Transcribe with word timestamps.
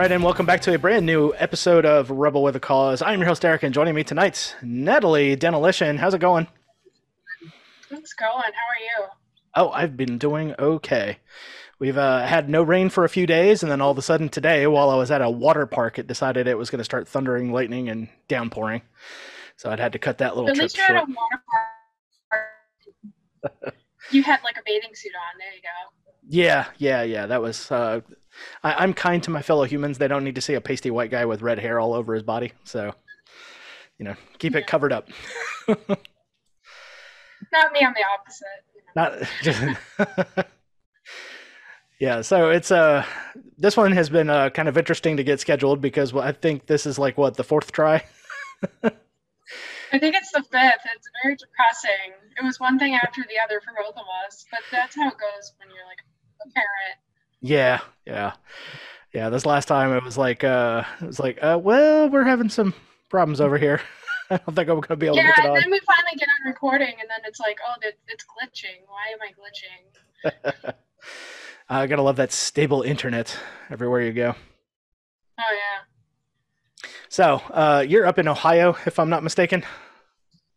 right, 0.00 0.12
and 0.12 0.24
welcome 0.24 0.46
back 0.46 0.62
to 0.62 0.74
a 0.74 0.78
brand 0.78 1.04
new 1.04 1.34
episode 1.36 1.84
of 1.84 2.10
Rebel 2.10 2.42
with 2.42 2.56
a 2.56 2.60
Cause. 2.60 3.02
I'm 3.02 3.18
your 3.18 3.28
host 3.28 3.44
Eric, 3.44 3.64
and 3.64 3.74
joining 3.74 3.94
me 3.94 4.02
tonight, 4.02 4.56
Natalie 4.62 5.36
Denolition. 5.36 5.98
How's 5.98 6.14
it 6.14 6.22
going? 6.22 6.46
It's 7.90 8.14
going. 8.14 8.32
How 8.32 8.40
are 8.40 8.80
you? 8.80 9.08
Oh, 9.56 9.68
I've 9.68 9.98
been 9.98 10.16
doing 10.16 10.54
okay. 10.58 11.18
We've 11.78 11.98
uh, 11.98 12.24
had 12.24 12.48
no 12.48 12.62
rain 12.62 12.88
for 12.88 13.04
a 13.04 13.10
few 13.10 13.26
days, 13.26 13.62
and 13.62 13.70
then 13.70 13.82
all 13.82 13.90
of 13.90 13.98
a 13.98 14.02
sudden 14.02 14.30
today, 14.30 14.66
while 14.66 14.88
I 14.88 14.96
was 14.96 15.10
at 15.10 15.20
a 15.20 15.28
water 15.28 15.66
park, 15.66 15.98
it 15.98 16.06
decided 16.06 16.46
it 16.46 16.56
was 16.56 16.70
going 16.70 16.78
to 16.78 16.84
start 16.84 17.06
thundering, 17.06 17.52
lightning, 17.52 17.90
and 17.90 18.08
downpouring. 18.26 18.80
So 19.58 19.68
I'd 19.70 19.80
had 19.80 19.92
to 19.92 19.98
cut 19.98 20.16
that 20.16 20.34
little 20.34 20.48
At 20.48 20.54
trip 20.54 20.62
least 20.62 20.78
you're 20.78 20.86
at 20.86 20.92
a 20.92 20.98
short. 21.00 21.08
water 21.10 21.42
park. 23.52 23.74
you 24.12 24.22
had 24.22 24.42
like 24.44 24.56
a 24.56 24.62
bathing 24.64 24.94
suit 24.94 25.12
on. 25.14 25.38
There 25.38 25.52
you 25.54 25.60
go. 25.60 25.68
Yeah, 26.26 26.68
yeah, 26.78 27.02
yeah. 27.02 27.26
That 27.26 27.42
was. 27.42 27.70
Uh, 27.70 28.00
I, 28.62 28.74
I'm 28.74 28.94
kind 28.94 29.22
to 29.24 29.30
my 29.30 29.42
fellow 29.42 29.64
humans. 29.64 29.98
They 29.98 30.08
don't 30.08 30.24
need 30.24 30.34
to 30.34 30.40
see 30.40 30.54
a 30.54 30.60
pasty 30.60 30.90
white 30.90 31.10
guy 31.10 31.24
with 31.24 31.42
red 31.42 31.58
hair 31.58 31.80
all 31.80 31.94
over 31.94 32.14
his 32.14 32.22
body. 32.22 32.52
So, 32.64 32.94
you 33.98 34.04
know, 34.04 34.14
keep 34.38 34.54
it 34.54 34.66
covered 34.66 34.92
up. 34.92 35.08
Not 35.68 35.88
me. 37.72 37.80
I'm 37.80 37.94
the 37.94 38.04
opposite. 38.12 38.46
Not. 38.96 39.22
yeah. 42.00 42.22
So 42.22 42.50
it's 42.50 42.70
uh, 42.70 43.04
this 43.56 43.76
one 43.76 43.92
has 43.92 44.10
been 44.10 44.30
uh, 44.30 44.50
kind 44.50 44.68
of 44.68 44.76
interesting 44.76 45.16
to 45.16 45.24
get 45.24 45.40
scheduled 45.40 45.80
because 45.80 46.12
well, 46.12 46.24
I 46.24 46.32
think 46.32 46.66
this 46.66 46.86
is 46.86 46.98
like 46.98 47.16
what 47.16 47.36
the 47.36 47.44
fourth 47.44 47.72
try. 47.72 48.04
I 49.92 49.98
think 49.98 50.14
it's 50.14 50.30
the 50.30 50.42
fifth. 50.42 50.86
It's 50.94 51.10
very 51.22 51.36
depressing. 51.36 52.14
It 52.38 52.44
was 52.44 52.60
one 52.60 52.78
thing 52.78 52.94
after 52.94 53.22
the 53.22 53.40
other 53.42 53.60
for 53.60 53.72
both 53.74 53.96
of 53.96 54.06
us, 54.24 54.46
but 54.50 54.60
that's 54.70 54.94
how 54.94 55.08
it 55.08 55.18
goes 55.18 55.52
when 55.58 55.68
you're 55.74 55.86
like 55.86 55.98
a 56.46 56.50
parent. 56.54 56.96
Yeah, 57.40 57.80
yeah, 58.06 58.32
yeah. 59.12 59.30
This 59.30 59.46
last 59.46 59.66
time 59.66 59.92
it 59.96 60.02
was 60.04 60.18
like 60.18 60.44
uh, 60.44 60.84
it 61.00 61.06
was 61.06 61.18
like 61.20 61.42
uh, 61.42 61.58
well, 61.62 62.08
we're 62.08 62.24
having 62.24 62.48
some 62.48 62.74
problems 63.08 63.40
over 63.40 63.58
here. 63.58 63.80
I 64.30 64.36
don't 64.38 64.54
think 64.54 64.68
I'm 64.68 64.80
gonna 64.80 64.96
be 64.96 65.06
able 65.06 65.16
Yeah, 65.16 65.22
to 65.22 65.28
it 65.30 65.38
and 65.38 65.48
on. 65.48 65.60
then 65.62 65.70
we 65.70 65.80
finally 65.80 66.16
get 66.18 66.28
on 66.28 66.46
recording, 66.46 66.94
and 67.00 67.08
then 67.08 67.20
it's 67.24 67.40
like, 67.40 67.58
oh, 67.66 67.74
it's 67.82 68.24
glitching. 68.24 68.86
Why 68.86 69.08
am 69.12 69.18
I 69.22 69.32
glitching? 69.32 70.74
I 71.68 71.86
gotta 71.86 72.02
love 72.02 72.16
that 72.16 72.32
stable 72.32 72.82
internet 72.82 73.36
everywhere 73.70 74.02
you 74.02 74.12
go. 74.12 74.34
Oh 75.38 75.42
yeah. 75.52 76.88
So, 77.08 77.36
uh, 77.50 77.84
you're 77.86 78.06
up 78.06 78.18
in 78.18 78.28
Ohio, 78.28 78.76
if 78.86 78.98
I'm 78.98 79.10
not 79.10 79.22
mistaken. 79.22 79.64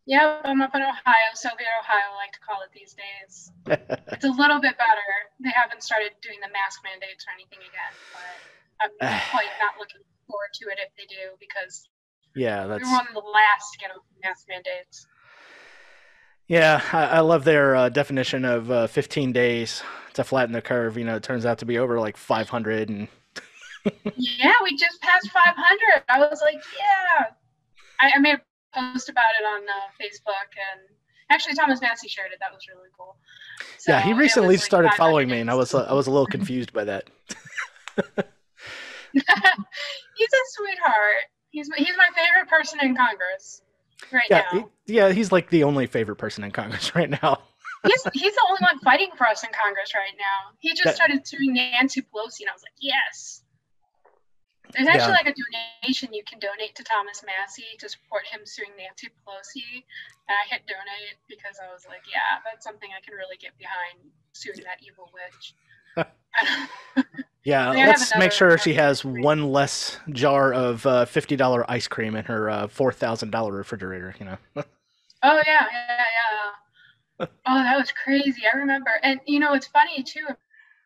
Yeah, 0.05 0.41
I'm 0.43 0.61
up 0.61 0.75
in 0.75 0.81
Ohio, 0.81 1.29
Soviet 1.33 1.67
Ohio, 1.79 2.11
I 2.11 2.15
like 2.19 2.33
to 2.33 2.39
call 2.43 2.59
it 2.61 2.71
these 2.75 2.93
days. 2.93 3.51
It's 4.11 4.25
a 4.25 4.31
little 4.31 4.59
bit 4.59 4.77
better. 4.77 5.09
They 5.39 5.49
haven't 5.55 5.81
started 5.83 6.11
doing 6.21 6.39
the 6.41 6.51
mask 6.51 6.81
mandates 6.83 7.25
or 7.27 7.31
anything 7.33 7.59
again, 7.59 7.95
but 8.11 8.35
I'm 8.81 9.19
quite 9.31 9.51
not 9.61 9.79
looking 9.79 10.01
forward 10.27 10.51
to 10.61 10.65
it 10.69 10.77
if 10.79 10.91
they 10.97 11.05
do 11.07 11.35
because 11.39 11.87
yeah, 12.35 12.67
we 12.67 12.69
that's 12.69 12.83
were 12.85 12.91
one 12.91 13.07
of 13.07 13.13
the 13.13 13.19
last 13.19 13.71
to 13.73 13.79
get 13.79 13.91
off 13.91 14.03
the 14.13 14.27
mask 14.27 14.45
mandates. 14.49 15.07
yeah. 16.47 16.81
I, 16.91 17.05
I 17.05 17.19
love 17.21 17.43
their 17.43 17.75
uh, 17.75 17.89
definition 17.89 18.45
of 18.45 18.71
uh, 18.71 18.87
15 18.87 19.31
days 19.31 19.83
to 20.13 20.23
flatten 20.23 20.53
the 20.53 20.61
curve. 20.61 20.97
You 20.97 21.05
know, 21.05 21.15
it 21.15 21.23
turns 21.23 21.45
out 21.45 21.59
to 21.59 21.65
be 21.65 21.77
over 21.77 21.99
like 21.99 22.17
500, 22.17 22.89
and 22.89 23.07
yeah, 24.15 24.53
we 24.63 24.75
just 24.75 25.01
passed 25.01 25.29
500. 25.31 26.03
I 26.09 26.19
was 26.19 26.41
like, 26.43 26.61
yeah. 26.77 27.27
I, 28.01 28.11
I 28.15 28.19
made 28.19 28.35
a 28.35 28.41
post 28.73 29.09
about 29.09 29.31
it 29.39 29.45
on 29.45 29.61
uh, 29.63 29.89
Facebook, 30.01 30.49
and 30.73 30.81
actually 31.29 31.55
Thomas 31.55 31.81
Massie 31.81 32.07
shared 32.07 32.31
it. 32.31 32.39
That 32.39 32.51
was 32.53 32.65
really 32.67 32.89
cool. 32.97 33.15
yeah, 33.87 34.01
he 34.01 34.13
recently 34.13 34.55
like, 34.55 34.63
started 34.63 34.91
following 34.93 35.29
me, 35.29 35.39
and 35.39 35.49
I 35.51 35.55
was 35.55 35.73
uh, 35.73 35.83
I 35.89 35.93
was 35.93 36.07
a 36.07 36.11
little 36.11 36.25
confused 36.37 36.73
by 36.73 36.83
that. 36.85 37.09
he's 39.13 39.23
a 39.23 40.43
sweetheart. 40.51 41.23
He's 41.51 41.69
he's 41.77 41.95
my 41.97 42.09
favorite 42.15 42.49
person 42.49 42.79
in 42.81 42.95
Congress 42.95 43.61
right 44.11 44.23
Yeah, 44.29 44.43
now. 44.51 44.69
he- 44.85 44.95
yeah, 44.95 45.11
he's 45.11 45.31
like 45.31 45.49
the 45.49 45.63
only 45.63 45.87
favorite 45.87 46.17
person 46.17 46.43
in 46.43 46.51
Congress 46.51 46.95
right 46.95 47.09
now. 47.09 47.41
he's 47.85 48.03
he's 48.13 48.33
the 48.33 48.45
only 48.49 48.59
one 48.61 48.79
fighting 48.79 49.09
for 49.17 49.27
us 49.27 49.43
in 49.43 49.49
Congress 49.53 49.93
right 49.95 50.15
now. 50.17 50.55
He 50.59 50.69
just 50.71 50.83
That- 50.85 50.95
started 50.95 51.27
suing 51.27 51.53
Nancy 51.53 52.01
Pelosi, 52.01 52.41
and 52.41 52.49
I 52.49 52.53
was 52.53 52.63
like, 52.63 52.73
yes. 52.81 53.42
There's 54.73 54.87
actually 54.87 55.13
Yeah. 55.13 55.21
like 55.23 55.27
a 55.27 55.35
donation 55.83 56.13
you 56.13 56.23
can 56.23 56.39
donate 56.39 56.75
to 56.75 56.83
Thomas 56.83 57.23
Massie 57.23 57.77
to 57.79 57.87
support 57.87 58.25
him 58.25 58.41
suing 58.45 58.71
Nancy 58.77 59.09
Pelosi, 59.25 59.83
and 60.27 60.35
I 60.35 60.49
hit 60.49 60.65
donate 60.67 61.17
because 61.27 61.59
I 61.61 61.71
was 61.71 61.85
like, 61.87 62.01
yeah, 62.11 62.39
that's 62.43 62.63
something 62.65 62.89
I 62.95 63.01
can 63.01 63.13
really 63.13 63.37
get 63.37 63.57
behind 63.57 63.99
suing 64.33 64.61
that 64.63 64.81
evil 64.81 65.11
witch. 65.13 65.55
Yeah, 67.45 67.71
let's 67.71 68.15
make 68.15 68.31
sure 68.31 68.57
she 68.57 68.73
has 68.75 69.03
one 69.03 69.51
less 69.51 69.99
jar 70.11 70.53
of 70.53 70.85
uh, 70.85 71.03
fifty 71.05 71.35
dollar 71.35 71.69
ice 71.69 71.89
cream 71.89 72.15
in 72.15 72.23
her 72.25 72.49
uh, 72.49 72.67
four 72.67 72.93
thousand 72.93 73.31
dollar 73.31 73.51
refrigerator. 73.51 74.15
You 74.19 74.25
know. 74.25 74.37
Oh 75.25 75.41
yeah, 75.47 75.67
yeah, 75.71 76.05
yeah. 77.19 77.27
Oh, 77.45 77.63
that 77.63 77.77
was 77.77 77.93
crazy. 77.93 78.41
I 78.53 78.57
remember, 78.57 78.91
and 79.03 79.21
you 79.25 79.39
know, 79.39 79.53
it's 79.53 79.67
funny 79.67 80.03
too 80.03 80.25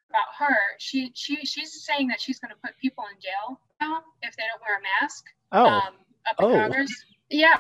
about 0.10 0.30
her. 0.38 0.58
She 0.80 1.12
she 1.16 1.38
she's 1.46 1.84
saying 1.86 2.08
that 2.10 2.20
she's 2.22 2.40
going 2.40 2.54
to 2.54 2.60
put 2.64 2.78
people 2.82 3.04
in 3.14 3.20
jail 3.22 3.60
now 3.82 4.02
if 4.22 4.36
they 4.36 4.44
don't 4.50 4.62
wear 4.62 4.78
a 4.80 4.84
mask. 5.02 5.26
oh, 5.52 5.66
Um, 5.66 5.94
up 6.30 6.36
in 6.40 6.46
Oh. 6.46 6.54
Congress. 6.60 6.92
Yeah, 7.30 7.60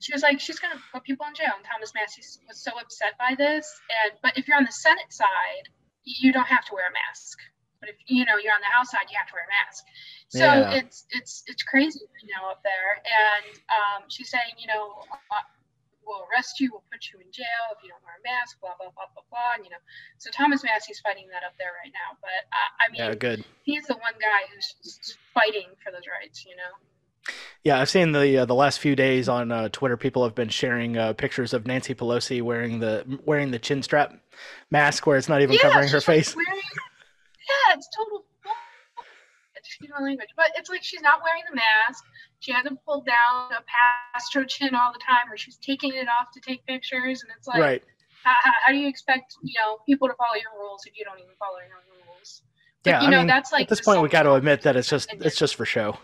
she 0.00 0.12
was 0.12 0.22
like, 0.22 0.40
she's 0.40 0.58
going 0.58 0.74
to 0.74 0.82
put 0.92 1.04
people 1.04 1.26
in 1.30 1.34
jail. 1.34 1.52
And 1.54 1.64
Thomas 1.64 1.92
Massie 1.94 2.22
was 2.48 2.58
so 2.58 2.72
upset 2.80 3.14
by 3.18 3.36
this. 3.38 3.62
And 4.02 4.18
but 4.22 4.36
if 4.36 4.48
you're 4.48 4.56
on 4.56 4.64
the 4.66 4.72
Senate 4.72 5.12
side, 5.12 5.70
you 6.04 6.32
don't 6.32 6.46
have 6.48 6.64
to 6.66 6.74
wear 6.74 6.88
a 6.88 6.92
mask. 6.92 7.38
But 7.78 7.90
if 7.90 7.96
you 8.08 8.24
know 8.24 8.34
you're 8.42 8.52
on 8.54 8.60
the 8.60 8.72
House 8.74 8.90
side, 8.90 9.06
you 9.10 9.16
have 9.18 9.28
to 9.28 9.34
wear 9.34 9.46
a 9.46 9.52
mask. 9.62 9.84
So 10.28 10.42
Yeah. 10.42 10.78
it's 10.82 11.06
it's 11.10 11.44
it's 11.46 11.62
crazy 11.62 12.00
right 12.02 12.30
now 12.34 12.50
up 12.50 12.62
there. 12.64 12.98
And 13.06 13.46
um, 13.70 14.08
she's 14.08 14.28
saying, 14.30 14.58
you 14.58 14.66
know, 14.66 15.06
uh, 15.30 15.46
we'll 16.06 16.24
arrest 16.30 16.60
you, 16.60 16.70
we'll 16.72 16.86
put 16.90 17.10
you 17.12 17.18
in 17.20 17.28
jail 17.34 17.74
if 17.74 17.82
you 17.82 17.90
don't 17.90 18.02
wear 18.06 18.16
a 18.16 18.24
mask, 18.24 18.60
blah 18.62 18.78
blah 18.78 18.94
blah 18.94 19.10
blah 19.12 19.26
blah. 19.28 19.58
And, 19.58 19.64
you 19.66 19.70
know, 19.70 19.82
so 20.18 20.30
Thomas 20.30 20.62
Massie's 20.62 21.00
fighting 21.00 21.26
that 21.34 21.42
up 21.42 21.58
there 21.58 21.74
right 21.82 21.92
now. 21.92 22.16
But 22.22 22.46
uh, 22.54 22.70
I 22.80 22.84
mean, 22.90 23.02
yeah, 23.02 23.14
good. 23.14 23.44
he's 23.62 23.86
the 23.86 23.98
one 23.98 24.14
guy 24.16 24.46
who's 24.54 25.18
fighting 25.34 25.74
for 25.82 25.90
those 25.90 26.06
rights. 26.06 26.46
You 26.46 26.56
know. 26.56 26.72
Yeah, 27.64 27.80
I've 27.80 27.90
seen 27.90 28.12
the 28.12 28.38
uh, 28.38 28.44
the 28.44 28.54
last 28.54 28.78
few 28.78 28.94
days 28.94 29.28
on 29.28 29.50
uh, 29.50 29.68
Twitter. 29.70 29.96
People 29.96 30.22
have 30.22 30.34
been 30.34 30.48
sharing 30.48 30.96
uh, 30.96 31.12
pictures 31.12 31.52
of 31.52 31.66
Nancy 31.66 31.94
Pelosi 31.94 32.40
wearing 32.42 32.78
the 32.78 33.04
wearing 33.24 33.50
the 33.50 33.58
chin 33.58 33.82
strap 33.82 34.14
mask, 34.70 35.06
where 35.06 35.16
it's 35.16 35.28
not 35.28 35.42
even 35.42 35.58
covering 35.58 35.88
her 35.88 36.00
face. 36.00 36.36
wearing- 36.36 36.48
yeah, 36.54 37.74
it's 37.74 37.88
total. 37.96 38.24
Excuse 39.56 39.90
my 39.90 40.04
language, 40.04 40.28
but 40.36 40.46
it's 40.56 40.70
like 40.70 40.84
she's 40.84 41.02
not 41.02 41.20
wearing 41.24 41.42
the 41.50 41.56
mask. 41.56 42.04
She 42.40 42.52
hasn't 42.52 42.78
pulled 42.84 43.06
down 43.06 43.50
a 43.52 43.62
past 43.66 44.34
her 44.34 44.44
chin 44.44 44.74
all 44.74 44.92
the 44.92 44.98
time, 44.98 45.30
or 45.32 45.36
she's 45.36 45.56
taking 45.56 45.94
it 45.94 46.06
off 46.08 46.30
to 46.34 46.40
take 46.40 46.64
pictures, 46.66 47.22
and 47.22 47.32
it's 47.36 47.46
like, 47.48 47.58
right. 47.60 47.82
how, 48.22 48.34
how, 48.42 48.72
do 48.72 48.78
you 48.78 48.88
expect 48.88 49.34
you 49.42 49.54
know 49.58 49.78
people 49.86 50.06
to 50.08 50.14
follow 50.14 50.34
your 50.34 50.52
rules 50.58 50.82
if 50.86 50.96
you 50.96 51.04
don't 51.04 51.18
even 51.18 51.32
follow 51.38 51.56
your 51.58 51.76
own 51.76 52.08
rules? 52.14 52.42
Yeah, 52.84 53.00
you 53.00 53.08
I 53.08 53.10
know 53.10 53.18
mean, 53.18 53.26
that's 53.26 53.52
like 53.52 53.62
at 53.62 53.68
this 53.68 53.80
point, 53.80 54.02
we 54.02 54.08
got 54.08 54.24
to 54.24 54.34
admit 54.34 54.62
that 54.62 54.76
it's 54.76 54.88
just 54.88 55.12
it's 55.12 55.36
just 55.36 55.54
for 55.56 55.64
show. 55.64 55.98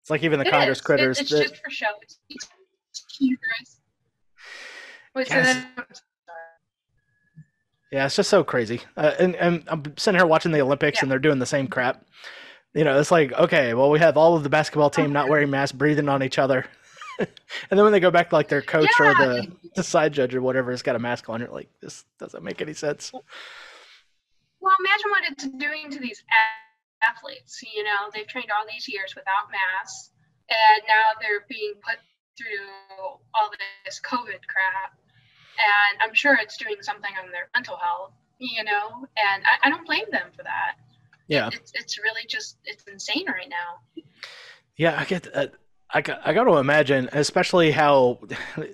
It's 0.00 0.10
like 0.10 0.22
even 0.22 0.38
the 0.38 0.46
It 0.46 0.50
Congress 0.50 0.78
is. 0.78 0.82
It- 0.82 0.84
critters. 0.84 1.20
it's 1.20 1.30
that- 1.30 1.42
just 1.42 1.56
for 1.62 1.70
show. 1.70 1.86
It's, 2.02 2.18
it's 2.30 2.48
hubris. 3.18 3.80
Wait, 5.14 5.28
so 5.28 5.34
Yes. 5.34 5.56
then, 5.76 5.84
Yeah, 7.92 8.06
it's 8.06 8.16
just 8.16 8.30
so 8.30 8.44
crazy. 8.44 8.80
Uh, 8.96 9.12
and, 9.18 9.34
and 9.36 9.64
I'm 9.66 9.82
sitting 9.96 10.18
here 10.18 10.26
watching 10.26 10.52
the 10.52 10.60
Olympics 10.60 10.98
Yeah. 10.98 11.04
and 11.04 11.10
they're 11.10 11.18
doing 11.18 11.38
the 11.38 11.46
same 11.46 11.68
crap. 11.68 12.04
You 12.74 12.84
know, 12.84 12.98
it's 12.98 13.10
like, 13.10 13.32
okay, 13.32 13.74
well, 13.74 13.90
we 13.90 13.98
have 13.98 14.16
all 14.16 14.36
of 14.36 14.42
the 14.42 14.50
basketball 14.50 14.90
team 14.90 15.12
not 15.12 15.28
wearing 15.28 15.50
masks, 15.50 15.72
breathing 15.76 16.08
on 16.08 16.22
each 16.22 16.38
other. 16.38 16.66
and 17.18 17.28
then 17.70 17.82
when 17.82 17.92
they 17.92 18.00
go 18.00 18.10
back 18.10 18.28
to 18.30 18.34
like 18.34 18.48
their 18.48 18.62
coach 18.62 18.90
or 19.00 19.14
the, 19.14 19.50
the 19.74 19.82
side 19.82 20.12
judge 20.12 20.34
or 20.34 20.42
whatever 20.42 20.70
has 20.70 20.82
got 20.82 20.94
a 20.94 20.98
mask 20.98 21.28
on, 21.28 21.40
you're 21.40 21.48
like, 21.48 21.70
this 21.80 22.04
doesn't 22.18 22.44
make 22.44 22.60
any 22.60 22.74
sense. 22.74 23.10
Well, 23.12 24.74
imagine 24.80 25.10
what 25.10 25.22
it's 25.30 25.48
doing 25.58 25.90
to 25.90 25.98
these 25.98 26.22
athletes. 27.02 27.62
You 27.74 27.84
know, 27.84 28.10
they've 28.14 28.26
trained 28.26 28.50
all 28.50 28.66
these 28.70 28.88
years 28.88 29.14
without 29.14 29.50
masks, 29.50 30.10
and 30.50 30.82
now 30.86 31.18
they're 31.20 31.46
being 31.48 31.74
put 31.82 31.98
through 32.36 32.68
all 33.34 33.50
this 33.86 34.00
COVID 34.00 34.46
crap. 34.46 34.94
And 35.58 36.02
I'm 36.02 36.14
sure 36.14 36.36
it's 36.40 36.56
doing 36.56 36.76
something 36.82 37.10
on 37.18 37.32
their 37.32 37.50
mental 37.54 37.76
health, 37.76 38.12
you 38.38 38.62
know, 38.62 39.06
and 39.18 39.42
I, 39.42 39.66
I 39.66 39.70
don't 39.70 39.86
blame 39.86 40.06
them 40.12 40.30
for 40.36 40.44
that. 40.44 40.78
Yeah. 41.28 41.50
It's, 41.52 41.72
it's 41.74 41.98
really 41.98 42.22
just, 42.28 42.58
it's 42.64 42.84
insane 42.84 43.26
right 43.28 43.48
now. 43.48 44.02
Yeah, 44.76 44.98
I 44.98 45.04
get 45.04 45.34
uh, 45.34 45.48
I 45.90 46.02
got, 46.02 46.20
I 46.24 46.32
got 46.32 46.44
to 46.44 46.56
imagine, 46.58 47.08
especially 47.12 47.70
how 47.72 48.20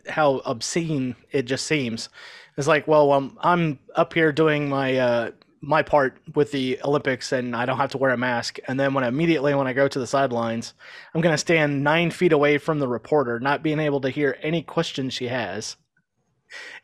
how 0.08 0.40
obscene 0.44 1.16
it 1.30 1.42
just 1.44 1.66
seems. 1.66 2.08
It's 2.56 2.66
like, 2.68 2.86
well, 2.86 3.12
um, 3.12 3.38
I'm 3.40 3.78
up 3.94 4.12
here 4.14 4.32
doing 4.32 4.68
my 4.68 4.96
uh, 4.96 5.30
my 5.60 5.82
part 5.82 6.18
with 6.34 6.52
the 6.52 6.78
Olympics, 6.84 7.32
and 7.32 7.56
I 7.56 7.66
don't 7.66 7.78
have 7.78 7.90
to 7.92 7.98
wear 7.98 8.10
a 8.10 8.16
mask. 8.16 8.58
And 8.68 8.78
then 8.78 8.94
when 8.94 9.04
immediately 9.04 9.54
when 9.54 9.66
I 9.66 9.72
go 9.72 9.88
to 9.88 9.98
the 9.98 10.06
sidelines, 10.06 10.74
I'm 11.14 11.20
gonna 11.20 11.38
stand 11.38 11.82
nine 11.82 12.10
feet 12.10 12.32
away 12.32 12.58
from 12.58 12.80
the 12.80 12.88
reporter, 12.88 13.40
not 13.40 13.62
being 13.62 13.80
able 13.80 14.00
to 14.02 14.10
hear 14.10 14.36
any 14.42 14.62
questions 14.62 15.14
she 15.14 15.28
has. 15.28 15.76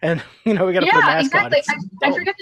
And 0.00 0.22
you 0.44 0.54
know, 0.54 0.64
we 0.66 0.72
got 0.72 0.80
to 0.80 0.86
put 0.86 1.00
a 1.00 1.02
Yeah, 1.02 1.06
mask 1.06 1.34
on. 1.34 1.52
exactly. 1.52 1.58
It's 1.58 1.68
I, 2.02 2.08
I 2.08 2.12
forget 2.12 2.36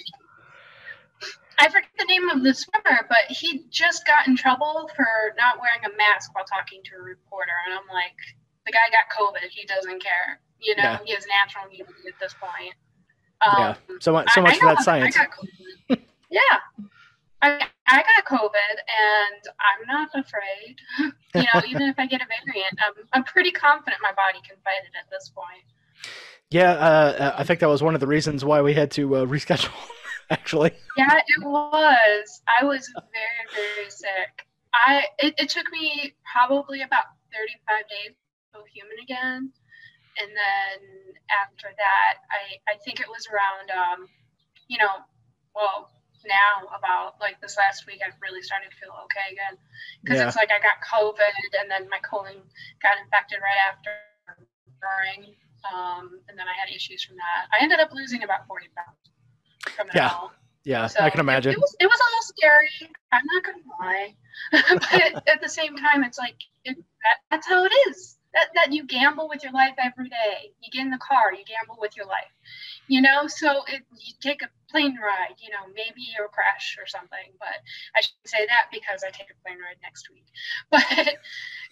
I 1.58 1.68
forget 1.68 1.90
the 1.98 2.04
name 2.04 2.28
of 2.28 2.42
the 2.44 2.54
swimmer, 2.54 3.06
but 3.08 3.26
he 3.28 3.64
just 3.70 4.06
got 4.06 4.26
in 4.28 4.36
trouble 4.36 4.88
for 4.94 5.06
not 5.36 5.58
wearing 5.60 5.84
a 5.84 5.96
mask 5.96 6.34
while 6.34 6.44
talking 6.44 6.80
to 6.84 6.96
a 6.96 7.02
reporter, 7.02 7.52
and 7.66 7.74
I'm 7.78 7.86
like, 7.92 8.14
the 8.66 8.72
guy 8.72 8.86
got 8.92 9.10
COVID. 9.16 9.48
He 9.50 9.64
doesn't 9.66 10.02
care. 10.02 10.40
You 10.60 10.76
know, 10.76 10.82
Yeah. 10.82 10.98
he 11.04 11.14
has 11.14 11.24
natural 11.26 11.64
immunity 11.66 12.08
at 12.08 12.18
this 12.20 12.34
point. 12.40 12.74
Um, 13.40 13.54
Yeah. 13.58 13.74
So 14.00 14.12
much, 14.12 14.30
so 14.32 14.42
much 14.42 14.54
I 14.54 14.58
for 14.58 14.64
know 14.66 14.74
that 14.74 14.82
science. 14.84 15.16
COVID. 15.16 16.00
yeah. 16.30 16.40
I, 17.40 17.66
I 17.86 18.02
got 18.02 18.24
COVID 18.26 18.50
and 18.50 19.42
I'm 19.60 19.86
not 19.86 20.08
afraid. 20.14 20.76
you 21.34 21.42
know, 21.54 21.62
even 21.68 21.82
if 21.82 21.96
I 21.98 22.06
get 22.06 22.20
a 22.20 22.26
variant, 22.26 22.78
I'm, 22.84 23.04
I'm 23.12 23.24
pretty 23.24 23.52
confident 23.52 24.02
my 24.02 24.12
body 24.12 24.40
can 24.46 24.56
fight 24.64 24.82
it 24.84 24.90
at 24.98 25.08
this 25.10 25.28
point. 25.30 25.64
Yeah, 26.50 26.72
uh, 26.72 27.34
I 27.38 27.44
think 27.44 27.60
that 27.60 27.68
was 27.68 27.82
one 27.82 27.94
of 27.94 28.00
the 28.00 28.06
reasons 28.08 28.44
why 28.44 28.60
we 28.60 28.74
had 28.74 28.90
to 28.92 29.16
uh, 29.16 29.24
reschedule. 29.26 29.72
Actually, 30.30 30.72
Yeah, 30.96 31.16
it 31.26 31.42
was. 31.44 32.42
I 32.46 32.64
was 32.64 32.88
very, 33.12 33.46
very 33.54 33.90
sick. 33.90 34.44
I 34.74 35.04
it, 35.18 35.34
it 35.38 35.48
took 35.48 35.70
me 35.72 36.14
probably 36.32 36.82
about 36.82 37.04
35 37.32 37.88
days 37.88 38.12
to 38.12 38.60
go 38.60 38.64
human 38.72 38.98
again. 39.02 39.50
And 40.18 40.30
then 40.34 40.78
after 41.30 41.70
that, 41.70 42.14
I, 42.28 42.58
I 42.74 42.76
think 42.84 42.98
it 43.00 43.06
was 43.08 43.28
around, 43.30 43.70
um, 43.70 44.08
you 44.66 44.78
know, 44.78 45.00
well, 45.54 45.94
now 46.26 46.66
about 46.76 47.14
like 47.20 47.40
this 47.40 47.56
last 47.56 47.86
week, 47.86 48.02
I've 48.04 48.18
really 48.20 48.42
started 48.42 48.68
to 48.70 48.76
feel 48.76 48.92
okay 49.06 49.32
again. 49.32 49.56
Because 50.02 50.18
Yeah. 50.18 50.26
it's 50.28 50.36
like 50.36 50.50
I 50.50 50.58
got 50.58 50.82
COVID 50.84 51.34
and 51.62 51.70
then 51.70 51.88
my 51.88 52.02
colon 52.02 52.42
got 52.82 52.98
infected 52.98 53.38
right 53.40 53.60
after 53.70 53.94
during. 54.82 55.32
Um, 55.66 56.20
and 56.28 56.38
then 56.38 56.46
I 56.46 56.54
had 56.54 56.68
issues 56.74 57.02
from 57.04 57.16
that. 57.16 57.48
I 57.54 57.62
ended 57.62 57.80
up 57.80 57.90
losing 57.94 58.22
about 58.22 58.46
40 58.46 58.68
pounds 58.76 59.07
it 59.86 59.94
Yeah. 59.94 60.14
yeah, 60.64 60.86
So 60.86 61.00
I 61.00 61.10
can 61.10 61.20
imagine. 61.20 61.52
It, 61.52 61.58
was, 61.58 61.76
it 61.80 61.86
was 61.86 61.98
a 61.98 62.08
little 62.10 62.22
scary. 62.22 62.92
I'm 63.12 63.22
not 63.32 63.44
gonna 63.44 63.64
lie, 63.80 64.14
but 65.14 65.28
at 65.28 65.40
the 65.40 65.48
same 65.48 65.76
time, 65.76 66.04
it's 66.04 66.18
like 66.18 66.36
it, 66.64 66.76
that, 66.76 67.16
that's 67.30 67.46
how 67.46 67.64
it 67.64 67.72
is. 67.88 68.16
That 68.34 68.48
that 68.56 68.72
you 68.74 68.84
gamble 68.84 69.26
with 69.28 69.42
your 69.42 69.52
life 69.52 69.74
every 69.78 70.10
day. 70.10 70.52
You 70.60 70.70
get 70.70 70.82
in 70.82 70.90
the 70.90 70.98
car, 70.98 71.32
you 71.32 71.44
gamble 71.46 71.78
with 71.80 71.96
your 71.96 72.04
life. 72.04 72.28
You 72.86 73.00
know, 73.00 73.26
so 73.26 73.62
it, 73.66 73.82
you 73.98 74.12
take 74.20 74.42
a 74.42 74.48
plane 74.70 74.98
ride. 75.02 75.36
You 75.40 75.48
know, 75.50 75.64
maybe 75.74 76.02
you'll 76.14 76.28
crash 76.28 76.76
or 76.78 76.86
something. 76.86 77.32
But 77.38 77.56
I 77.96 78.02
should 78.02 78.12
say 78.26 78.44
that 78.46 78.66
because 78.70 79.02
I 79.02 79.10
take 79.10 79.28
a 79.30 79.42
plane 79.42 79.56
ride 79.58 79.76
next 79.82 80.10
week. 80.10 80.26
But 80.70 81.16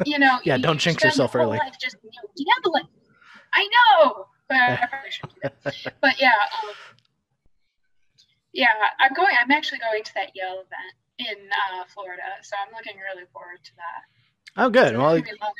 you 0.06 0.19
know, 0.19 0.38
Yeah, 0.44 0.56
you- 0.56 0.62
don't 0.62 0.76
you 0.76 0.81
jinx 0.93 1.05
yourself 1.05 1.35
your 1.35 1.43
early. 1.43 1.58
Just 1.79 1.97
you 2.03 2.11
know, 2.11 2.44
gambling. 2.55 2.88
I 3.53 3.69
know, 3.76 4.26
but 4.49 4.56
I 4.56 4.87
probably 4.91 5.11
shouldn't 5.11 5.35
do 5.35 5.41
that. 5.64 5.94
But 6.00 6.20
yeah, 6.20 6.32
um, 6.62 6.75
yeah, 8.56 8.69
I'm 8.99 9.12
going. 9.14 9.35
I'm 9.41 9.50
actually 9.50 9.79
going 9.79 10.03
to 10.03 10.14
that 10.14 10.31
Yale 10.35 10.64
event 10.64 10.94
in 11.19 11.49
uh, 11.50 11.85
Florida, 11.93 12.23
so 12.43 12.56
I'm 12.64 12.73
looking 12.75 12.97
really 12.99 13.26
forward 13.32 13.58
to 13.64 13.70
that. 13.76 14.62
Oh, 14.62 14.70
good. 14.70 14.97
Well, 14.97 15.11
gonna 15.11 15.23
be 15.23 15.31
fun. 15.38 15.50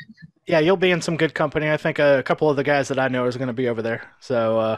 yeah, 0.47 0.59
you'll 0.59 0.77
be 0.79 0.91
in 0.91 1.03
some 1.03 1.17
good 1.19 1.35
company. 1.35 1.71
I 1.71 1.77
think 1.77 1.99
a 1.99 2.23
couple 2.25 2.49
of 2.49 2.57
the 2.57 2.65
guys 2.65 2.89
that 2.89 2.99
I 2.99 3.09
know 3.09 3.27
is 3.27 3.37
going 3.37 3.49
to 3.49 3.53
be 3.55 3.69
over 3.69 3.83
there, 3.83 4.03
so 4.21 4.59
uh, 4.59 4.77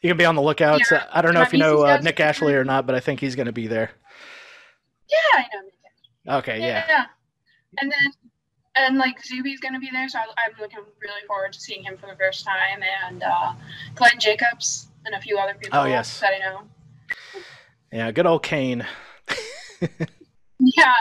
you 0.00 0.08
can 0.08 0.16
be 0.16 0.24
on 0.24 0.36
the 0.36 0.42
lookout. 0.42 0.78
Yeah. 0.80 0.86
So, 0.86 1.00
I 1.12 1.22
don't 1.22 1.34
know 1.34 1.42
if 1.42 1.52
you 1.52 1.58
know 1.58 1.82
uh, 1.82 1.98
Nick 2.02 2.20
Ashley 2.20 2.54
or 2.54 2.64
not, 2.64 2.86
but 2.86 2.94
I 2.94 3.00
think 3.00 3.18
he's 3.20 3.34
going 3.34 3.46
to 3.46 3.52
be 3.52 3.66
there. 3.66 3.90
yeah, 5.10 5.40
I 5.40 5.44
know. 6.26 6.36
Okay, 6.38 6.60
Yeah. 6.60 6.84
yeah, 6.88 7.04
and 7.80 7.90
then 7.90 8.12
and 8.76 8.96
like 8.96 9.16
Zuby's 9.24 9.58
gonna 9.60 9.80
be 9.80 9.90
there, 9.92 10.08
so 10.08 10.18
I, 10.20 10.22
I'm 10.22 10.52
looking 10.60 10.78
really 11.00 11.26
forward 11.26 11.52
to 11.52 11.60
seeing 11.60 11.82
him 11.82 11.98
for 11.98 12.06
the 12.06 12.16
first 12.16 12.44
time, 12.44 12.80
and 13.08 13.22
uh, 13.24 13.52
Glenn 13.96 14.18
Jacobs 14.20 14.86
and 15.04 15.14
a 15.16 15.20
few 15.20 15.36
other 15.38 15.54
people 15.54 15.80
Oh, 15.80 15.84
yes. 15.84 16.20
that 16.20 16.30
I 16.34 16.38
know. 16.38 16.62
Yeah. 17.92 18.10
Good 18.12 18.26
old 18.26 18.42
Kane. 18.42 18.86
Yeah, 20.76 20.94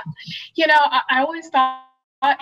you 0.55 0.65
know, 0.65 0.73
I, 0.77 1.01
I 1.09 1.19
always 1.21 1.47
thought 1.49 1.83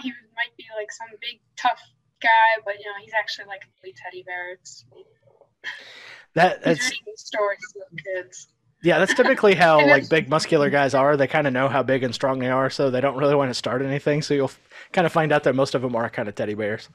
he 0.02 0.10
might 0.10 0.56
be 0.58 0.66
like 0.78 0.92
some 0.92 1.08
big 1.20 1.40
tough 1.58 1.82
guy, 2.22 2.62
but 2.64 2.76
you 2.80 2.86
know, 2.86 2.94
he's 3.02 3.12
actually 3.18 3.48
like 3.48 3.62
a 3.64 3.66
complete 3.66 3.98
teddy 3.98 4.24
bear. 4.24 4.54
It's, 4.54 4.86
That 6.36 6.66
reading 6.66 7.14
stories 7.16 7.60
to 7.74 8.04
kids. 8.04 8.48
yeah. 8.84 9.00
That's 9.00 9.14
typically 9.14 9.56
how 9.56 9.78
like 9.88 10.08
big 10.10 10.30
muscular 10.30 10.70
guys 10.70 10.94
are. 10.94 11.18
They 11.18 11.28
kind 11.28 11.48
of 11.48 11.52
know 11.54 11.68
how 11.68 11.84
big 11.84 12.04
and 12.04 12.14
strong 12.16 12.40
they 12.40 12.50
are, 12.50 12.70
so 12.70 12.90
they 12.90 13.02
don't 13.02 13.18
really 13.18 13.36
want 13.36 13.50
to 13.50 13.56
start 13.56 13.82
anything. 13.82 14.22
So 14.22 14.34
you'll 14.34 14.52
kind 14.94 15.06
of 15.06 15.12
find 15.12 15.34
out 15.34 15.44
that 15.44 15.56
most 15.56 15.76
of 15.76 15.82
them 15.82 15.96
are 15.96 16.10
kind 16.10 16.30
of 16.30 16.36
teddy 16.36 16.54
bears. 16.54 16.88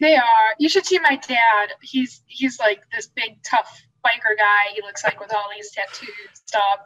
They 0.00 0.16
are. 0.16 0.54
You 0.58 0.68
should 0.70 0.86
see 0.86 0.98
my 1.00 1.16
dad. 1.16 1.74
He's 1.82 2.22
he's 2.26 2.58
like 2.58 2.80
this 2.90 3.08
big 3.08 3.42
tough 3.42 3.82
biker 4.04 4.36
guy. 4.36 4.74
He 4.74 4.82
looks 4.82 5.02
like 5.04 5.18
with 5.20 5.32
all 5.34 5.48
these 5.54 5.70
tattoos 5.72 6.12
and 6.28 6.36
stuff. 6.36 6.80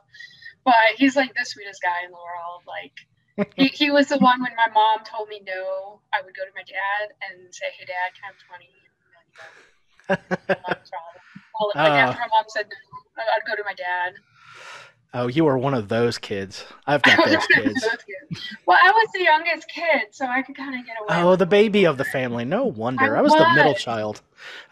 But 0.64 0.96
he's 0.96 1.16
like 1.16 1.34
the 1.34 1.44
sweetest 1.44 1.82
guy 1.82 2.04
in 2.04 2.10
the 2.10 2.16
world. 2.16 2.62
Like 2.66 2.94
he, 3.56 3.68
he 3.68 3.90
was 3.90 4.08
the 4.08 4.18
one 4.18 4.40
when 4.42 4.54
my 4.56 4.68
mom 4.72 5.00
told 5.04 5.28
me 5.28 5.42
no, 5.46 6.00
I 6.12 6.22
would 6.24 6.34
go 6.34 6.44
to 6.44 6.52
my 6.54 6.62
dad 6.62 7.14
and 7.28 7.54
say, 7.54 7.66
Hey 7.78 7.86
dad, 7.86 8.14
can 8.14 8.22
I 8.22 8.30
have 8.32 8.40
twenty? 8.46 8.70
And 10.08 10.18
then, 10.18 10.38
no, 10.48 10.54
not 10.68 10.78
a 10.78 10.90
problem. 10.90 11.18
Well, 11.58 11.72
like 11.74 11.92
after 11.92 12.20
my 12.20 12.28
mom 12.30 12.44
said 12.48 12.66
no, 13.16 13.22
I'd 13.22 13.46
go 13.46 13.56
to 13.56 13.64
my 13.64 13.74
dad. 13.74 14.14
Oh, 15.14 15.26
you 15.26 15.44
were 15.44 15.56
one 15.56 15.72
of 15.72 15.88
those 15.88 16.18
kids. 16.18 16.64
I've 16.86 17.02
got 17.02 17.16
those 17.24 17.46
kids. 17.46 17.80
those 17.80 17.90
kids. 17.90 18.42
Well, 18.66 18.78
I 18.82 18.90
was 18.90 19.08
the 19.14 19.22
youngest 19.22 19.66
kid, 19.74 20.08
so 20.12 20.26
I 20.26 20.42
could 20.42 20.56
kind 20.56 20.78
of 20.78 20.84
get 20.84 20.96
away. 21.00 21.22
Oh, 21.22 21.36
the 21.36 21.46
baby 21.46 21.84
of 21.84 21.96
the 21.96 22.04
family. 22.04 22.44
No 22.44 22.66
wonder. 22.66 23.16
I 23.16 23.20
I 23.20 23.22
was 23.22 23.32
the 23.32 23.52
middle 23.54 23.74
child. 23.74 24.20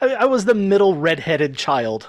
I, 0.00 0.14
I 0.14 0.24
was 0.26 0.44
the 0.44 0.54
middle 0.54 0.94
redheaded 0.94 1.56
child. 1.56 2.08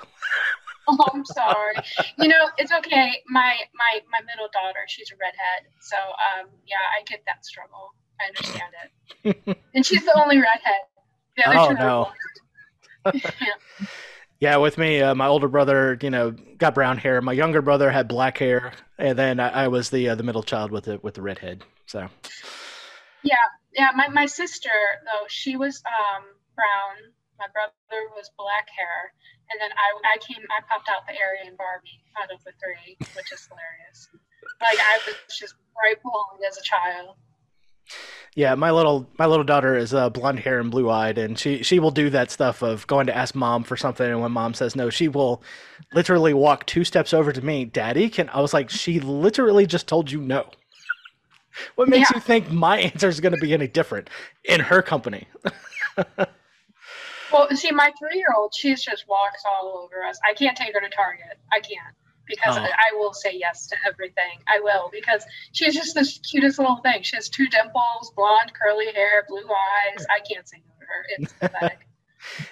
Oh, 0.99 1.09
I'm 1.13 1.25
sorry. 1.25 1.75
you 2.17 2.29
know, 2.29 2.49
it's 2.57 2.71
okay. 2.71 3.21
My 3.27 3.57
my 3.75 3.99
my 4.09 4.21
middle 4.21 4.47
daughter, 4.53 4.79
she's 4.87 5.11
a 5.11 5.15
redhead, 5.19 5.69
so 5.79 5.97
um, 5.97 6.47
yeah, 6.65 6.77
I 6.97 7.03
get 7.03 7.23
that 7.27 7.45
struggle. 7.45 7.93
I 8.21 8.25
understand 8.27 8.71
it. 9.23 9.57
and 9.73 9.85
she's 9.85 10.05
the 10.05 10.15
only 10.17 10.37
redhead. 10.37 10.81
The 11.35 11.43
other 11.49 11.57
Oh, 11.59 11.71
no. 11.73 12.11
yeah. 13.13 13.21
Yeah, 14.39 14.57
with 14.57 14.77
me, 14.77 15.01
uh, 15.01 15.15
my 15.15 15.27
older 15.27 15.47
brother, 15.47 15.97
you 16.01 16.09
know, 16.11 16.31
got 16.57 16.75
brown 16.75 16.97
hair. 16.99 17.21
My 17.21 17.33
younger 17.33 17.61
brother 17.61 17.89
had 17.89 18.07
black 18.07 18.37
hair, 18.37 18.71
and 18.97 19.17
then 19.17 19.39
I, 19.39 19.65
I 19.65 19.67
was 19.67 19.89
the 19.89 20.09
uh, 20.09 20.15
the 20.15 20.23
middle 20.23 20.43
child 20.43 20.71
with 20.71 20.85
the 20.85 20.99
with 21.01 21.15
the 21.15 21.21
redhead. 21.23 21.63
So 21.87 22.07
yeah, 23.23 23.35
Yeah. 23.73 23.89
my, 23.95 24.07
my 24.09 24.25
sister 24.25 24.69
though, 25.05 25.25
she 25.27 25.55
was 25.57 25.81
um 25.87 26.23
brown. 26.55 27.13
My 27.39 27.47
brother 27.53 28.01
was 28.15 28.29
black 28.37 28.67
hair, 28.69 29.13
and 29.51 29.61
then 29.61 29.71
I 29.77 30.13
I 30.13 30.17
came 30.19 30.41
I 30.49 30.61
popped 30.69 30.89
out 30.89 31.05
the 31.07 31.13
Aryan 31.13 31.55
Barbie 31.57 32.01
out 32.21 32.31
of 32.33 32.43
the 32.43 32.51
three, 32.61 32.97
which 33.13 33.31
is 33.31 33.47
hilarious. 33.47 34.09
Like 34.61 34.79
I 34.79 34.99
was 35.05 35.15
just 35.37 35.55
bright 35.75 36.01
blonde 36.03 36.41
as 36.47 36.57
a 36.57 36.63
child. 36.63 37.15
yeah, 38.35 38.55
my 38.55 38.71
little 38.71 39.07
my 39.17 39.25
little 39.25 39.43
daughter 39.43 39.75
is 39.77 39.93
uh, 39.93 40.09
blonde 40.09 40.39
hair 40.39 40.59
and 40.59 40.71
blue 40.71 40.89
eyed, 40.89 41.17
and 41.17 41.37
she 41.37 41.63
she 41.63 41.79
will 41.79 41.91
do 41.91 42.09
that 42.11 42.31
stuff 42.31 42.61
of 42.61 42.85
going 42.87 43.07
to 43.07 43.15
ask 43.15 43.35
mom 43.35 43.63
for 43.63 43.77
something, 43.77 44.05
and 44.09 44.21
when 44.21 44.31
mom 44.31 44.53
says 44.53 44.75
no, 44.75 44.89
she 44.89 45.07
will 45.07 45.41
literally 45.93 46.33
walk 46.33 46.65
two 46.65 46.83
steps 46.83 47.13
over 47.13 47.31
to 47.31 47.41
me. 47.43 47.65
Daddy, 47.65 48.09
can 48.09 48.29
I 48.29 48.41
was 48.41 48.53
like, 48.53 48.69
she 48.69 48.99
literally 48.99 49.65
just 49.65 49.87
told 49.87 50.11
you 50.11 50.21
no. 50.21 50.49
What 51.75 51.89
makes 51.89 52.11
Yeah. 52.11 52.15
you 52.15 52.19
think 52.19 52.51
my 52.51 52.77
answer 52.93 53.07
is 53.07 53.19
going 53.19 53.31
to 53.31 53.37
be 53.37 53.53
any 53.53 53.67
different 53.67 54.09
in 54.43 54.61
her 54.61 54.81
company? 54.81 55.27
Well, 57.31 57.49
see, 57.55 57.71
my 57.71 57.91
three-year-old, 57.99 58.53
she's 58.55 58.83
just 58.83 59.05
walks 59.07 59.43
all 59.45 59.81
over 59.83 60.03
us. 60.05 60.19
I 60.27 60.33
can't 60.33 60.55
take 60.57 60.73
her 60.73 60.81
to 60.81 60.89
Target. 60.89 61.37
I 61.51 61.59
can't 61.59 61.95
because 62.27 62.57
Oh. 62.57 62.61
I 62.61 62.95
will 62.97 63.13
say 63.13 63.31
yes 63.33 63.67
to 63.67 63.75
everything. 63.87 64.39
I 64.47 64.59
will 64.59 64.89
because 64.91 65.25
she's 65.53 65.73
just 65.73 65.93
the 65.95 66.05
cutest 66.29 66.59
little 66.59 66.77
thing. 66.77 67.01
She 67.03 67.15
has 67.15 67.29
two 67.29 67.47
dimples, 67.47 68.11
blonde, 68.15 68.51
curly 68.53 68.91
hair, 68.93 69.25
blue 69.27 69.45
eyes. 69.47 70.05
I 70.09 70.19
can't 70.29 70.47
say 70.47 70.57
no 70.57 70.73
to 70.79 70.85
her. 70.85 71.05
It's 71.17 71.33
pathetic. 71.39 71.79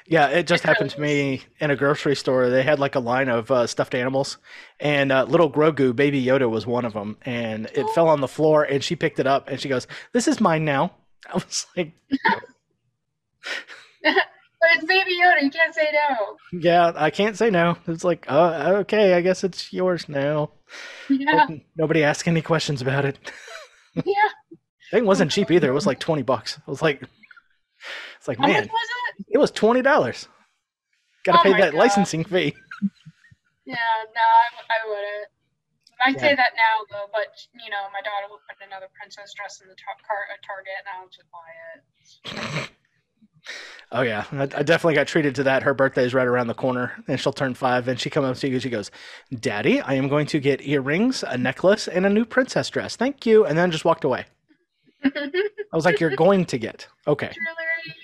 Yeah, 0.08 0.28
it 0.30 0.48
just 0.48 0.64
It 0.64 0.68
happened 0.68 0.92
to 0.92 1.02
really 1.02 1.14
me 1.38 1.44
in 1.60 1.72
a 1.72 1.76
grocery 1.76 2.16
store. 2.16 2.50
They 2.50 2.64
had 2.64 2.80
like 2.80 2.96
a 2.96 3.00
line 3.00 3.28
of 3.28 3.52
uh, 3.52 3.68
stuffed 3.68 3.94
animals, 3.96 4.38
and 4.80 5.12
uh, 5.12 5.24
little 5.26 5.52
Grogu, 5.52 5.94
Baby 5.94 6.24
Yoda, 6.24 6.50
was 6.50 6.66
one 6.66 6.86
of 6.86 6.94
them. 6.94 7.18
And 7.24 7.66
it 7.74 7.86
fell 7.90 8.08
on 8.08 8.22
the 8.22 8.28
floor, 8.28 8.64
and 8.64 8.82
she 8.84 8.96
picked 8.96 9.20
it 9.20 9.28
up, 9.28 9.50
and 9.50 9.60
she 9.60 9.68
goes, 9.68 9.88
"This 10.14 10.28
is 10.30 10.40
mine 10.40 10.64
now." 10.64 10.94
I 11.30 11.34
was 11.34 11.66
like, 11.76 11.92
it's 14.76 14.86
Baby 14.86 15.12
Yoda. 15.22 15.42
You 15.42 15.50
can't 15.52 15.74
say 15.74 15.90
no. 15.94 16.38
"Yeah, 16.60 16.92
I 16.96 17.10
can't 17.10 17.38
say 17.38 17.50
no." 17.50 17.78
It's 17.88 18.04
like, 18.04 18.26
"Uh, 18.30 18.74
okay, 18.82 19.14
I 19.14 19.22
guess 19.22 19.44
it's 19.44 19.72
yours 19.74 20.08
now." 20.10 20.52
Yeah, 21.10 21.48
Nobody 21.76 22.04
asked 22.04 22.28
any 22.28 22.42
questions 22.42 22.82
about 22.82 23.06
it. 23.06 23.20
yeah. 23.96 24.30
Thing 24.92 25.06
wasn't 25.06 25.32
cheap 25.32 25.50
either. 25.52 25.70
It 25.70 25.74
was 25.74 25.88
like 25.88 26.00
twenty 26.00 26.22
bucks. 26.24 26.60
I 26.68 26.70
was 26.72 26.82
like, 26.82 27.02
"It's 28.18 28.28
like, 28.28 28.38
How 28.38 28.48
man, 28.48 28.62
much 28.62 28.70
was 28.70 28.90
it? 29.20 29.26
it 29.32 29.38
was 29.38 29.52
twenty 29.52 29.82
dollars. 29.82 30.28
Got 31.24 31.34
to 31.34 31.40
Oh 31.40 31.44
pay 31.54 31.60
that 31.62 31.72
God. 31.74 31.80
licensing 31.80 32.24
fee." 32.24 32.54
Yeah, 33.66 33.76
no, 34.14 34.22
I, 34.22 34.46
I 34.70 34.88
wouldn't. 34.88 35.28
I 36.06 36.10
Yeah. 36.12 36.20
say 36.20 36.36
that 36.36 36.54
now 36.56 36.86
though, 36.92 37.08
but 37.12 37.34
you 37.64 37.70
know, 37.72 37.88
my 37.94 38.02
daughter 38.02 38.28
will 38.30 38.42
put 38.48 38.62
another 38.66 38.88
princess 39.00 39.34
dress 39.34 39.60
in 39.62 39.68
the 39.70 39.76
tar- 39.76 39.98
cart 40.06 40.28
at 40.34 40.44
Target, 40.46 40.78
and 40.86 40.88
I'll 40.94 41.10
just 41.10 41.30
buy 41.34 41.50
it. 41.74 42.70
Oh 43.92 44.02
yeah, 44.02 44.26
I, 44.32 44.44
I 44.44 44.64
definitely 44.64 44.96
got 44.96 45.08
treated 45.08 45.36
to 45.36 45.44
that. 45.44 45.64
Her 45.64 45.74
birthday 45.74 46.04
is 46.06 46.14
right 46.14 46.28
around 46.28 46.48
the 46.48 46.54
corner, 46.54 47.04
and 47.08 47.20
she'll 47.20 47.34
turn 47.34 47.54
five. 47.54 47.88
And 47.88 48.00
she 48.00 48.10
comes 48.10 48.26
up 48.26 48.38
to 48.38 48.48
you, 48.48 48.56
and 48.56 48.64
she 48.64 48.70
goes, 48.70 48.92
"Daddy, 49.40 49.80
I 49.80 49.94
am 49.94 50.08
going 50.10 50.26
to 50.28 50.40
get 50.40 50.66
earrings, 50.66 51.24
a 51.24 51.38
necklace, 51.38 51.88
and 51.88 52.06
a 52.06 52.10
new 52.10 52.26
princess 52.26 52.70
dress. 52.70 52.96
Thank 52.96 53.26
you." 53.26 53.46
And 53.46 53.58
then 53.58 53.72
just 53.72 53.86
walked 53.86 54.04
away. 54.04 54.26
I 55.04 55.32
was 55.74 55.86
like, 55.86 56.00
"You're 56.00 56.16
going 56.16 56.46
to 56.46 56.58
get 56.58 56.88
okay." 57.08 57.30
Jewelry, 57.30 57.96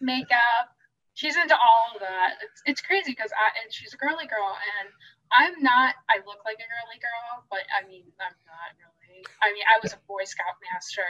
makeup. 0.00 0.74
She's 1.14 1.36
into 1.36 1.54
all 1.54 1.94
of 1.94 2.00
that. 2.00 2.38
It's, 2.42 2.62
it's 2.66 2.82
crazy 2.82 3.12
because 3.12 3.30
I 3.32 3.50
and 3.62 3.72
she's 3.72 3.94
a 3.94 3.96
girly 3.96 4.26
girl, 4.26 4.54
and 4.80 4.88
I'm 5.32 5.62
not. 5.62 5.94
I 6.10 6.18
look 6.26 6.42
like 6.44 6.58
a 6.58 6.68
girly 6.68 6.98
girl, 7.00 7.46
but 7.50 7.62
I 7.70 7.86
mean, 7.86 8.04
I'm 8.20 8.36
not 8.46 8.74
really. 8.76 9.24
I 9.42 9.52
mean, 9.52 9.64
I 9.70 9.78
was 9.82 9.92
a 9.92 9.98
Boy 10.06 10.24
Scout 10.26 10.58
master. 10.72 11.06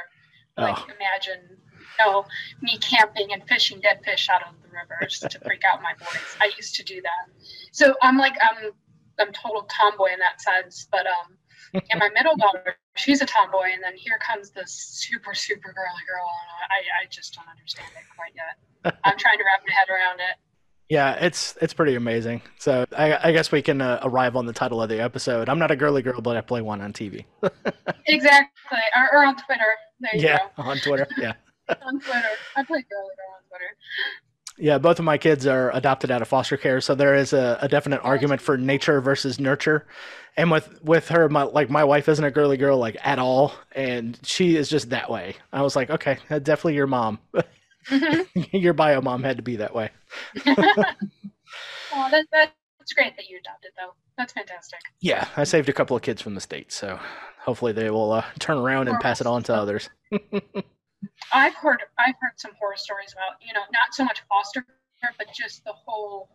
Like, 0.58 0.76
Oh. 0.78 0.86
imagine, 0.98 1.48
you 1.50 2.04
know, 2.04 2.24
me 2.60 2.78
camping 2.78 3.32
and 3.32 3.42
fishing 3.48 3.80
dead 3.80 4.00
fish 4.04 4.28
out 4.28 4.42
of 4.42 4.54
the 4.62 4.68
rivers 4.68 5.20
to 5.20 5.38
freak 5.44 5.62
out 5.64 5.82
my 5.82 5.94
boys. 5.98 6.36
I 6.40 6.50
used 6.56 6.74
to 6.76 6.84
do 6.84 7.00
that. 7.02 7.44
So 7.72 7.94
I'm 8.02 8.18
like, 8.18 8.34
I'm, 8.42 8.72
I'm 9.18 9.32
total 9.32 9.62
tomboy 9.70 10.12
in 10.12 10.18
that 10.20 10.40
sense. 10.40 10.88
But 10.90 11.06
um, 11.06 11.36
and 11.90 11.98
my 12.00 12.08
middle 12.14 12.36
daughter, 12.36 12.76
she's 12.96 13.20
a 13.20 13.26
tomboy, 13.26 13.70
and 13.74 13.82
then 13.82 13.94
here 13.96 14.18
comes 14.18 14.50
this 14.50 14.72
super, 14.72 15.34
super 15.34 15.72
girly 15.72 16.04
girl, 16.08 16.26
and 16.62 16.70
I, 16.70 17.04
I 17.04 17.06
just 17.10 17.34
don't 17.34 17.48
understand 17.48 17.88
it 17.96 18.04
quite 18.16 18.32
yet. 18.34 18.98
I'm 19.04 19.18
trying 19.18 19.38
to 19.38 19.44
wrap 19.44 19.60
my 19.66 19.72
head 19.74 19.88
around 19.92 20.20
it. 20.20 20.36
Yeah, 20.88 21.12
it's 21.22 21.54
it's 21.60 21.74
pretty 21.74 21.96
amazing. 21.96 22.40
So 22.58 22.86
I, 22.96 23.28
I 23.28 23.32
guess 23.32 23.52
we 23.52 23.60
can 23.60 23.82
uh, 23.82 24.00
arrive 24.02 24.36
on 24.36 24.46
the 24.46 24.54
title 24.54 24.80
of 24.80 24.88
the 24.88 25.00
episode. 25.02 25.50
I'm 25.50 25.58
not 25.58 25.70
a 25.70 25.76
girly 25.76 26.00
girl, 26.00 26.22
but 26.22 26.36
I 26.38 26.40
play 26.40 26.62
one 26.62 26.80
on 26.80 26.92
TV. 26.92 27.24
Exactly, 28.06 28.78
or, 28.96 29.18
or 29.20 29.24
on 29.26 29.36
Twitter. 29.36 29.74
There 30.00 30.16
you 30.16 30.22
yeah, 30.28 30.38
on 30.58 30.78
Twitter. 30.78 31.06
Yeah. 31.16 31.34
On 31.82 32.00
Twitter, 32.00 32.28
I 32.56 32.62
play 32.64 32.78
girly 32.78 32.84
girl 32.88 33.34
on 33.36 33.42
Twitter. 33.50 33.76
Yeah, 34.56 34.78
both 34.78 34.98
of 34.98 35.04
my 35.04 35.18
kids 35.18 35.46
are 35.46 35.70
adopted 35.76 36.10
out 36.10 36.22
of 36.22 36.28
foster 36.28 36.56
care, 36.56 36.80
so 36.80 36.94
there 36.94 37.14
is 37.14 37.34
a, 37.34 37.58
a 37.60 37.68
definite 37.68 38.00
argument 38.02 38.40
for 38.40 38.56
nature 38.56 39.02
versus 39.02 39.38
nurture. 39.38 39.86
And 40.36 40.50
with 40.50 40.82
with 40.82 41.08
her, 41.08 41.28
my 41.28 41.42
like 41.42 41.68
my 41.68 41.84
wife 41.84 42.08
isn't 42.08 42.24
a 42.24 42.30
girly 42.30 42.56
girl 42.56 42.78
like 42.78 42.96
at 43.04 43.18
all, 43.18 43.52
and 43.72 44.18
she 44.22 44.56
is 44.56 44.70
just 44.70 44.90
that 44.90 45.10
way. 45.10 45.36
I 45.52 45.60
was 45.60 45.76
like, 45.76 45.90
okay, 45.90 46.18
definitely 46.30 46.74
your 46.76 46.86
mom. 46.86 47.18
Mm-hmm. 47.90 48.40
your 48.56 48.72
bio 48.72 49.02
mom 49.02 49.22
had 49.22 49.36
to 49.36 49.42
be 49.42 49.56
that 49.56 49.74
way. 49.74 49.90
Oh, 51.92 52.08
that, 52.10 52.52
that's 52.88 52.94
great 52.94 53.16
that 53.16 53.28
you 53.28 53.38
adopted, 53.38 53.72
though. 53.76 53.92
That's 54.16 54.32
fantastic. 54.32 54.80
Yeah, 55.00 55.28
I 55.36 55.44
saved 55.44 55.68
a 55.68 55.72
couple 55.72 55.96
of 55.96 56.02
kids 56.02 56.22
from 56.22 56.34
the 56.34 56.40
state, 56.40 56.72
so 56.72 56.98
hopefully 57.38 57.72
they 57.72 57.90
will 57.90 58.12
uh, 58.12 58.24
turn 58.38 58.56
around 58.56 58.88
and 58.88 58.98
pass 59.00 59.20
it 59.20 59.26
on 59.26 59.42
to 59.44 59.54
others. 59.54 59.90
I've 61.32 61.54
heard 61.54 61.82
I've 61.98 62.14
heard 62.20 62.32
some 62.36 62.52
horror 62.58 62.76
stories 62.76 63.12
about 63.12 63.36
you 63.46 63.52
know 63.52 63.60
not 63.72 63.92
so 63.92 64.04
much 64.04 64.22
foster 64.28 64.62
care, 65.02 65.10
but 65.18 65.26
just 65.34 65.64
the 65.64 65.72
whole 65.72 66.30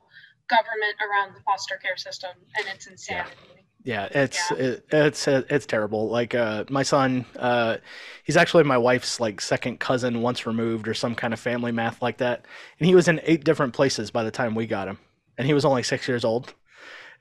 government 0.48 0.96
around 1.02 1.36
the 1.36 1.42
foster 1.42 1.78
care 1.78 1.98
system 1.98 2.32
and 2.58 2.68
its 2.68 2.86
insanity. 2.86 3.36
Yeah, 3.84 4.08
it's 4.12 4.52
Yeah. 4.52 4.58
It, 4.58 4.86
it's 4.92 5.28
it's 5.28 5.66
terrible. 5.66 6.08
Like 6.08 6.36
uh, 6.36 6.66
my 6.70 6.84
son, 6.84 7.26
uh, 7.38 7.78
he's 8.24 8.38
actually 8.38 8.64
my 8.64 8.78
wife's 8.78 9.20
like 9.20 9.42
second 9.42 9.80
cousin, 9.80 10.22
once 10.22 10.46
removed, 10.46 10.88
or 10.88 10.94
some 10.94 11.16
kind 11.16 11.34
of 11.34 11.40
family 11.40 11.72
math 11.72 12.02
like 12.02 12.18
that. 12.18 12.46
And 12.80 12.88
he 12.88 12.94
was 12.94 13.08
in 13.08 13.20
eight 13.24 13.44
different 13.44 13.74
places 13.74 14.12
by 14.12 14.24
the 14.24 14.32
time 14.32 14.54
we 14.56 14.68
got 14.68 14.88
him, 14.88 15.00
and 15.38 15.48
he 15.48 15.54
was 15.54 15.66
only 15.66 15.84
six 15.84 16.08
years 16.08 16.24
old. 16.26 16.54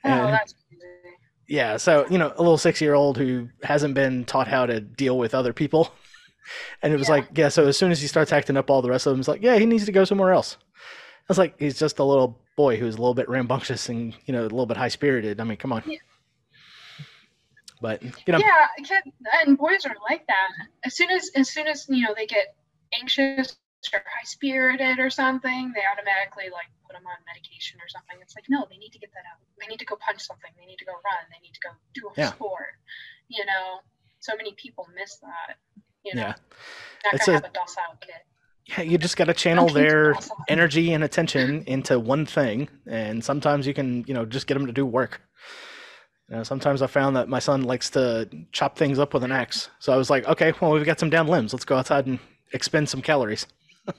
Oh, 0.04 0.08
that's 0.26 0.54
crazy. 0.68 1.16
yeah, 1.48 1.76
so 1.76 2.06
you 2.10 2.18
know, 2.18 2.32
a 2.36 2.42
little 2.42 2.58
six-year-old 2.58 3.16
who 3.18 3.48
hasn't 3.62 3.94
been 3.94 4.24
taught 4.24 4.48
how 4.48 4.66
to 4.66 4.80
deal 4.80 5.16
with 5.18 5.34
other 5.34 5.52
people, 5.52 5.92
and 6.82 6.92
it 6.92 6.96
was 6.98 7.08
Yeah. 7.08 7.14
like, 7.14 7.28
yeah. 7.38 7.48
So 7.48 7.66
as 7.68 7.76
soon 7.76 7.90
as 7.92 8.00
he 8.00 8.06
starts 8.08 8.32
acting 8.32 8.56
up, 8.56 8.68
all 8.70 8.82
the 8.82 8.90
rest 8.90 9.06
of 9.06 9.12
them 9.12 9.20
is 9.20 9.28
like, 9.28 9.42
yeah, 9.42 9.56
he 9.58 9.66
needs 9.66 9.84
to 9.86 9.92
go 9.92 10.04
somewhere 10.04 10.32
else. 10.32 10.56
I 10.62 11.24
was 11.28 11.38
like, 11.38 11.54
he's 11.58 11.78
just 11.78 11.98
a 12.00 12.04
little 12.04 12.40
boy 12.56 12.76
who's 12.76 12.96
a 12.96 12.98
little 12.98 13.14
bit 13.14 13.28
rambunctious 13.28 13.88
and 13.88 14.12
you 14.26 14.32
know 14.32 14.40
a 14.42 14.44
little 14.44 14.66
bit 14.66 14.76
high-spirited. 14.76 15.40
I 15.40 15.44
mean, 15.44 15.56
come 15.56 15.72
on. 15.72 15.82
Yeah. 15.86 15.98
But 17.80 18.02
you 18.02 18.10
know, 18.32 18.38
Yeah, 18.38 18.66
and 19.44 19.58
boys 19.58 19.84
are 19.86 19.94
like 20.08 20.26
that. 20.28 20.48
As 20.84 20.94
soon 20.96 21.10
as 21.10 21.30
as 21.34 21.50
soon 21.50 21.66
as 21.66 21.86
you 21.88 22.02
know 22.06 22.14
they 22.16 22.26
get 22.26 22.54
anxious 23.00 23.56
or 23.92 23.98
high 23.98 24.24
spirited 24.24 24.98
or 24.98 25.10
something, 25.10 25.72
they 25.74 25.82
automatically 25.90 26.46
like 26.52 26.70
put 26.86 26.94
them 26.94 27.06
on 27.06 27.18
medication 27.26 27.80
or 27.80 27.88
something. 27.88 28.16
It's 28.22 28.34
like 28.36 28.46
no, 28.48 28.66
they 28.70 28.76
need 28.78 28.92
to 28.92 28.98
get 28.98 29.10
that 29.12 29.26
out. 29.30 29.40
They 29.58 29.66
need 29.66 29.78
to 29.80 29.86
go 29.86 29.96
punch 29.96 30.22
something. 30.22 30.50
They 30.58 30.66
need 30.66 30.78
to 30.78 30.84
go 30.84 30.92
run. 30.92 31.22
They 31.30 31.40
need 31.42 31.54
to 31.54 31.62
go 31.66 31.70
do 31.94 32.08
a 32.08 32.12
Yeah. 32.16 32.30
sport. 32.32 32.78
You 33.28 33.44
know, 33.46 33.80
so 34.20 34.36
many 34.36 34.52
people 34.54 34.86
miss 34.94 35.16
that. 35.18 35.56
You 36.04 36.14
know, 36.14 36.22
yeah. 36.22 36.34
not 37.04 37.14
It's 37.14 37.26
gonna 37.26 37.38
a- 37.38 37.42
have 37.42 37.50
a 37.50 37.54
docile 37.54 37.96
kid. 38.00 38.22
Yeah, 38.66 38.82
you 38.82 38.96
just 38.98 39.16
got 39.16 39.24
to 39.24 39.34
channel 39.34 39.68
Some 39.68 39.76
kids 39.76 39.92
are 39.92 40.12
their 40.14 40.14
energy 40.48 40.92
and 40.92 41.02
attention 41.02 41.64
into 41.66 41.98
one 41.98 42.26
thing, 42.26 42.68
and 42.86 43.24
sometimes 43.24 43.66
you 43.66 43.74
can, 43.74 44.04
you 44.06 44.14
know, 44.14 44.24
just 44.24 44.46
get 44.46 44.54
them 44.54 44.66
to 44.66 44.72
do 44.72 44.86
work. 44.86 45.20
You 46.28 46.36
know, 46.36 46.42
sometimes 46.44 46.80
I 46.80 46.86
found 46.86 47.16
that 47.16 47.28
my 47.28 47.40
son 47.40 47.64
likes 47.64 47.90
to 47.90 48.28
chop 48.52 48.78
things 48.78 49.00
up 49.00 49.14
with 49.14 49.24
an 49.24 49.32
axe, 49.32 49.68
so 49.80 49.92
I 49.92 49.96
was 49.96 50.10
like, 50.10 50.26
okay, 50.28 50.52
well, 50.60 50.70
we've 50.72 50.84
got 50.86 51.00
some 51.00 51.10
down 51.10 51.26
limbs. 51.26 51.52
Let's 51.52 51.64
go 51.64 51.76
outside 51.76 52.06
and 52.06 52.20
expend 52.52 52.88
some 52.88 53.02
calories. 53.02 53.46
And 53.86 53.96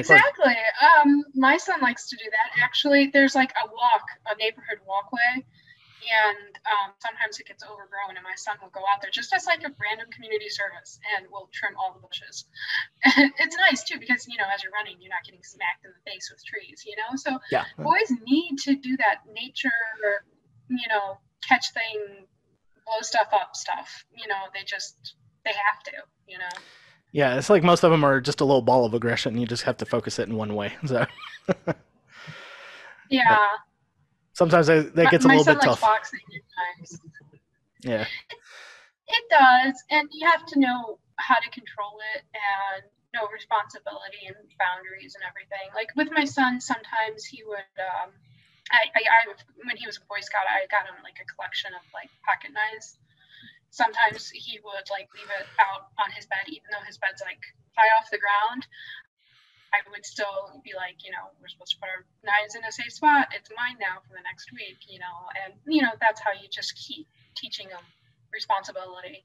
of 0.00 0.06
course- 0.06 0.20
Exactly. 0.20 0.56
Um, 0.80 1.24
my 1.34 1.56
son 1.58 1.80
likes 1.80 2.08
to 2.08 2.16
do 2.16 2.24
that. 2.30 2.62
Actually, 2.64 3.08
there's 3.08 3.34
like 3.34 3.52
a 3.62 3.66
walk, 3.66 4.04
a 4.30 4.34
neighborhood 4.36 4.78
walkway, 4.86 5.44
and 6.02 6.38
um, 6.64 6.94
sometimes 6.98 7.38
it 7.38 7.46
gets 7.46 7.62
overgrown, 7.62 8.16
and 8.16 8.24
my 8.24 8.34
son 8.36 8.56
will 8.62 8.70
go 8.70 8.80
out 8.90 9.02
there 9.02 9.10
just 9.10 9.32
as 9.34 9.44
like 9.46 9.60
a 9.64 9.70
random 9.78 10.08
community 10.10 10.48
service, 10.48 10.98
and 11.14 11.26
will 11.30 11.50
trim 11.52 11.74
all 11.76 11.92
the 11.92 12.00
bushes. 12.00 12.46
it's 13.38 13.56
nice 13.56 13.84
too 13.84 13.98
because 14.00 14.26
you 14.26 14.38
know 14.38 14.48
as 14.54 14.62
you're 14.62 14.72
running, 14.72 14.96
you're 15.00 15.12
not 15.12 15.24
getting 15.24 15.42
smacked 15.42 15.84
in 15.84 15.92
the 15.92 16.10
face 16.10 16.30
with 16.32 16.42
trees. 16.44 16.84
You 16.86 16.96
know, 16.96 17.14
so 17.16 17.38
Yeah, 17.50 17.64
boys 17.76 18.10
need 18.24 18.58
to 18.64 18.74
do 18.74 18.96
that 18.96 19.26
nature, 19.30 20.24
you 20.68 20.88
know, 20.88 21.18
catch 21.46 21.70
thing, 21.72 22.26
blow 22.86 23.02
stuff 23.02 23.28
up 23.32 23.54
stuff. 23.56 24.06
You 24.16 24.26
know, 24.26 24.48
they 24.54 24.64
just 24.64 24.96
they 25.44 25.52
have 25.52 25.82
to. 25.84 25.92
You 26.26 26.38
know. 26.38 26.54
Yeah. 27.12 27.36
It's 27.38 27.48
like 27.50 27.62
most 27.62 27.84
of 27.84 27.90
them 27.90 28.04
are 28.04 28.20
just 28.20 28.40
a 28.40 28.44
little 28.44 28.62
ball 28.62 28.84
of 28.84 28.94
aggression. 28.94 29.38
You 29.38 29.46
just 29.46 29.62
have 29.64 29.76
to 29.78 29.84
focus 29.86 30.18
it 30.18 30.28
in 30.28 30.36
one 30.36 30.54
way. 30.54 30.74
So 30.86 31.06
Yeah. 33.10 33.38
sometimes 34.32 34.66
they, 34.66 34.80
that 34.80 34.96
My- 34.96 35.10
gets 35.10 35.24
a 35.24 35.28
my 35.28 35.34
little 35.36 35.44
son 35.44 35.56
bit 35.56 35.64
tough. 35.64 35.80
boxing 35.80 36.20
at 36.34 36.78
times. 36.80 37.00
Yeah, 37.84 38.06
It 39.08 39.24
does, 39.28 39.74
and 39.90 40.08
you 40.12 40.24
have 40.30 40.46
to 40.54 40.60
know 40.60 40.98
how 41.16 41.34
to 41.42 41.50
control 41.50 41.98
it 42.14 42.22
and 42.30 42.86
know 43.12 43.26
responsibility 43.34 44.22
and 44.30 44.38
boundaries 44.54 45.18
and 45.18 45.24
everything. 45.26 45.66
Like 45.74 45.90
with 45.98 46.08
my 46.14 46.24
son, 46.24 46.60
sometimes 46.62 47.24
he 47.26 47.42
would. 47.42 47.68
Um, 47.76 48.14
I, 48.70 48.86
I, 48.94 49.02
I, 49.02 49.18
when 49.66 49.76
he 49.76 49.84
was 49.84 49.98
a 49.98 50.04
Boy 50.06 50.22
Scout, 50.22 50.46
I 50.46 50.64
got 50.70 50.86
him 50.86 50.94
like 51.02 51.18
a 51.20 51.26
collection 51.34 51.74
of 51.74 51.82
like 51.92 52.08
pocket 52.24 52.54
knives. 52.54 52.96
Sometimes 53.72 54.28
he 54.28 54.60
would 54.60 54.84
like 54.92 55.08
leave 55.16 55.32
it 55.32 55.48
out 55.56 55.88
on 55.96 56.12
his 56.12 56.28
bed, 56.28 56.44
even 56.52 56.68
though 56.68 56.84
his 56.84 57.00
bed's 57.00 57.24
like 57.24 57.40
high 57.72 57.88
off 57.96 58.12
the 58.12 58.20
ground. 58.20 58.68
I 59.72 59.80
would 59.88 60.04
still 60.04 60.60
be 60.60 60.76
like, 60.76 61.00
you 61.00 61.10
know, 61.10 61.32
we're 61.40 61.48
supposed 61.48 61.72
to 61.72 61.80
put 61.80 61.88
our 61.88 62.04
knives 62.20 62.52
in 62.52 62.60
a 62.68 62.70
safe 62.70 62.92
spot. 62.92 63.32
It's 63.32 63.48
mine 63.56 63.80
now 63.80 64.04
for 64.04 64.12
the 64.12 64.20
next 64.28 64.52
week, 64.52 64.76
you 64.92 65.00
know, 65.00 65.16
and 65.40 65.56
you 65.64 65.80
know 65.80 65.96
that's 66.04 66.20
how 66.20 66.36
you 66.36 66.52
just 66.52 66.76
keep 66.76 67.08
teaching 67.32 67.72
them 67.72 67.80
responsibility. 68.28 69.24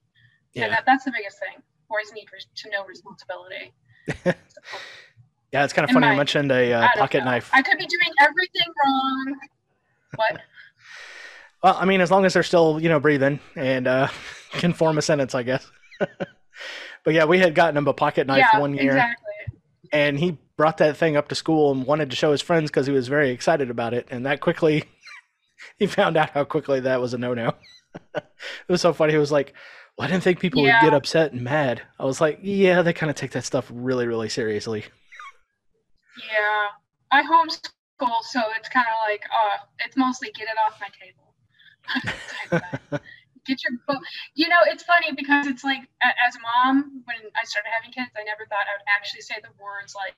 And 0.56 0.72
yeah, 0.72 0.80
that, 0.80 0.88
that's 0.88 1.04
the 1.04 1.12
biggest 1.12 1.44
thing. 1.44 1.60
Boys 1.92 2.16
need 2.16 2.32
to 2.32 2.70
know 2.72 2.88
responsibility. 2.88 3.75
yeah. 5.51 5.63
It's 5.68 5.75
kind 5.75 5.84
of 5.84 5.92
funny 5.92 6.08
you 6.08 6.16
mentioned 6.16 6.51
a 6.51 6.72
uh, 6.72 6.88
pocket 6.96 7.27
know. 7.27 7.36
knife. 7.36 7.51
I 7.51 7.62
could 7.62 7.77
be 7.77 7.86
doing 7.86 8.16
everything 8.24 8.72
wrong. 8.80 9.36
What? 10.16 10.39
Well, 11.64 11.76
I 11.80 11.86
mean, 11.86 12.02
as 12.02 12.12
long 12.12 12.26
as 12.26 12.34
they're 12.34 12.44
still, 12.44 12.80
you 12.80 12.90
know, 12.90 13.00
breathing 13.00 13.40
and 13.56 13.88
uh, 13.88 14.08
can 14.52 14.74
form 14.74 14.98
a 14.98 15.02
sentence, 15.02 15.34
I 15.36 15.44
guess. 15.44 15.70
but 16.00 17.14
yeah, 17.14 17.26
we 17.26 17.40
had 17.40 17.56
gotten 17.56 17.78
him 17.78 17.88
a 17.88 17.94
pocket 17.94 18.28
knife 18.28 18.46
yeah, 18.54 18.60
one 18.60 18.74
year, 18.74 18.92
exactly. 18.92 19.26
and 19.92 20.20
he 20.20 20.38
brought 20.56 20.78
that 20.78 20.98
thing 20.98 21.16
up 21.18 21.28
to 21.30 21.36
school 21.36 21.72
and 21.72 21.86
wanted 21.86 22.10
to 22.10 22.16
show 22.16 22.32
his 22.32 22.42
friends 22.42 22.70
because 22.70 22.86
he 22.88 22.94
was 22.94 23.08
very 23.08 23.30
excited 23.32 23.70
about 23.70 23.94
it. 23.94 24.08
And 24.10 24.26
that 24.26 24.42
quickly, 24.42 24.84
he 25.78 25.88
found 25.88 26.18
out 26.18 26.32
how 26.32 26.44
quickly 26.44 26.80
that 26.82 27.02
was 27.02 27.14
a 27.14 27.18
no-no. 27.18 27.54
it 28.16 28.24
was 28.68 28.82
so 28.82 28.94
funny. 28.94 29.14
He 29.14 29.20
was 29.20 29.32
like, 29.32 29.54
"Well, 29.98 30.08
I 30.08 30.12
didn't 30.12 30.24
think 30.24 30.40
people 30.40 30.62
Yeah. 30.64 30.84
would 30.84 30.92
get 30.92 30.94
upset 30.96 31.32
and 31.32 31.42
mad." 31.44 31.82
I 32.00 32.06
was 32.06 32.22
like, 32.22 32.40
"Yeah, 32.44 32.84
they 32.84 32.94
kind 32.94 33.10
of 33.10 33.16
take 33.16 33.32
that 33.32 33.46
stuff 33.46 33.70
really, 33.74 34.06
really 34.06 34.30
seriously." 34.30 34.86
Yeah, 36.32 36.68
I 37.12 37.24
homeschool, 37.24 38.22
so 38.22 38.42
it's 38.58 38.70
kind 38.70 38.86
of 38.88 39.10
like, 39.10 39.22
uh, 39.26 39.58
it's 39.86 39.96
mostly 39.96 40.32
get 40.36 40.48
it 40.48 40.56
off 40.66 40.80
my 40.82 40.88
table. 40.88 41.26
Get 43.46 43.63
your 43.63 43.79
book. 43.88 44.03
You 44.36 44.50
know, 44.50 44.60
it's 44.67 44.84
funny 44.84 45.13
because 45.15 45.48
it's 45.48 45.63
like, 45.63 45.79
as 46.03 46.36
a 46.36 46.41
mom, 46.44 47.01
when 47.08 47.17
I 47.39 47.46
started 47.48 47.72
having 47.72 47.91
kids, 47.96 48.12
I 48.20 48.24
never 48.27 48.44
thought 48.50 48.67
I 48.67 48.75
would 48.75 48.88
actually 48.91 49.22
say 49.22 49.36
the 49.41 49.56
words 49.56 49.96
like, 49.96 50.15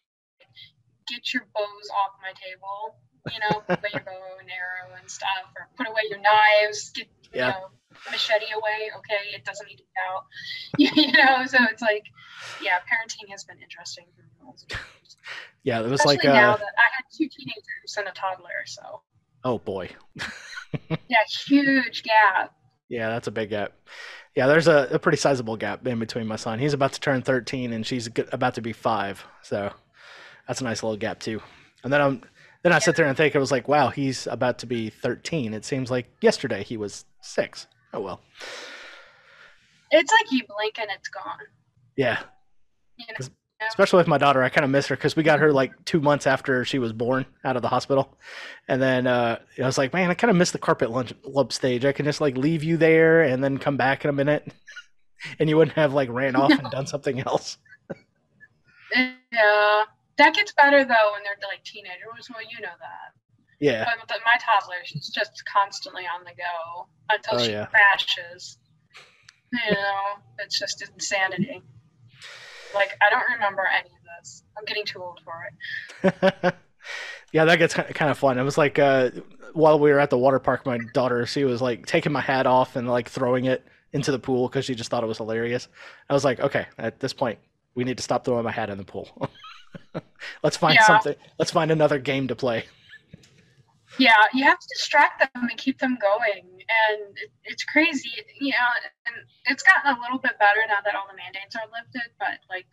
get 1.07 1.33
your 1.33 1.45
bows 1.53 1.87
off 1.93 2.17
my 2.21 2.33
table. 2.33 2.97
you 3.29 3.37
know, 3.39 3.61
put 3.61 3.77
away 3.79 3.89
your 3.93 4.03
bow 4.03 4.37
and 4.41 4.49
arrow 4.49 4.97
and 4.99 5.05
stuff, 5.09 5.53
or 5.57 5.69
put 5.77 5.85
away 5.87 6.01
your 6.09 6.19
knives, 6.19 6.89
get 6.91 7.05
you 7.33 7.41
Yeah. 7.41 7.49
know 7.49 7.69
machete 8.09 8.49
away. 8.55 8.89
Okay, 8.97 9.29
it 9.35 9.45
doesn't 9.45 9.67
need 9.67 9.77
to 9.77 9.83
be 9.83 9.97
out. 10.09 10.25
you 10.77 11.11
know, 11.13 11.45
so 11.45 11.57
it's 11.69 11.81
like, 11.83 12.05
yeah, 12.59 12.79
parenting 12.89 13.29
has 13.29 13.43
been 13.43 13.61
interesting 13.61 14.05
for 14.15 14.23
me. 14.23 14.29
all 14.45 14.53
these 14.53 14.65
years. 14.69 15.17
Yeah, 15.63 15.79
it 15.81 15.83
was 15.89 16.01
Especially 16.01 16.29
like 16.29 16.35
now 16.41 16.53
uh, 16.53 16.57
that 16.57 16.73
I 16.77 16.87
had 16.95 17.05
two 17.11 17.27
teenagers 17.29 17.93
and 17.97 18.07
a 18.07 18.11
toddler, 18.11 18.65
so 18.65 19.01
oh 19.43 19.59
boy. 19.59 19.89
yeah, 20.89 21.17
huge 21.47 22.03
gap. 22.03 22.53
Yeah, 22.89 23.09
that's 23.09 23.27
a 23.27 23.31
big 23.31 23.49
gap. 23.51 23.73
Yeah, 24.35 24.47
there's 24.47 24.67
a, 24.67 24.87
a 24.91 24.99
pretty 24.99 25.17
sizable 25.17 25.57
gap 25.57 25.85
in 25.85 25.99
between 25.99 26.27
my 26.27 26.35
son. 26.35 26.59
He's 26.59 26.73
about 26.73 26.93
to 26.93 26.99
turn 26.99 27.21
13 27.21 27.73
and 27.73 27.85
she's 27.85 28.09
about 28.31 28.55
to 28.55 28.61
be 28.61 28.73
5. 28.73 29.23
So 29.43 29.71
that's 30.47 30.61
a 30.61 30.63
nice 30.63 30.81
little 30.83 30.97
gap 30.97 31.19
too. 31.19 31.41
And 31.83 31.91
then 31.91 32.01
I'm 32.01 32.21
then 32.63 32.73
I 32.73 32.79
sit 32.79 32.95
there 32.95 33.05
and 33.05 33.15
think 33.15 33.35
it 33.35 33.39
was 33.39 33.51
like, 33.51 33.67
wow, 33.67 33.89
he's 33.89 34.27
about 34.27 34.59
to 34.59 34.65
be 34.65 34.89
13. 34.89 35.53
It 35.53 35.63
seems 35.65 35.89
like 35.89 36.07
yesterday 36.21 36.63
he 36.63 36.77
was 36.77 37.05
6. 37.21 37.67
Oh 37.93 38.01
well. 38.01 38.21
It's 39.91 40.11
like 40.11 40.31
you 40.31 40.41
blink 40.47 40.77
and 40.79 40.89
it's 40.95 41.09
gone. 41.09 41.39
Yeah, 41.95 42.19
You 42.97 43.05
know? 43.19 43.25
Especially 43.67 43.97
with 43.97 44.07
my 44.07 44.17
daughter, 44.17 44.41
I 44.43 44.49
kind 44.49 44.63
of 44.65 44.71
miss 44.71 44.87
her 44.87 44.95
because 44.95 45.15
we 45.15 45.23
got 45.23 45.39
her 45.39 45.51
like 45.51 45.73
two 45.85 45.99
months 45.99 46.25
after 46.27 46.63
she 46.65 46.79
was 46.79 46.93
born 46.93 47.25
out 47.43 47.55
of 47.55 47.61
the 47.61 47.67
hospital, 47.67 48.17
and 48.67 48.81
then 48.81 49.07
uh, 49.07 49.39
I 49.61 49.65
was 49.65 49.77
like, 49.77 49.93
man, 49.93 50.09
I 50.09 50.13
kind 50.13 50.31
of 50.31 50.37
miss 50.37 50.51
the 50.51 50.57
carpet 50.59 50.91
lunch 50.91 51.13
lump 51.23 51.51
stage. 51.51 51.85
I 51.85 51.91
can 51.91 52.05
just 52.05 52.21
like 52.21 52.37
leave 52.37 52.63
you 52.63 52.77
there 52.77 53.21
and 53.21 53.43
then 53.43 53.57
come 53.57 53.77
back 53.77 54.03
in 54.03 54.09
a 54.09 54.13
minute, 54.13 54.47
and 55.39 55.49
you 55.49 55.57
wouldn't 55.57 55.75
have 55.77 55.93
like 55.93 56.09
ran 56.09 56.35
off 56.35 56.51
and 56.51 56.69
done 56.71 56.87
something 56.87 57.19
else. 57.21 57.57
Yeah, 58.93 59.83
that 60.17 60.33
gets 60.33 60.51
better 60.53 60.83
though 60.83 61.11
when 61.13 61.23
they're 61.23 61.37
like 61.47 61.63
teenagers. 61.63 62.27
Well, 62.33 62.41
you 62.41 62.59
know 62.61 62.69
that. 62.79 63.13
Yeah, 63.59 63.85
But 64.07 64.19
my 64.25 64.35
toddler, 64.39 64.77
she's 64.85 65.09
just 65.09 65.43
constantly 65.45 66.03
on 66.03 66.23
the 66.23 66.31
go 66.31 66.87
until 67.11 67.39
Oh, 67.39 67.43
she 67.45 67.51
yeah. 67.51 67.65
crashes. 67.65 68.57
You 69.51 69.71
know, 69.73 70.01
it's 70.39 70.57
just 70.57 70.81
insanity. 70.81 71.61
Like 72.73 72.97
I 73.01 73.09
don't 73.09 73.29
remember 73.33 73.63
any 73.77 73.89
of 73.89 74.03
this. 74.19 74.43
I'm 74.57 74.65
getting 74.65 74.85
too 74.85 75.01
old 75.01 75.19
for 75.23 75.47
it. 76.03 76.55
yeah, 77.31 77.45
that 77.45 77.57
gets 77.57 77.73
kind 77.73 78.11
of 78.11 78.17
fun. 78.17 78.37
It 78.37 78.43
was 78.43 78.57
like 78.57 78.79
uh, 78.79 79.11
while 79.53 79.79
we 79.79 79.91
were 79.91 79.99
at 79.99 80.09
the 80.09 80.17
water 80.17 80.39
park, 80.39 80.65
my 80.65 80.79
daughter 80.93 81.25
she 81.25 81.43
was 81.45 81.61
like 81.61 81.85
taking 81.85 82.11
my 82.11 82.21
hat 82.21 82.45
off 82.47 82.75
and 82.75 82.87
like 82.87 83.09
throwing 83.09 83.45
it 83.45 83.65
into 83.93 84.11
the 84.11 84.19
pool 84.19 84.47
because 84.47 84.65
she 84.65 84.75
just 84.75 84.89
thought 84.91 85.03
it 85.03 85.07
was 85.07 85.17
hilarious. 85.17 85.67
I 86.09 86.13
was 86.13 86.23
like, 86.23 86.39
okay, 86.39 86.67
at 86.77 86.99
this 86.99 87.13
point, 87.13 87.39
we 87.75 87.83
need 87.83 87.97
to 87.97 88.03
stop 88.03 88.23
throwing 88.25 88.43
my 88.43 88.51
hat 88.51 88.69
in 88.69 88.77
the 88.77 88.83
pool. 88.83 89.31
let's 90.43 90.57
find 90.57 90.75
Yeah. 90.75 90.85
something. 90.85 91.15
Let's 91.39 91.51
find 91.51 91.71
another 91.71 91.97
game 91.99 92.27
to 92.27 92.35
play. 92.35 92.65
Yeah, 93.99 94.17
you 94.33 94.45
have 94.45 94.59
to 94.59 94.69
distract 94.73 95.19
them 95.21 95.43
and 95.49 95.57
keep 95.59 95.79
them 95.79 95.99
going, 96.01 96.45
and 96.47 97.17
it, 97.17 97.31
it's 97.45 97.65
crazy, 97.65 98.11
you 98.41 98.51
know. 98.53 98.69
And 99.07 99.15
it's 99.47 99.63
gotten 99.63 99.93
a 99.97 100.01
little 100.01 100.19
bit 100.19 100.39
better 100.39 100.61
now 100.67 100.81
that 100.85 100.95
all 100.95 101.05
the 101.11 101.17
mandates 101.17 101.55
are 101.55 101.69
lifted. 101.69 102.09
But 102.19 102.41
like 102.49 102.67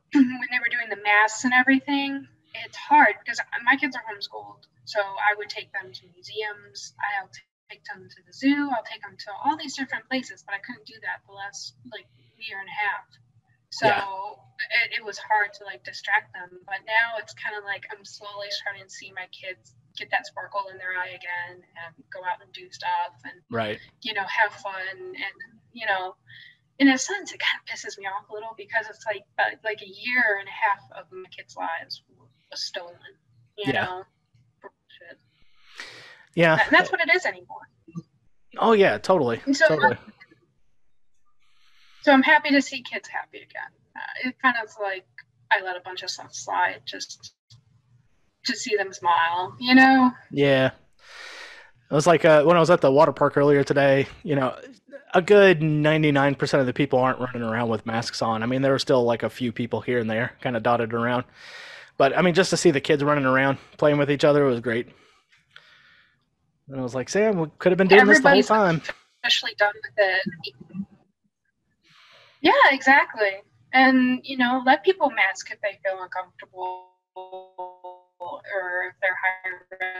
when 0.14 0.48
they 0.50 0.60
were 0.60 0.70
doing 0.72 0.90
the 0.90 1.02
masks 1.02 1.44
and 1.44 1.54
everything, 1.54 2.28
it's 2.66 2.76
hard 2.76 3.16
because 3.24 3.40
my 3.64 3.76
kids 3.76 3.96
are 3.96 4.04
homeschooled, 4.06 4.68
so 4.84 5.00
I 5.00 5.34
would 5.38 5.50
take 5.50 5.72
them 5.72 5.92
to 5.92 6.02
museums. 6.14 6.94
I'll 7.00 7.30
take 7.70 7.84
them 7.86 8.08
to 8.08 8.20
the 8.26 8.32
zoo. 8.32 8.70
I'll 8.72 8.86
take 8.86 9.02
them 9.02 9.16
to 9.16 9.30
all 9.44 9.56
these 9.58 9.76
different 9.76 10.08
places, 10.08 10.44
but 10.46 10.54
I 10.54 10.60
couldn't 10.64 10.86
do 10.86 10.96
that 11.02 11.26
the 11.26 11.34
last 11.34 11.74
like 11.92 12.06
year 12.38 12.60
and 12.60 12.68
a 12.68 12.78
half. 12.78 13.06
So 13.70 13.86
Yeah. 13.86 14.04
it, 14.84 14.98
it 15.00 15.04
was 15.04 15.18
hard 15.18 15.52
to 15.54 15.64
like 15.64 15.84
distract 15.84 16.32
them. 16.32 16.60
But 16.66 16.80
now 16.86 17.18
it's 17.18 17.34
kind 17.34 17.56
of 17.56 17.64
like 17.64 17.84
I'm 17.92 18.04
slowly 18.04 18.48
starting 18.50 18.82
to 18.84 18.90
see 18.90 19.12
my 19.14 19.26
kids 19.32 19.74
get 19.96 20.10
that 20.10 20.26
sparkle 20.26 20.68
in 20.70 20.78
their 20.78 20.92
eye 20.96 21.08
again 21.08 21.58
and 21.62 21.94
go 22.12 22.20
out 22.20 22.40
and 22.42 22.52
do 22.52 22.70
stuff 22.70 23.18
and 23.24 23.34
Right. 23.50 23.80
you 24.02 24.14
know 24.14 24.22
have 24.22 24.52
fun 24.54 24.86
and 24.96 25.36
you 25.72 25.86
know 25.86 26.14
in 26.78 26.86
a 26.88 26.96
sense 26.96 27.32
it 27.32 27.40
kind 27.40 27.58
of 27.58 27.66
pisses 27.66 27.98
me 27.98 28.06
off 28.06 28.28
a 28.30 28.32
little 28.32 28.54
because 28.56 28.86
it's 28.88 29.04
like 29.04 29.24
like 29.64 29.82
a 29.82 29.88
year 29.88 30.38
and 30.38 30.46
a 30.48 30.52
half 30.54 30.80
of 31.02 31.10
my 31.10 31.28
kids' 31.36 31.56
lives 31.56 32.02
was 32.50 32.62
stolen. 32.64 32.94
You 33.56 33.72
Yeah. 33.72 33.84
know. 33.84 34.02
Yeah. 36.34 36.58
And 36.62 36.70
that's 36.70 36.90
what 36.92 37.00
it 37.00 37.12
is 37.14 37.26
anymore. 37.26 37.68
Oh 38.58 38.72
yeah, 38.72 38.98
totally. 38.98 39.40
So- 39.52 39.68
Totally. 39.68 39.96
So 42.02 42.12
I'm 42.12 42.22
happy 42.22 42.50
to 42.50 42.62
see 42.62 42.82
kids 42.82 43.08
happy 43.08 43.38
again. 43.38 43.70
Uh, 43.96 44.28
it 44.28 44.36
kind 44.42 44.56
of 44.62 44.70
like 44.80 45.06
I 45.50 45.64
let 45.64 45.76
a 45.76 45.80
bunch 45.80 46.02
of 46.02 46.10
stuff 46.10 46.34
slide 46.34 46.82
just 46.84 47.34
to 48.46 48.56
see 48.56 48.76
them 48.76 48.92
smile, 48.92 49.56
you 49.58 49.74
know? 49.74 50.12
Yeah. 50.30 50.70
It 51.90 51.94
was 51.94 52.06
like 52.06 52.24
uh, 52.24 52.44
when 52.44 52.56
I 52.56 52.60
was 52.60 52.70
at 52.70 52.80
the 52.80 52.92
water 52.92 53.12
park 53.12 53.36
earlier 53.36 53.64
today, 53.64 54.06
you 54.22 54.36
know, 54.36 54.54
a 55.14 55.22
good 55.22 55.60
99% 55.60 56.60
of 56.60 56.66
the 56.66 56.72
people 56.72 56.98
aren't 56.98 57.18
running 57.18 57.42
around 57.42 57.70
with 57.70 57.86
masks 57.86 58.20
on. 58.20 58.42
I 58.42 58.46
mean, 58.46 58.60
there 58.60 58.72
were 58.72 58.78
still 58.78 59.04
like 59.04 59.22
a 59.22 59.30
few 59.30 59.52
people 59.52 59.80
here 59.80 59.98
and 59.98 60.10
there 60.10 60.32
kind 60.42 60.56
of 60.56 60.62
dotted 60.62 60.92
around. 60.92 61.24
But 61.96 62.16
I 62.16 62.22
mean, 62.22 62.34
just 62.34 62.50
to 62.50 62.56
see 62.56 62.70
the 62.70 62.80
kids 62.80 63.02
running 63.02 63.24
around 63.24 63.58
playing 63.78 63.98
with 63.98 64.10
each 64.10 64.24
other 64.24 64.44
was 64.44 64.60
great. 64.60 64.88
And 66.68 66.78
I 66.78 66.82
was 66.82 66.94
like, 66.94 67.08
Sam, 67.08 67.38
we 67.38 67.46
could 67.58 67.72
have 67.72 67.78
been 67.78 67.88
doing 67.88 68.06
this 68.06 68.20
the 68.20 68.30
whole 68.30 68.42
time. 68.42 68.82
Especially 69.24 69.54
done 69.58 69.72
with 69.74 69.92
it. 69.96 70.86
Yeah, 72.40 72.52
exactly. 72.70 73.42
And 73.72 74.20
you 74.24 74.36
know, 74.36 74.62
let 74.64 74.84
people 74.84 75.10
mask 75.10 75.50
if 75.50 75.60
they 75.60 75.78
feel 75.84 76.02
uncomfortable 76.02 76.86
or 77.16 78.84
if 78.90 78.94
they're 79.02 79.16
high 79.16 79.50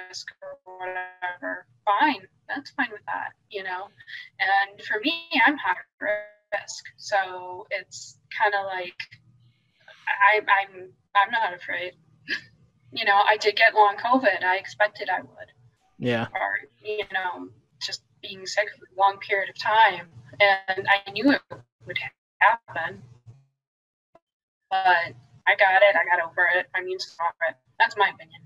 risk 0.08 0.26
or 0.42 0.58
whatever. 0.78 1.66
Fine, 1.84 2.26
that's 2.48 2.70
fine 2.70 2.90
with 2.92 3.04
that, 3.06 3.30
you 3.50 3.62
know. 3.62 3.88
And 4.40 4.80
for 4.82 5.00
me, 5.00 5.28
I'm 5.46 5.56
high 5.56 5.76
risk, 6.00 6.84
so 6.96 7.66
it's 7.70 8.18
kind 8.36 8.54
of 8.54 8.66
like 8.66 8.94
I, 10.08 10.40
I'm 10.40 10.90
I'm 11.14 11.30
not 11.30 11.54
afraid. 11.54 11.94
You 12.90 13.04
know, 13.04 13.20
I 13.26 13.36
did 13.36 13.54
get 13.54 13.74
long 13.74 13.96
COVID. 13.98 14.42
I 14.42 14.56
expected 14.56 15.10
I 15.10 15.20
would 15.20 15.52
Yeah. 15.98 16.26
or 16.34 16.60
you 16.82 17.04
know 17.12 17.48
just 17.82 18.02
being 18.22 18.46
sick 18.46 18.68
for 18.78 18.86
a 18.86 18.98
long 18.98 19.18
period 19.18 19.48
of 19.50 19.58
time 19.58 20.08
and 20.40 20.86
i 20.88 21.10
knew 21.10 21.30
it 21.32 21.40
would 21.86 21.98
happen 22.40 23.02
but 24.70 25.14
i 25.46 25.54
got 25.58 25.82
it 25.82 25.96
i 25.96 26.04
got 26.04 26.24
over 26.24 26.48
it. 26.54 26.66
Used 26.86 27.08
to 27.08 27.24
it 27.48 27.56
that's 27.78 27.96
my 27.96 28.08
opinion. 28.08 28.40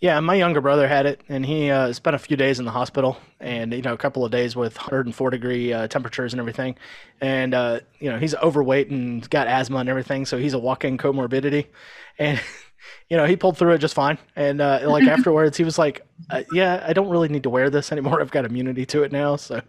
Yeah, 0.00 0.18
my 0.18 0.34
younger 0.34 0.60
brother 0.60 0.88
had 0.88 1.06
it, 1.06 1.20
and 1.28 1.46
he 1.46 1.70
uh, 1.70 1.92
spent 1.92 2.16
a 2.16 2.18
few 2.18 2.36
days 2.36 2.58
in 2.58 2.64
the 2.64 2.72
hospital, 2.72 3.18
and 3.38 3.72
you 3.72 3.82
know, 3.82 3.92
a 3.92 3.96
couple 3.96 4.24
of 4.24 4.32
days 4.32 4.56
with 4.56 4.76
104 4.76 5.30
degree 5.30 5.72
uh, 5.72 5.86
temperatures 5.86 6.32
and 6.32 6.40
everything, 6.40 6.74
and 7.20 7.54
uh, 7.54 7.78
you 8.00 8.10
know, 8.10 8.18
he's 8.18 8.34
overweight 8.34 8.90
and 8.90 9.30
got 9.30 9.46
asthma 9.46 9.78
and 9.78 9.88
everything, 9.88 10.26
so 10.26 10.38
he's 10.38 10.54
a 10.54 10.58
walking 10.58 10.98
comorbidity, 10.98 11.66
and 12.18 12.40
you 13.08 13.16
know, 13.16 13.26
he 13.26 13.36
pulled 13.36 13.56
through 13.56 13.74
it 13.74 13.78
just 13.78 13.94
fine, 13.94 14.18
and 14.34 14.60
uh, 14.60 14.80
like 14.86 15.04
afterwards, 15.08 15.56
he 15.56 15.62
was 15.62 15.78
like, 15.78 16.04
uh, 16.30 16.42
"Yeah, 16.52 16.84
I 16.84 16.92
don't 16.94 17.08
really 17.08 17.28
need 17.28 17.44
to 17.44 17.50
wear 17.50 17.70
this 17.70 17.92
anymore. 17.92 18.20
I've 18.20 18.32
got 18.32 18.44
immunity 18.44 18.84
to 18.86 19.04
it 19.04 19.12
now." 19.12 19.36
So 19.36 19.60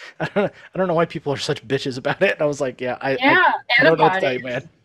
I 0.20 0.28
don't, 0.34 0.52
I 0.74 0.78
don't 0.78 0.88
know 0.88 0.94
why 0.94 1.06
people 1.06 1.32
are 1.32 1.38
such 1.38 1.66
bitches 1.66 1.98
about 1.98 2.22
it. 2.22 2.32
And 2.32 2.42
I 2.42 2.46
was 2.46 2.60
like, 2.60 2.80
"Yeah, 2.80 2.98
I, 3.00 3.12
I, 3.12 3.16
yeah 3.20 3.52
I 3.78 3.84
don't 3.84 3.98
know 3.98 4.04
what 4.04 4.14
to 4.14 4.20
tell 4.20 4.32
you, 4.32 4.44
man." 4.44 4.68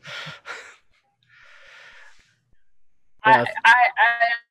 I, 3.25 3.41
I, 3.65 3.81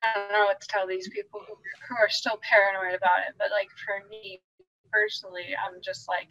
I 0.03 0.07
don't 0.19 0.31
know 0.33 0.45
what 0.51 0.59
to 0.59 0.67
tell 0.67 0.85
these 0.85 1.07
people 1.07 1.39
who, 1.47 1.55
who 1.55 1.95
are 1.95 2.09
still 2.09 2.37
paranoid 2.43 2.91
about 2.91 3.23
it, 3.23 3.31
but 3.39 3.47
like 3.51 3.71
for 3.79 4.03
me 4.11 4.43
personally, 4.91 5.55
I'm 5.55 5.79
just 5.79 6.11
like, 6.11 6.27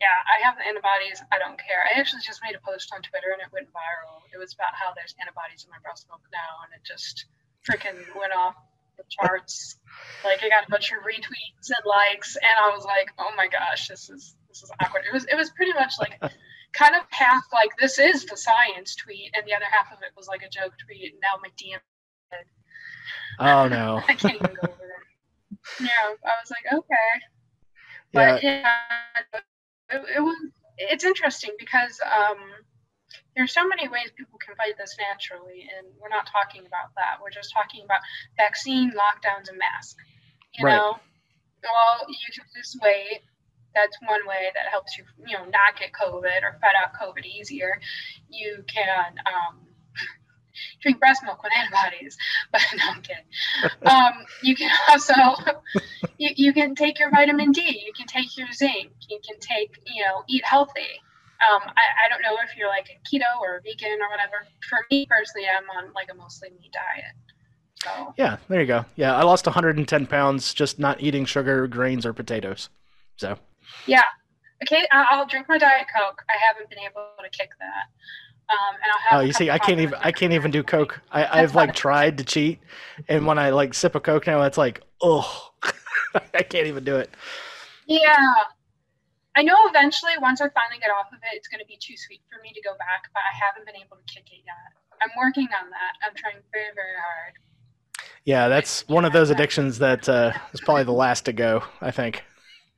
yeah, 0.00 0.16
I 0.24 0.40
have 0.40 0.56
the 0.56 0.64
antibodies. 0.64 1.20
I 1.28 1.36
don't 1.36 1.58
care. 1.60 1.84
I 1.84 1.98
actually 2.00 2.22
just 2.24 2.40
made 2.40 2.56
a 2.56 2.62
post 2.64 2.88
on 2.94 3.02
Twitter 3.02 3.36
and 3.36 3.42
it 3.42 3.52
went 3.52 3.68
viral. 3.68 4.24
It 4.32 4.38
was 4.38 4.54
about 4.54 4.72
how 4.72 4.96
there's 4.96 5.12
antibodies 5.20 5.66
in 5.66 5.70
my 5.74 5.80
breast 5.82 6.06
milk 6.08 6.22
now, 6.32 6.64
and 6.64 6.70
it 6.72 6.86
just 6.86 7.26
freaking 7.66 7.98
went 8.16 8.32
off 8.32 8.56
the 8.98 9.04
charts. 9.08 9.78
Like 10.24 10.42
I 10.42 10.48
got 10.48 10.66
a 10.66 10.70
bunch 10.70 10.92
of 10.92 10.98
retweets 10.98 11.68
and 11.70 11.84
likes, 11.86 12.36
and 12.36 12.52
I 12.60 12.74
was 12.74 12.84
like, 12.84 13.08
oh 13.18 13.30
my 13.36 13.48
gosh, 13.48 13.88
this 13.88 14.10
is 14.10 14.36
this 14.48 14.62
is 14.62 14.70
awkward. 14.82 15.04
It 15.08 15.12
was 15.14 15.24
it 15.24 15.36
was 15.36 15.50
pretty 15.50 15.72
much 15.72 15.94
like 15.98 16.20
kind 16.74 16.94
of 16.94 17.02
half 17.10 17.44
like 17.52 17.70
this 17.80 17.98
is 17.98 18.26
the 18.26 18.36
science 18.36 18.96
tweet, 18.96 19.30
and 19.34 19.46
the 19.46 19.54
other 19.54 19.64
half 19.70 19.92
of 19.92 20.02
it 20.02 20.10
was 20.16 20.26
like 20.28 20.42
a 20.42 20.48
joke 20.50 20.74
tweet. 20.84 21.12
And 21.12 21.20
now 21.22 21.40
my 21.42 21.48
DM, 21.50 21.78
said, 22.30 22.44
Oh 23.38 23.68
no. 23.76 24.02
I 24.08 24.14
can't 24.14 24.34
even 24.34 24.54
go 24.54 24.68
over 24.68 24.76
there. 24.78 25.86
Yeah, 25.86 26.14
I 26.24 26.32
was 26.42 26.50
like, 26.50 26.72
okay, 26.72 27.12
Yeah. 28.12 28.32
but 28.32 28.42
yeah, 28.42 28.74
it, 29.90 30.16
it 30.16 30.20
was. 30.20 30.36
It's 30.80 31.04
interesting 31.04 31.50
because 31.58 31.98
um, 32.04 32.38
there's 33.36 33.52
so 33.52 33.66
many 33.66 33.88
ways 33.88 34.10
people 34.16 34.38
can 34.38 34.54
fight 34.56 34.74
this 34.78 34.96
naturally, 34.98 35.68
and 35.76 35.86
we're 36.00 36.08
not 36.08 36.26
talking 36.26 36.66
about 36.66 36.94
that. 36.96 37.18
We're 37.22 37.30
just 37.30 37.52
talking 37.52 37.84
about 37.84 38.00
vaccine, 38.36 38.92
lockdowns, 38.92 39.48
and 39.48 39.58
masks. 39.58 40.02
You 40.58 40.64
Right. 40.64 40.74
know, 40.76 40.98
well, 41.62 42.06
you 42.08 42.32
can 42.34 42.44
lose 42.56 42.76
weight. 42.82 43.22
That's 43.74 43.96
one 44.02 44.26
way 44.26 44.50
that 44.54 44.68
helps 44.70 44.98
you, 44.98 45.04
you 45.26 45.36
know, 45.38 45.44
not 45.44 45.78
get 45.78 45.92
COVID 45.92 46.42
or 46.42 46.58
fight 46.60 46.74
out 46.82 46.94
COVID 46.94 47.24
easier. 47.26 47.80
You 48.28 48.64
can, 48.66 49.14
um, 49.26 49.60
drink 50.82 50.98
breast 50.98 51.22
milk 51.24 51.42
with 51.42 51.52
antibodies. 51.56 52.16
But 52.52 52.62
no, 52.76 52.84
I'm 52.90 53.02
kidding. 53.02 53.24
Um, 53.86 54.24
you 54.42 54.56
can 54.56 54.70
also 54.88 55.14
you, 56.18 56.30
you 56.36 56.52
can 56.52 56.74
take 56.74 56.98
your 56.98 57.10
vitamin 57.10 57.52
D. 57.52 57.60
You 57.86 57.92
can 57.96 58.06
take 58.06 58.36
your 58.36 58.50
zinc. 58.52 58.90
You 59.08 59.20
can 59.26 59.38
take 59.40 59.76
you 59.86 60.04
know 60.04 60.24
eat 60.28 60.44
healthy. 60.44 61.00
Um, 61.38 61.62
I, 61.62 62.06
I 62.06 62.08
don't 62.08 62.22
know 62.22 62.36
if 62.42 62.56
you're 62.56 62.68
like 62.68 62.88
a 62.90 62.98
keto 63.08 63.40
or 63.40 63.56
a 63.56 63.60
vegan 63.62 64.00
or 64.02 64.10
whatever. 64.10 64.46
For 64.68 64.78
me 64.90 65.06
personally, 65.08 65.46
I'm 65.48 65.64
on 65.70 65.92
like 65.94 66.08
a 66.10 66.14
mostly 66.14 66.50
meat 66.50 66.72
diet. 66.72 67.14
So 67.84 68.14
Yeah, 68.16 68.38
there 68.48 68.60
you 68.60 68.66
go. 68.66 68.84
Yeah, 68.96 69.14
I 69.14 69.22
lost 69.22 69.46
110 69.46 70.06
pounds 70.06 70.52
just 70.52 70.78
not 70.78 71.00
eating 71.00 71.24
sugar, 71.24 71.66
grains, 71.68 72.04
or 72.04 72.12
potatoes. 72.12 72.70
So 73.16 73.38
yeah, 73.86 74.02
okay. 74.64 74.86
I'll 74.90 75.26
drink 75.26 75.48
my 75.48 75.58
diet 75.58 75.86
coke. 75.96 76.22
I 76.28 76.34
haven't 76.46 76.70
been 76.70 76.80
able 76.80 77.06
to 77.22 77.30
kick 77.30 77.50
that. 77.60 77.86
Um, 78.50 78.74
and 78.82 78.92
I'll 78.92 79.10
have. 79.10 79.20
Oh, 79.20 79.26
you 79.26 79.32
see, 79.32 79.50
I 79.50 79.58
can't 79.58 79.80
even. 79.80 79.94
I 80.00 80.10
can't 80.10 80.32
even 80.32 80.50
do 80.50 80.62
Coke. 80.62 81.00
I, 81.12 81.42
I've 81.42 81.54
like 81.54 81.74
tried 81.74 82.18
to 82.18 82.24
cheat, 82.24 82.58
and 83.06 83.26
when 83.26 83.38
I 83.38 83.50
like 83.50 83.74
sip 83.74 83.94
a 83.94 84.00
Coke 84.00 84.26
now, 84.26 84.42
it's 84.42 84.56
like, 84.56 84.80
oh, 85.02 85.50
I 86.34 86.42
can't 86.42 86.66
even 86.66 86.82
do 86.82 86.96
it. 86.96 87.10
Yeah. 87.86 88.34
I 89.36 89.42
know 89.42 89.56
eventually, 89.68 90.12
once 90.20 90.40
I 90.40 90.48
finally 90.50 90.80
get 90.80 90.90
off 90.90 91.12
of 91.12 91.20
it, 91.22 91.36
it's 91.36 91.48
going 91.48 91.60
to 91.60 91.68
be 91.68 91.78
too 91.78 91.96
sweet 91.96 92.22
for 92.26 92.42
me 92.42 92.50
to 92.52 92.62
go 92.62 92.72
back, 92.78 93.06
but 93.14 93.22
I 93.22 93.32
haven't 93.32 93.66
been 93.66 93.76
able 93.76 93.96
to 93.96 94.06
kick 94.06 94.26
it 94.32 94.42
yet. 94.42 94.72
I'm 95.00 95.14
working 95.16 95.48
on 95.54 95.70
that. 95.70 95.92
I'm 96.02 96.14
trying 96.16 96.42
very, 96.50 96.74
very 96.74 96.98
hard. 96.98 97.34
Yeah, 98.24 98.48
that's 98.48 98.86
one 98.88 99.04
of 99.04 99.12
those 99.12 99.30
addictions 99.30 99.78
that 99.78 100.08
uh, 100.08 100.32
is 100.52 100.60
probably 100.60 100.84
the 100.84 100.92
last 100.92 101.24
to 101.26 101.32
go. 101.32 101.62
I 101.80 101.90
think 101.90 102.24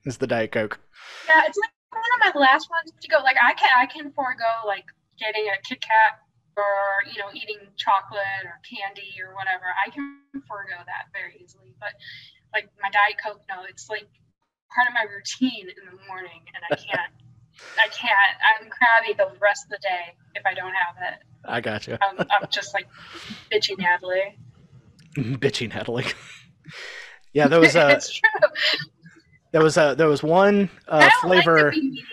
is 0.04 0.18
the 0.18 0.26
Diet 0.26 0.52
Coke. 0.52 0.78
Yeah, 1.26 1.42
it's 1.46 1.58
like 1.58 1.74
one 1.90 2.12
of 2.20 2.34
my 2.34 2.40
last 2.40 2.68
ones 2.70 2.92
to 3.00 3.08
go. 3.08 3.18
Like 3.24 3.36
I 3.40 3.54
can, 3.54 3.70
I 3.76 3.86
can 3.86 4.12
forego 4.12 4.66
like 4.66 4.86
getting 5.18 5.48
a 5.48 5.56
Kit 5.66 5.80
Kat 5.80 6.20
or 6.56 7.10
you 7.10 7.18
know 7.18 7.28
eating 7.34 7.58
chocolate 7.76 8.44
or 8.44 8.60
candy 8.68 9.16
or 9.18 9.34
whatever. 9.34 9.72
I 9.74 9.90
can 9.90 10.22
forego 10.46 10.76
that 10.86 11.10
very 11.12 11.40
easily. 11.42 11.74
But 11.80 11.96
like 12.52 12.68
my 12.80 12.90
Diet 12.90 13.18
Coke, 13.18 13.42
no, 13.48 13.64
it's 13.68 13.88
like 13.88 14.08
part 14.74 14.88
of 14.88 14.94
my 14.94 15.04
routine 15.14 15.68
in 15.68 15.84
the 15.86 15.98
morning, 16.08 16.40
and 16.54 16.62
I 16.70 16.74
can't. 16.76 17.12
I 17.78 17.88
can't. 17.88 18.62
I'm 18.62 18.70
crabby 18.70 19.12
the 19.16 19.38
rest 19.40 19.64
of 19.64 19.70
the 19.70 19.78
day 19.82 20.14
if 20.34 20.44
I 20.46 20.54
don't 20.54 20.72
have 20.72 21.12
it. 21.12 21.18
I 21.44 21.60
gotcha. 21.60 21.98
I'm, 22.02 22.18
I'm 22.18 22.48
just 22.50 22.74
like 22.74 22.86
bitchy 23.52 23.76
Natalie. 23.78 24.38
Bitchy 25.16 25.68
Natalie. 25.68 26.04
yeah, 27.32 27.48
there 27.48 27.60
was 27.60 27.74
a 27.76 27.90
it's 27.96 28.12
true. 28.12 28.48
there 29.52 29.62
was 29.62 29.76
a 29.76 29.94
there 29.96 30.08
was 30.08 30.22
one 30.22 30.70
uh, 30.88 31.10
flavor. 31.20 31.64
Like 31.66 31.74
to 31.74 31.80
be 31.80 31.86
mean. 31.90 32.04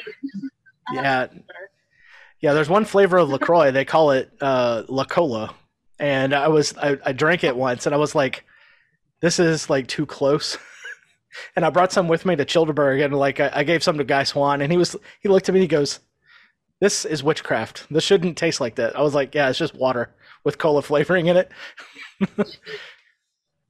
I 0.89 0.93
like 0.95 1.03
Yeah, 1.03 1.27
to 1.27 1.33
be 1.33 1.39
bitter. 1.41 1.71
Yeah, 2.41 2.53
there's 2.53 2.69
one 2.69 2.85
flavor 2.85 3.17
of 3.17 3.29
LaCroix. 3.29 3.71
they 3.71 3.85
call 3.85 4.11
it 4.11 4.31
uh, 4.41 4.83
La 4.87 5.05
Cola, 5.05 5.53
and 5.99 6.33
I 6.33 6.47
was 6.47 6.75
I, 6.77 6.97
I 7.05 7.11
drank 7.13 7.43
it 7.43 7.55
once, 7.55 7.85
and 7.85 7.93
I 7.95 7.97
was 7.97 8.15
like, 8.15 8.45
"This 9.21 9.39
is 9.39 9.69
like 9.69 9.87
too 9.87 10.05
close." 10.05 10.57
And 11.55 11.65
I 11.65 11.69
brought 11.69 11.91
some 11.91 12.07
with 12.07 12.25
me 12.25 12.35
to 12.35 12.45
Childeberg, 12.45 13.03
and 13.03 13.13
like 13.15 13.39
I, 13.39 13.51
I 13.53 13.63
gave 13.63 13.83
some 13.83 13.97
to 13.97 14.03
Guy 14.03 14.23
Swan, 14.23 14.61
and 14.61 14.71
he 14.71 14.77
was 14.77 14.95
he 15.21 15.29
looked 15.29 15.49
at 15.49 15.53
me, 15.53 15.59
and 15.59 15.63
he 15.63 15.67
goes, 15.67 15.99
"This 16.79 17.05
is 17.05 17.23
witchcraft. 17.23 17.87
This 17.91 18.03
shouldn't 18.03 18.37
taste 18.37 18.61
like 18.61 18.75
that." 18.75 18.97
I 18.97 19.01
was 19.01 19.15
like, 19.15 19.35
"Yeah, 19.35 19.49
it's 19.49 19.59
just 19.59 19.75
water 19.75 20.13
with 20.43 20.57
cola 20.57 20.81
flavoring 20.81 21.27
in 21.27 21.37
it." 21.37 21.51
It's 22.19 22.57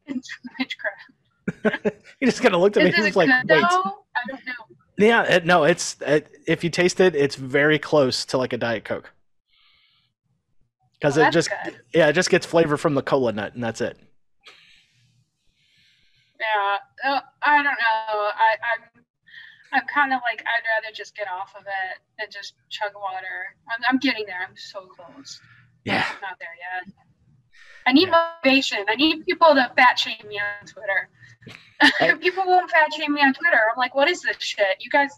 witchcraft. 0.60 1.96
he 2.20 2.26
just 2.26 2.42
kind 2.42 2.56
of 2.56 2.62
looked 2.62 2.78
at 2.78 2.84
me. 2.84 2.92
He 2.92 3.02
was 3.02 3.16
like, 3.16 3.30
"Wait." 3.30 3.64
I 3.64 4.20
don't 4.28 4.46
know. 4.46 4.54
Yeah, 4.98 5.24
it, 5.24 5.46
no, 5.46 5.64
it's 5.64 5.96
it, 6.02 6.28
if 6.48 6.64
you 6.64 6.70
taste 6.70 7.00
it, 7.00 7.16
it's 7.16 7.36
very 7.36 7.78
close 7.78 8.26
to 8.26 8.38
like 8.38 8.52
a 8.54 8.58
Diet 8.58 8.84
Coke. 8.84 9.12
Because 11.00 11.18
Well, 11.18 11.26
oh, 11.26 11.28
it 11.28 11.32
just 11.32 11.50
good. 11.64 11.80
yeah, 11.94 12.08
it 12.08 12.14
just 12.14 12.32
gets 12.32 12.46
flavor 12.46 12.78
from 12.78 12.96
the 12.96 13.04
cola 13.04 13.32
nut, 13.32 13.54
and 13.54 13.64
that's 13.64 13.82
it. 13.82 13.98
Yeah, 16.40 17.12
uh, 17.12 17.20
I 17.42 17.58
don't 17.58 17.66
know. 17.66 17.74
I, 17.78 18.56
I'm, 18.76 19.04
I'm 19.74 19.88
kind 19.88 20.14
of 20.14 20.22
like 20.24 20.42
I'd 20.42 20.84
rather 20.84 20.94
just 20.94 21.16
get 21.16 21.28
off 21.28 21.54
of 21.58 21.64
it 21.64 22.00
and 22.22 22.32
just 22.32 22.54
chug 22.70 22.92
water. 22.96 23.56
I'm, 23.70 23.82
I'm 23.90 23.98
getting 24.00 24.26
there. 24.26 24.46
I'm 24.48 24.56
so 24.56 24.82
close. 24.88 25.40
Yeah, 25.84 26.06
I'm 26.08 26.22
not 26.22 26.38
there 26.40 26.50
yet. 26.86 26.94
I 27.86 27.94
need 27.94 28.10
motivation. 28.12 28.80
I 28.90 28.96
need 28.96 29.26
people 29.26 29.56
to 29.56 29.72
fat 29.78 29.98
shame 29.98 30.28
me 30.28 30.40
on 30.40 30.68
Twitter. 30.68 32.20
people 32.20 32.44
won't 32.46 32.70
fat 32.70 32.94
shame 32.94 33.14
me 33.14 33.22
on 33.22 33.34
Twitter. 33.34 33.62
I'm 33.72 33.78
like, 33.78 33.96
what 33.96 34.10
is 34.10 34.22
this 34.22 34.36
shit? 34.40 34.78
You 34.82 34.90
guys 34.90 35.12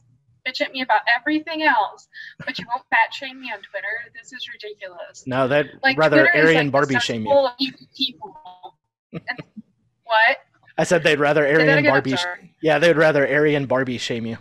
bitch 0.48 0.62
at 0.62 0.72
me 0.72 0.82
about 0.82 1.02
everything 1.18 1.64
else, 1.64 2.08
but 2.46 2.60
you 2.60 2.66
won't 2.70 2.84
fat 2.90 3.14
shame 3.14 3.42
me 3.42 3.52
on 3.52 3.60
Twitter. 3.62 3.88
This 4.14 4.32
is 4.34 4.48
ridiculous. 4.54 5.26
no, 5.26 5.48
that 5.48 5.66
Like 5.84 5.98
rather 5.98 6.22
Twitter 6.28 6.38
is 6.38 6.46
Aryan 6.46 6.66
like 6.68 6.72
Barbie 6.72 7.00
shame 7.00 7.22
you. 7.22 7.28
cesspool 7.28 7.48
of 7.48 7.54
evil 7.60 7.88
people. 7.98 8.78
And- 9.14 9.24
what? 10.04 10.38
I 10.80 10.84
said 10.84 11.04
they'd 11.04 11.20
rather 11.20 11.46
again, 11.46 11.84
Barbie. 11.84 12.16
sh- 12.16 12.26
Yeah, 12.64 12.80
they'd 12.80 12.96
rather 12.96 13.28
Aryan 13.28 13.66
Barbie 13.66 13.98
shame 13.98 14.26
you. 14.26 14.38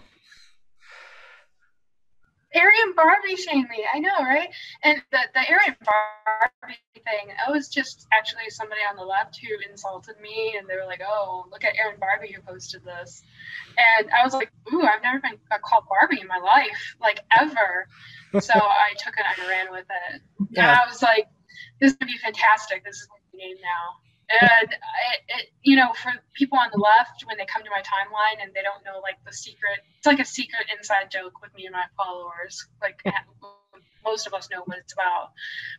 Aryan 2.55 2.95
Barbie 2.95 3.35
shame 3.35 3.67
me. 3.69 3.85
I 3.93 3.99
know, 3.99 4.17
right? 4.21 4.49
And 4.85 5.03
the, 5.11 5.19
the 5.35 5.41
Aryan 5.41 5.77
Barbie 5.85 6.79
thing, 6.95 7.35
I 7.45 7.51
was 7.51 7.69
just 7.69 8.07
actually 8.13 8.51
somebody 8.51 8.81
on 8.89 8.95
the 8.95 9.03
left 9.03 9.41
who 9.41 9.49
insulted 9.69 10.15
me, 10.21 10.55
and 10.57 10.69
they 10.69 10.77
were 10.77 10.87
like, 10.87 11.03
"Oh, 11.05 11.47
look 11.51 11.65
at 11.65 11.75
Aryan 11.77 11.99
Barbie 11.99 12.33
who 12.33 12.41
posted 12.43 12.85
this," 12.85 13.21
and 13.77 14.09
I 14.13 14.25
was 14.25 14.33
like, 14.33 14.53
"Ooh, 14.73 14.83
I've 14.83 15.03
never 15.03 15.19
been 15.19 15.39
uh, 15.51 15.59
called 15.65 15.85
Barbie 15.89 16.21
in 16.21 16.29
my 16.29 16.39
life, 16.39 16.95
like 17.01 17.19
ever." 17.41 17.89
so 18.41 18.55
I 18.55 18.93
took 18.97 19.15
it 19.19 19.25
and 19.27 19.45
I 19.45 19.49
ran 19.49 19.73
with 19.73 19.87
it. 20.15 20.23
And 20.39 20.67
I 20.67 20.87
was 20.89 21.03
like, 21.03 21.27
"This 21.81 21.97
would 21.99 22.07
be 22.07 22.17
fantastic. 22.19 22.85
This 22.85 22.95
is 22.97 23.09
my 23.11 23.39
name 23.39 23.57
now." 23.61 24.08
And 24.29 24.69
it, 24.69 25.21
it, 25.29 25.47
you 25.63 25.77
know, 25.77 25.93
for 25.95 26.13
people 26.35 26.59
on 26.59 26.69
the 26.73 26.79
left, 26.79 27.25
when 27.25 27.39
they 27.39 27.47
come 27.47 27.65
to 27.65 27.71
my 27.71 27.81
timeline 27.81 28.43
and 28.43 28.53
they 28.53 28.61
don't 28.61 28.85
know 28.85 29.01
like 29.01 29.17
the 29.25 29.33
secret, 29.33 29.81
it's 29.97 30.07
like 30.07 30.21
a 30.21 30.25
secret 30.25 30.67
inside 30.77 31.11
joke 31.11 31.41
with 31.41 31.55
me 31.55 31.65
and 31.65 31.73
my 31.73 31.85
followers. 31.97 32.67
Like 32.83 33.01
most 34.05 34.27
of 34.27 34.35
us 34.35 34.51
know 34.51 34.63
what 34.67 34.79
it's 34.79 34.93
about, 34.93 35.33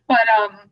but 0.08 0.26
um, 0.28 0.68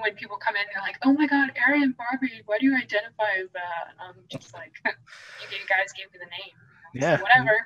when 0.00 0.14
people 0.14 0.36
come 0.36 0.56
in, 0.56 0.62
they're 0.72 0.82
like, 0.82 0.96
"Oh 1.04 1.12
my 1.12 1.26
God, 1.26 1.50
Aryan 1.66 1.94
Barbie, 1.96 2.42
why 2.46 2.58
do 2.58 2.66
you 2.66 2.76
identify 2.76 3.40
as 3.40 3.48
that?" 3.54 3.96
I'm 3.98 4.14
just 4.28 4.52
like, 4.54 4.72
"You 4.84 5.58
guys 5.68 5.92
gave 5.96 6.12
me 6.12 6.18
the 6.20 6.30
name, 6.30 6.54
Yeah, 6.94 7.20
whatever." 7.20 7.56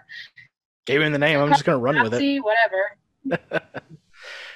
Gave 0.87 1.03
him 1.03 1.13
the 1.13 1.19
name. 1.19 1.41
I'm 1.41 1.49
just 1.51 1.65
gonna 1.65 1.79
run 1.79 2.03
with 2.03 2.15
it. 2.15 2.41
Whatever. 2.43 3.63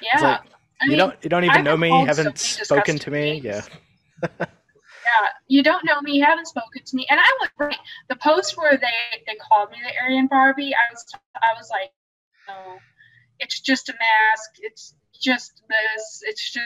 Yeah, 0.01 0.19
like, 0.19 0.41
I 0.81 0.85
you 0.85 0.89
mean, 0.91 0.97
don't 0.97 1.15
you 1.21 1.29
don't 1.29 1.43
even 1.43 1.59
I've 1.59 1.63
know 1.63 1.77
me, 1.77 1.91
haven't 2.05 2.39
so 2.39 2.63
spoken 2.63 2.97
to 2.97 3.11
me. 3.11 3.39
disgusting 3.39 3.69
Yeah. 4.29 4.47
Yeah, 5.11 5.27
you 5.47 5.63
don't 5.63 5.83
know 5.85 6.01
me, 6.01 6.13
you 6.13 6.25
haven't 6.25 6.47
spoken 6.47 6.83
to 6.83 6.95
me, 6.95 7.05
and 7.09 7.19
I 7.19 7.29
was 7.41 7.49
right. 7.57 7.77
The 8.09 8.15
post 8.15 8.57
where 8.57 8.77
they 8.77 9.23
they 9.27 9.35
called 9.35 9.71
me 9.71 9.77
the 9.83 9.93
Aryan 10.01 10.27
Barbie, 10.27 10.73
I 10.73 10.91
was 10.91 11.05
I 11.35 11.53
was 11.57 11.69
like, 11.69 11.91
no, 12.47 12.79
it's 13.39 13.59
just 13.59 13.89
a 13.89 13.93
mask. 13.93 14.51
It's 14.59 14.95
just 15.19 15.61
this. 15.69 16.23
It's 16.25 16.51
just 16.51 16.65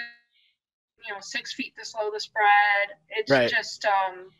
you 1.07 1.13
know 1.13 1.19
six 1.21 1.53
feet 1.53 1.73
to 1.77 1.85
slow 1.85 2.11
the 2.13 2.19
spread. 2.19 2.97
It's 3.09 3.31
Right. 3.31 3.49
just 3.49 3.85
um. 3.85 4.31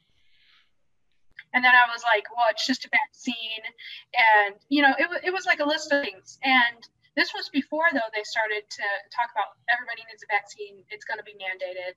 And 1.54 1.64
then 1.64 1.72
I 1.74 1.88
was 1.92 2.04
like, 2.04 2.26
well, 2.36 2.48
it's 2.52 2.68
just 2.68 2.84
a 2.84 2.90
vaccine, 2.90 3.64
and 4.14 4.56
you 4.70 4.82
know, 4.82 4.94
it 4.98 5.08
it 5.24 5.34
was 5.34 5.46
like 5.46 5.60
a 5.62 5.66
list 5.66 5.92
of 5.92 6.04
things, 6.04 6.38
and 6.44 6.84
this 7.16 7.34
was 7.34 7.48
before 7.50 7.88
though 7.94 8.12
they 8.14 8.24
started 8.24 8.68
to 8.70 8.84
talk 9.16 9.32
about 9.32 9.56
everybody 9.72 10.04
needs 10.12 10.24
a 10.24 10.28
vaccine. 10.28 10.84
It's 10.92 11.06
going 11.08 11.18
to 11.18 11.24
be 11.24 11.36
mandated 11.40 11.96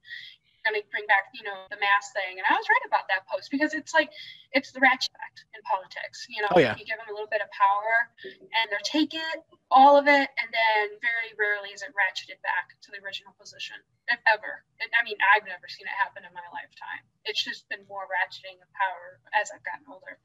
going 0.67 0.79
to 0.79 0.85
bring 0.91 1.07
back, 1.07 1.31
you 1.35 1.43
know, 1.47 1.55
the 1.71 1.79
mask 1.81 2.15
thing. 2.15 2.39
And 2.39 2.45
I 2.49 2.55
was 2.57 2.67
right 2.67 2.85
about 2.87 3.07
that 3.11 3.27
post 3.31 3.51
because 3.51 3.75
it's 3.75 3.93
like, 3.95 4.11
it's 4.55 4.73
the 4.73 4.81
ratchet 4.81 5.13
effect 5.15 5.45
in 5.55 5.61
politics. 5.67 6.27
You 6.29 6.43
know, 6.43 6.53
Oh, 6.57 6.61
yeah. 6.61 6.75
you 6.79 6.85
give 6.89 6.99
them 6.99 7.11
a 7.11 7.15
little 7.15 7.29
bit 7.31 7.45
of 7.45 7.51
power 7.55 8.09
and 8.25 8.65
they're 8.73 8.83
take 8.85 9.13
it, 9.15 9.39
all 9.71 9.95
of 10.01 10.09
it, 10.09 10.29
and 10.41 10.49
then 10.51 10.85
very 11.05 11.31
rarely 11.37 11.71
is 11.71 11.85
it 11.85 11.93
ratcheted 11.93 12.41
back 12.43 12.73
to 12.83 12.89
the 12.91 12.99
original 13.05 13.37
position, 13.37 13.77
if 14.09 14.21
ever. 14.27 14.65
And, 14.81 14.89
I 14.97 15.05
mean, 15.05 15.17
I've 15.35 15.45
never 15.45 15.69
seen 15.69 15.85
it 15.87 15.95
happen 15.95 16.25
in 16.25 16.33
my 16.33 16.45
lifetime. 16.51 17.05
It's 17.29 17.43
just 17.45 17.69
been 17.69 17.85
more 17.89 18.09
ratcheting 18.09 18.57
of 18.59 18.69
power 18.73 19.21
as 19.37 19.53
I've 19.53 19.65
gotten 19.65 19.85
older. 19.87 20.17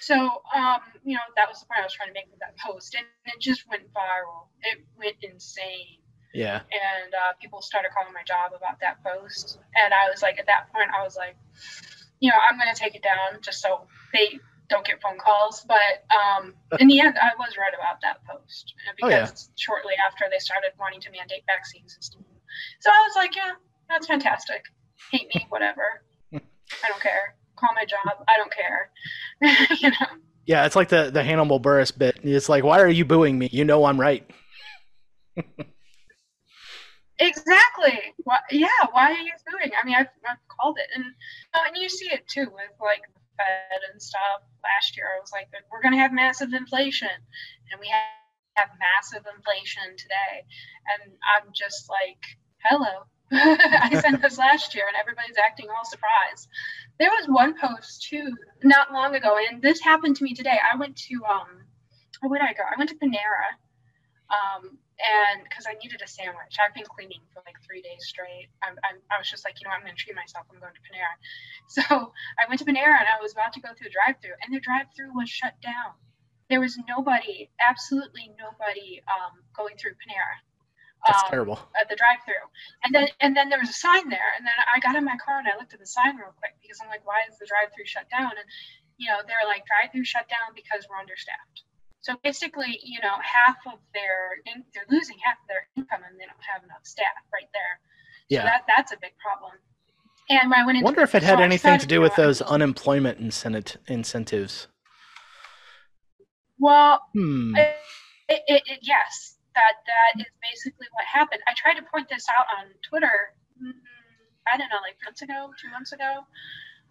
So, 0.00 0.40
um, 0.56 0.80
you 1.04 1.14
know, 1.14 1.26
that 1.36 1.46
was 1.48 1.60
the 1.60 1.68
point 1.68 1.84
I 1.84 1.86
was 1.86 1.92
trying 1.92 2.08
to 2.08 2.16
make 2.16 2.32
with 2.32 2.40
that 2.40 2.56
post. 2.56 2.96
And 2.96 3.04
it 3.28 3.38
just 3.40 3.68
went 3.68 3.84
viral. 3.92 4.48
It 4.64 4.80
went 4.96 5.20
insane 5.20 5.99
yeah, 6.34 6.60
and 6.70 7.14
uh, 7.14 7.32
people 7.40 7.60
started 7.62 7.90
calling 7.96 8.12
my 8.12 8.22
job 8.26 8.52
about 8.56 8.80
that 8.80 9.02
post. 9.04 9.58
And 9.74 9.92
I 9.94 10.10
was 10.10 10.22
like, 10.22 10.38
at 10.38 10.46
that 10.46 10.72
point, 10.72 10.90
I 10.96 11.02
was 11.02 11.16
like, 11.16 11.36
you 12.20 12.30
know, 12.30 12.36
I'm 12.38 12.58
going 12.58 12.72
to 12.72 12.78
take 12.78 12.94
it 12.94 13.02
down 13.02 13.40
just 13.42 13.60
so 13.60 13.86
they 14.12 14.38
don't 14.68 14.86
get 14.86 15.00
phone 15.02 15.18
calls. 15.18 15.64
But 15.66 16.06
um, 16.14 16.54
in 16.78 16.88
the 16.88 17.00
end, 17.00 17.16
I 17.20 17.30
was 17.38 17.56
right 17.58 17.74
about 17.74 18.00
that 18.02 18.24
post 18.24 18.74
uh, 18.86 18.92
Oh, 18.92 19.08
because 19.08 19.30
yeah. 19.48 19.52
shortly 19.56 19.94
after 20.06 20.26
they 20.30 20.38
started 20.38 20.70
wanting 20.78 21.00
to 21.02 21.10
mandate 21.10 21.42
vaccines 21.46 21.94
and 21.94 22.04
stuff. 22.04 22.22
So 22.80 22.90
I 22.90 23.02
was 23.08 23.16
like, 23.16 23.34
yeah, 23.36 23.52
that's 23.88 24.06
fantastic. 24.06 24.64
Hate 25.10 25.28
me, 25.34 25.46
whatever. 25.50 26.02
I 26.34 26.88
don't 26.88 27.00
care. 27.02 27.34
Call 27.56 27.70
my 27.74 27.84
job. 27.84 28.24
I 28.28 28.36
don't 28.36 28.52
care. 28.54 28.90
you 29.80 29.90
know. 29.90 30.06
yeah. 30.46 30.64
It's 30.66 30.76
like 30.76 30.88
the 30.88 31.10
the 31.10 31.22
Hannibal 31.22 31.60
Buress 31.60 31.96
bit. 31.96 32.18
It's 32.22 32.48
like, 32.48 32.64
why 32.64 32.80
are 32.80 32.88
you 32.88 33.04
booing 33.04 33.38
me? 33.38 33.48
You 33.52 33.64
know 33.64 33.84
I'm 33.84 34.00
right. 34.00 34.28
Exactly. 37.20 38.00
Why, 38.24 38.38
yeah. 38.50 38.68
Why 38.92 39.12
are 39.12 39.20
you 39.20 39.32
suing? 39.46 39.72
I 39.80 39.86
mean, 39.86 39.94
I've, 39.94 40.08
I've 40.28 40.40
called 40.48 40.78
it, 40.78 40.88
and 40.94 41.04
oh, 41.54 41.62
and 41.66 41.76
you 41.76 41.88
see 41.88 42.06
it 42.06 42.26
too 42.26 42.48
with 42.52 42.72
like 42.80 43.02
the 43.14 43.20
Fed 43.36 43.80
and 43.92 44.00
stuff. 44.00 44.40
Last 44.64 44.96
year, 44.96 45.06
I 45.16 45.20
was 45.20 45.30
like, 45.30 45.48
we're 45.70 45.82
going 45.82 45.92
to 45.92 46.00
have 46.00 46.12
massive 46.12 46.54
inflation, 46.54 47.12
and 47.70 47.78
we 47.78 47.88
have, 47.88 48.08
have 48.56 48.70
massive 48.80 49.26
inflation 49.36 49.84
today, 49.98 50.44
and 50.88 51.12
I'm 51.36 51.52
just 51.52 51.90
like, 51.90 52.24
hello. 52.64 53.04
I 53.32 54.00
sent 54.00 54.22
this 54.22 54.38
last 54.38 54.74
year, 54.74 54.84
and 54.88 54.96
everybody's 54.98 55.36
acting 55.38 55.66
all 55.68 55.84
surprised. 55.84 56.48
There 56.98 57.10
was 57.10 57.28
one 57.28 57.54
post 57.58 58.08
too, 58.08 58.34
not 58.64 58.92
long 58.92 59.14
ago, 59.14 59.36
and 59.50 59.60
this 59.60 59.80
happened 59.80 60.16
to 60.16 60.24
me 60.24 60.34
today. 60.34 60.58
I 60.72 60.76
went 60.76 60.96
to 61.08 61.20
um, 61.28 61.68
where 62.22 62.40
did 62.40 62.48
I 62.48 62.54
go? 62.54 62.64
I 62.64 62.78
went 62.78 62.90
to 62.90 62.96
Panera. 62.96 63.56
Um, 64.30 64.78
and 65.00 65.44
because 65.44 65.64
I 65.64 65.74
needed 65.80 66.02
a 66.04 66.08
sandwich, 66.08 66.60
I've 66.60 66.74
been 66.76 66.84
cleaning 66.84 67.24
for 67.32 67.42
like 67.48 67.56
three 67.64 67.80
days 67.80 68.04
straight. 68.04 68.52
I'm, 68.62 68.76
I'm, 68.84 69.00
i 69.08 69.16
was 69.16 69.28
just 69.28 69.44
like, 69.44 69.56
you 69.60 69.64
know, 69.64 69.72
I'm 69.72 69.80
going 69.80 69.96
to 69.96 70.00
treat 70.00 70.16
myself. 70.16 70.46
I'm 70.52 70.60
going 70.60 70.76
to 70.76 70.84
Panera. 70.84 71.14
So 71.70 71.82
I 72.34 72.50
went 72.50 72.58
to 72.58 72.66
Panera 72.66 72.98
and 72.98 73.06
I 73.06 73.22
was 73.22 73.32
about 73.32 73.54
to 73.54 73.62
go 73.62 73.70
through 73.72 73.94
the 73.94 73.96
drive-through, 73.96 74.34
and 74.42 74.50
the 74.50 74.58
drive-through 74.58 75.14
was 75.14 75.30
shut 75.30 75.54
down. 75.62 75.94
There 76.50 76.58
was 76.58 76.74
nobody, 76.88 77.46
absolutely 77.62 78.34
nobody, 78.34 78.98
um, 79.06 79.38
going 79.54 79.78
through 79.78 79.94
Panera. 80.02 80.34
That's 81.06 81.22
um, 81.24 81.30
terrible. 81.30 81.58
At 81.78 81.88
the 81.88 81.94
drive-through, 81.94 82.44
and 82.84 82.90
then 82.92 83.08
and 83.22 83.32
then 83.32 83.48
there 83.48 83.62
was 83.62 83.70
a 83.70 83.80
sign 83.86 84.10
there, 84.10 84.34
and 84.36 84.44
then 84.44 84.58
I 84.68 84.82
got 84.82 84.98
in 84.98 85.04
my 85.06 85.16
car 85.16 85.38
and 85.38 85.48
I 85.48 85.56
looked 85.56 85.72
at 85.72 85.80
the 85.80 85.88
sign 85.88 86.18
real 86.18 86.34
quick 86.36 86.58
because 86.60 86.82
I'm 86.82 86.90
like, 86.90 87.06
why 87.06 87.24
is 87.30 87.38
the 87.38 87.46
drive-through 87.48 87.88
shut 87.88 88.10
down? 88.10 88.34
And 88.36 88.46
you 88.98 89.08
know, 89.08 89.22
they're 89.24 89.48
like, 89.48 89.64
drive-through 89.64 90.04
shut 90.04 90.28
down 90.28 90.52
because 90.52 90.84
we're 90.84 91.00
understaffed. 91.00 91.64
So 92.02 92.16
basically, 92.24 92.80
you 92.82 92.98
know, 93.02 93.16
half 93.22 93.56
of 93.66 93.78
their 93.92 94.40
they're 94.74 94.88
losing 94.90 95.16
half 95.24 95.36
of 95.42 95.48
their 95.48 95.68
income 95.76 96.00
and 96.08 96.18
they 96.18 96.24
don't 96.24 96.44
have 96.52 96.64
enough 96.64 96.84
staff 96.84 97.20
right 97.32 97.48
there. 97.52 97.80
Yeah. 98.28 98.42
So 98.42 98.44
that 98.46 98.62
that's 98.74 98.92
a 98.92 98.96
big 99.00 99.12
problem. 99.18 99.52
And 100.30 100.48
when 100.50 100.60
I 100.60 100.64
went 100.66 100.76
into 100.78 100.84
Wonder 100.84 101.02
if 101.02 101.14
it 101.14 101.22
had 101.22 101.40
anything 101.40 101.78
to 101.78 101.86
do 101.86 102.00
with 102.00 102.14
those 102.16 102.40
unemployment 102.40 103.18
incentive 103.18 103.76
incentives. 103.88 104.68
Well, 106.58 107.00
Hmm. 107.14 107.56
it, 107.56 107.76
it, 108.28 108.62
it, 108.66 108.78
yes, 108.82 109.36
that 109.54 109.74
that 109.86 110.20
is 110.20 110.30
basically 110.40 110.86
what 110.92 111.04
happened. 111.04 111.40
I 111.48 111.54
tried 111.56 111.80
to 111.80 111.86
point 111.92 112.08
this 112.08 112.26
out 112.28 112.46
on 112.58 112.66
Twitter. 112.88 113.34
mm, 113.60 113.72
I 114.52 114.56
don't 114.56 114.68
know, 114.68 114.80
like 114.82 114.96
months 115.04 115.22
ago, 115.22 115.50
two 115.60 115.70
months 115.70 115.92
ago, 115.92 116.24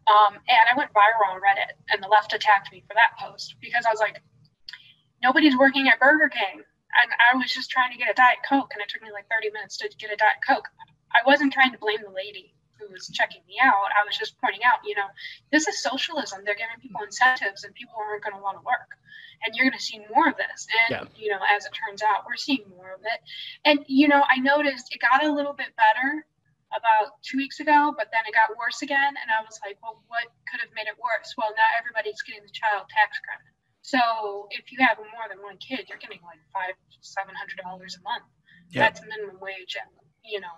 um, 0.09 0.33
and 0.47 0.65
I 0.71 0.77
went 0.77 0.91
viral 0.93 1.33
on 1.33 1.37
Reddit, 1.41 1.77
and 1.93 2.01
the 2.01 2.07
left 2.07 2.33
attacked 2.33 2.71
me 2.71 2.83
for 2.87 2.93
that 2.95 3.11
post 3.19 3.55
because 3.61 3.85
I 3.85 3.91
was 3.91 3.99
like, 3.99 4.21
nobody's 5.21 5.57
working 5.57 5.87
at 5.87 5.99
Burger 5.99 6.29
King, 6.29 6.61
and 6.63 7.09
I 7.31 7.37
was 7.37 7.51
just 7.51 7.69
trying 7.69 7.91
to 7.91 7.97
get 7.97 8.09
a 8.09 8.13
Diet 8.13 8.39
Coke, 8.47 8.71
and 8.73 8.81
it 8.81 8.89
took 8.89 9.01
me 9.01 9.11
like 9.11 9.27
30 9.29 9.51
minutes 9.51 9.77
to 9.77 9.89
get 9.97 10.11
a 10.11 10.15
Diet 10.15 10.39
Coke. 10.47 10.67
I 11.13 11.19
wasn't 11.25 11.53
trying 11.53 11.71
to 11.71 11.77
blame 11.77 11.99
the 12.03 12.13
lady 12.13 12.53
who 12.79 12.91
was 12.91 13.09
checking 13.09 13.41
me 13.47 13.57
out. 13.61 13.91
I 13.91 14.05
was 14.05 14.17
just 14.17 14.39
pointing 14.39 14.63
out, 14.63 14.79
you 14.85 14.95
know, 14.95 15.07
this 15.51 15.67
is 15.67 15.81
socialism. 15.83 16.41
They're 16.45 16.55
giving 16.55 16.79
people 16.81 17.01
incentives, 17.03 17.63
and 17.63 17.73
people 17.73 17.95
aren't 17.97 18.23
going 18.23 18.35
to 18.35 18.41
want 18.41 18.57
to 18.57 18.63
work 18.63 18.99
and 19.45 19.55
you're 19.55 19.65
going 19.65 19.77
to 19.77 19.83
see 19.83 19.99
more 20.13 20.27
of 20.27 20.35
this. 20.37 20.67
And 20.87 20.91
Yeah. 20.91 21.03
you 21.15 21.31
know, 21.31 21.39
as 21.49 21.65
it 21.65 21.71
turns 21.71 22.01
out, 22.01 22.25
we're 22.27 22.35
seeing 22.35 22.67
more 22.75 22.93
of 22.93 23.01
it. 23.03 23.19
And 23.65 23.85
you 23.87 24.07
know, 24.07 24.23
I 24.27 24.37
noticed 24.37 24.93
it 24.93 25.01
got 25.01 25.23
a 25.23 25.31
little 25.31 25.53
bit 25.53 25.75
better 25.75 26.25
about 26.75 27.21
two 27.23 27.37
weeks 27.37 27.59
ago, 27.59 27.93
but 27.97 28.11
then 28.11 28.21
it 28.27 28.33
got 28.33 28.55
worse 28.57 28.81
again. 28.81 29.15
And 29.17 29.29
I 29.31 29.41
was 29.41 29.59
like, 29.65 29.77
well, 29.81 30.03
what 30.07 30.27
could 30.51 30.59
have 30.61 30.69
made 30.75 30.87
it 30.87 30.97
worse? 30.99 31.33
Well, 31.37 31.49
now 31.55 31.69
everybody's 31.79 32.21
getting 32.21 32.43
the 32.43 32.53
child 32.53 32.85
tax 32.89 33.17
credit. 33.19 33.47
So 33.91 34.47
if 34.51 34.71
you 34.71 34.77
have 34.85 34.97
more 34.97 35.25
than 35.29 35.41
one 35.41 35.57
kid, 35.57 35.85
you're 35.89 35.97
getting 35.97 36.19
like 36.23 36.39
five, 36.53 36.75
seven 37.01 37.33
hundred 37.35 37.57
dollars 37.63 37.97
a 37.99 38.03
month. 38.03 38.23
Yeah. 38.71 38.81
That's 38.83 39.01
minimum 39.01 39.39
wage, 39.41 39.75
at, 39.81 39.87
you 40.23 40.39
know, 40.39 40.55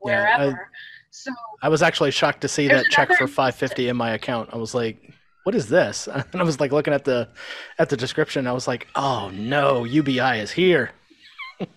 wherever. 0.00 0.44
Yeah, 0.44 0.52
I- 0.52 0.66
so 1.10 1.30
I 1.62 1.68
was 1.68 1.82
actually 1.82 2.10
shocked 2.10 2.40
to 2.42 2.48
see 2.48 2.68
that 2.68 2.86
check 2.90 3.08
for 3.08 3.24
another- 3.24 3.32
550 3.32 3.88
in 3.88 3.96
my 3.96 4.10
account. 4.12 4.50
I 4.52 4.56
was 4.56 4.74
like, 4.74 4.96
"What 5.44 5.54
is 5.54 5.68
this?" 5.68 6.08
And 6.32 6.40
I 6.42 6.42
was 6.42 6.58
like 6.60 6.72
looking 6.72 6.92
at 6.94 7.04
the 7.04 7.28
at 7.78 7.88
the 7.88 7.96
description. 7.96 8.46
I 8.46 8.52
was 8.52 8.66
like, 8.68 8.86
"Oh 8.94 9.30
no, 9.30 9.84
UBI 9.84 10.40
is 10.40 10.50
here." 10.50 10.90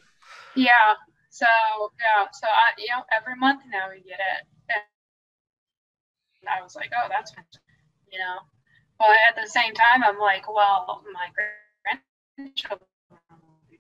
Yeah. 0.55 0.95
So 1.29 1.45
yeah. 1.99 2.27
So 2.31 2.47
I, 2.47 2.71
you 2.77 2.88
know, 2.95 3.03
every 3.15 3.35
month 3.35 3.61
now 3.71 3.89
we 3.89 3.97
get 4.01 4.19
it. 4.33 4.41
And 6.41 6.49
I 6.49 6.61
was 6.61 6.75
like, 6.75 6.91
oh, 6.95 7.07
that's, 7.09 7.31
you 8.11 8.19
know. 8.19 8.38
But 8.97 9.10
at 9.29 9.41
the 9.41 9.49
same 9.49 9.73
time, 9.73 10.03
I'm 10.03 10.17
like, 10.19 10.51
well, 10.51 11.03
my 11.13 11.27
grandchildren 12.38 12.79
will 13.29 13.60
be 13.69 13.79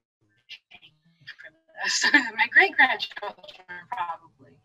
paying 0.71 0.93
for 1.25 1.49
this. 1.83 2.05
my 2.35 2.47
great 2.51 2.75
grandchildren 2.75 3.35
probably, 3.89 4.57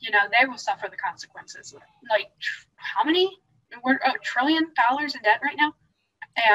you 0.00 0.10
know, 0.10 0.20
they 0.38 0.46
will 0.46 0.58
suffer 0.58 0.88
the 0.90 0.96
consequences. 0.96 1.74
Like, 2.10 2.26
tr- 2.40 2.66
how 2.76 3.04
many? 3.04 3.38
We're 3.84 3.94
a 3.94 4.12
trillion 4.22 4.66
dollars 4.76 5.14
in 5.14 5.22
debt 5.22 5.40
right 5.42 5.56
now. 5.56 5.72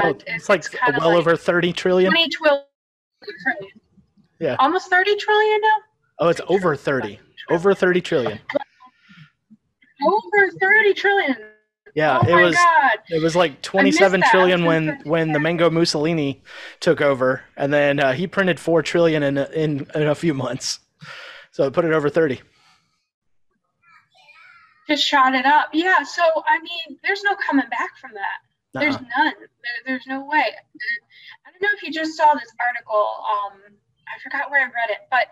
Oh, 0.01 0.09
And 0.09 0.23
it's 0.27 0.49
like 0.49 0.63
well 0.87 1.09
like 1.09 1.19
over 1.19 1.35
30 1.35 1.73
trillion. 1.73 2.11
20 2.11 2.29
trillion. 2.29 2.63
Yeah. 4.39 4.55
Almost 4.59 4.89
30 4.89 5.15
trillion 5.15 5.61
now? 5.61 5.77
Oh, 6.19 6.27
it's 6.29 6.41
over 6.47 6.75
30. 6.75 7.19
Over 7.49 7.73
30 7.73 8.01
trillion. 8.01 8.39
Over 10.03 10.51
30 10.59 10.93
trillion. 10.93 11.37
Yeah, 11.97 12.19
oh 12.21 12.27
it 12.27 12.43
was 12.43 12.53
God. 12.53 12.99
it 13.09 13.23
was 13.23 13.35
like 13.35 13.59
27 13.63 14.19
that. 14.19 14.29
trillion 14.29 14.65
when 14.65 14.99
when 15.03 15.31
the 15.31 15.39
Mango 15.39 15.67
Mussolini 15.71 16.43
took 16.79 17.01
over, 17.01 17.41
and 17.55 17.73
then 17.73 17.99
uh, 17.99 18.13
he 18.13 18.27
printed 18.27 18.59
four 18.59 18.83
trillion 18.83 19.23
in 19.23 19.35
a, 19.39 19.45
in 19.45 19.87
in 19.95 20.03
a 20.03 20.13
few 20.13 20.35
months. 20.35 20.77
So 21.49 21.63
it 21.63 21.73
put 21.73 21.85
it 21.85 21.93
over 21.93 22.07
30. 22.07 22.39
Just 24.87 25.03
shot 25.03 25.33
it 25.33 25.47
up. 25.47 25.69
Yeah. 25.73 26.03
So, 26.03 26.21
I 26.45 26.59
mean, 26.59 26.99
there's 27.03 27.23
no 27.23 27.33
coming 27.35 27.67
back 27.69 27.97
from 27.99 28.11
that. 28.13 28.79
There's 28.79 28.95
Uh-uh. 28.95 29.17
none. 29.17 29.33
There, 29.39 29.79
there's 29.87 30.05
no 30.05 30.23
way. 30.23 30.53
I 30.53 31.49
don't 31.51 31.61
know 31.63 31.69
if 31.75 31.81
you 31.81 31.91
just 31.91 32.15
saw 32.15 32.35
this 32.35 32.53
article. 32.61 33.25
Um, 33.25 33.73
I 34.05 34.21
forgot 34.21 34.51
where 34.51 34.61
I 34.61 34.65
read 34.65 34.91
it, 34.91 35.09
but 35.09 35.27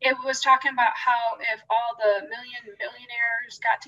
it 0.00 0.16
was 0.24 0.40
talking 0.40 0.72
about 0.72 0.90
how 0.96 1.38
if 1.54 1.62
all 1.70 1.94
the 2.02 2.26
million 2.26 2.62
billionaires 2.80 3.60
got 3.62 3.80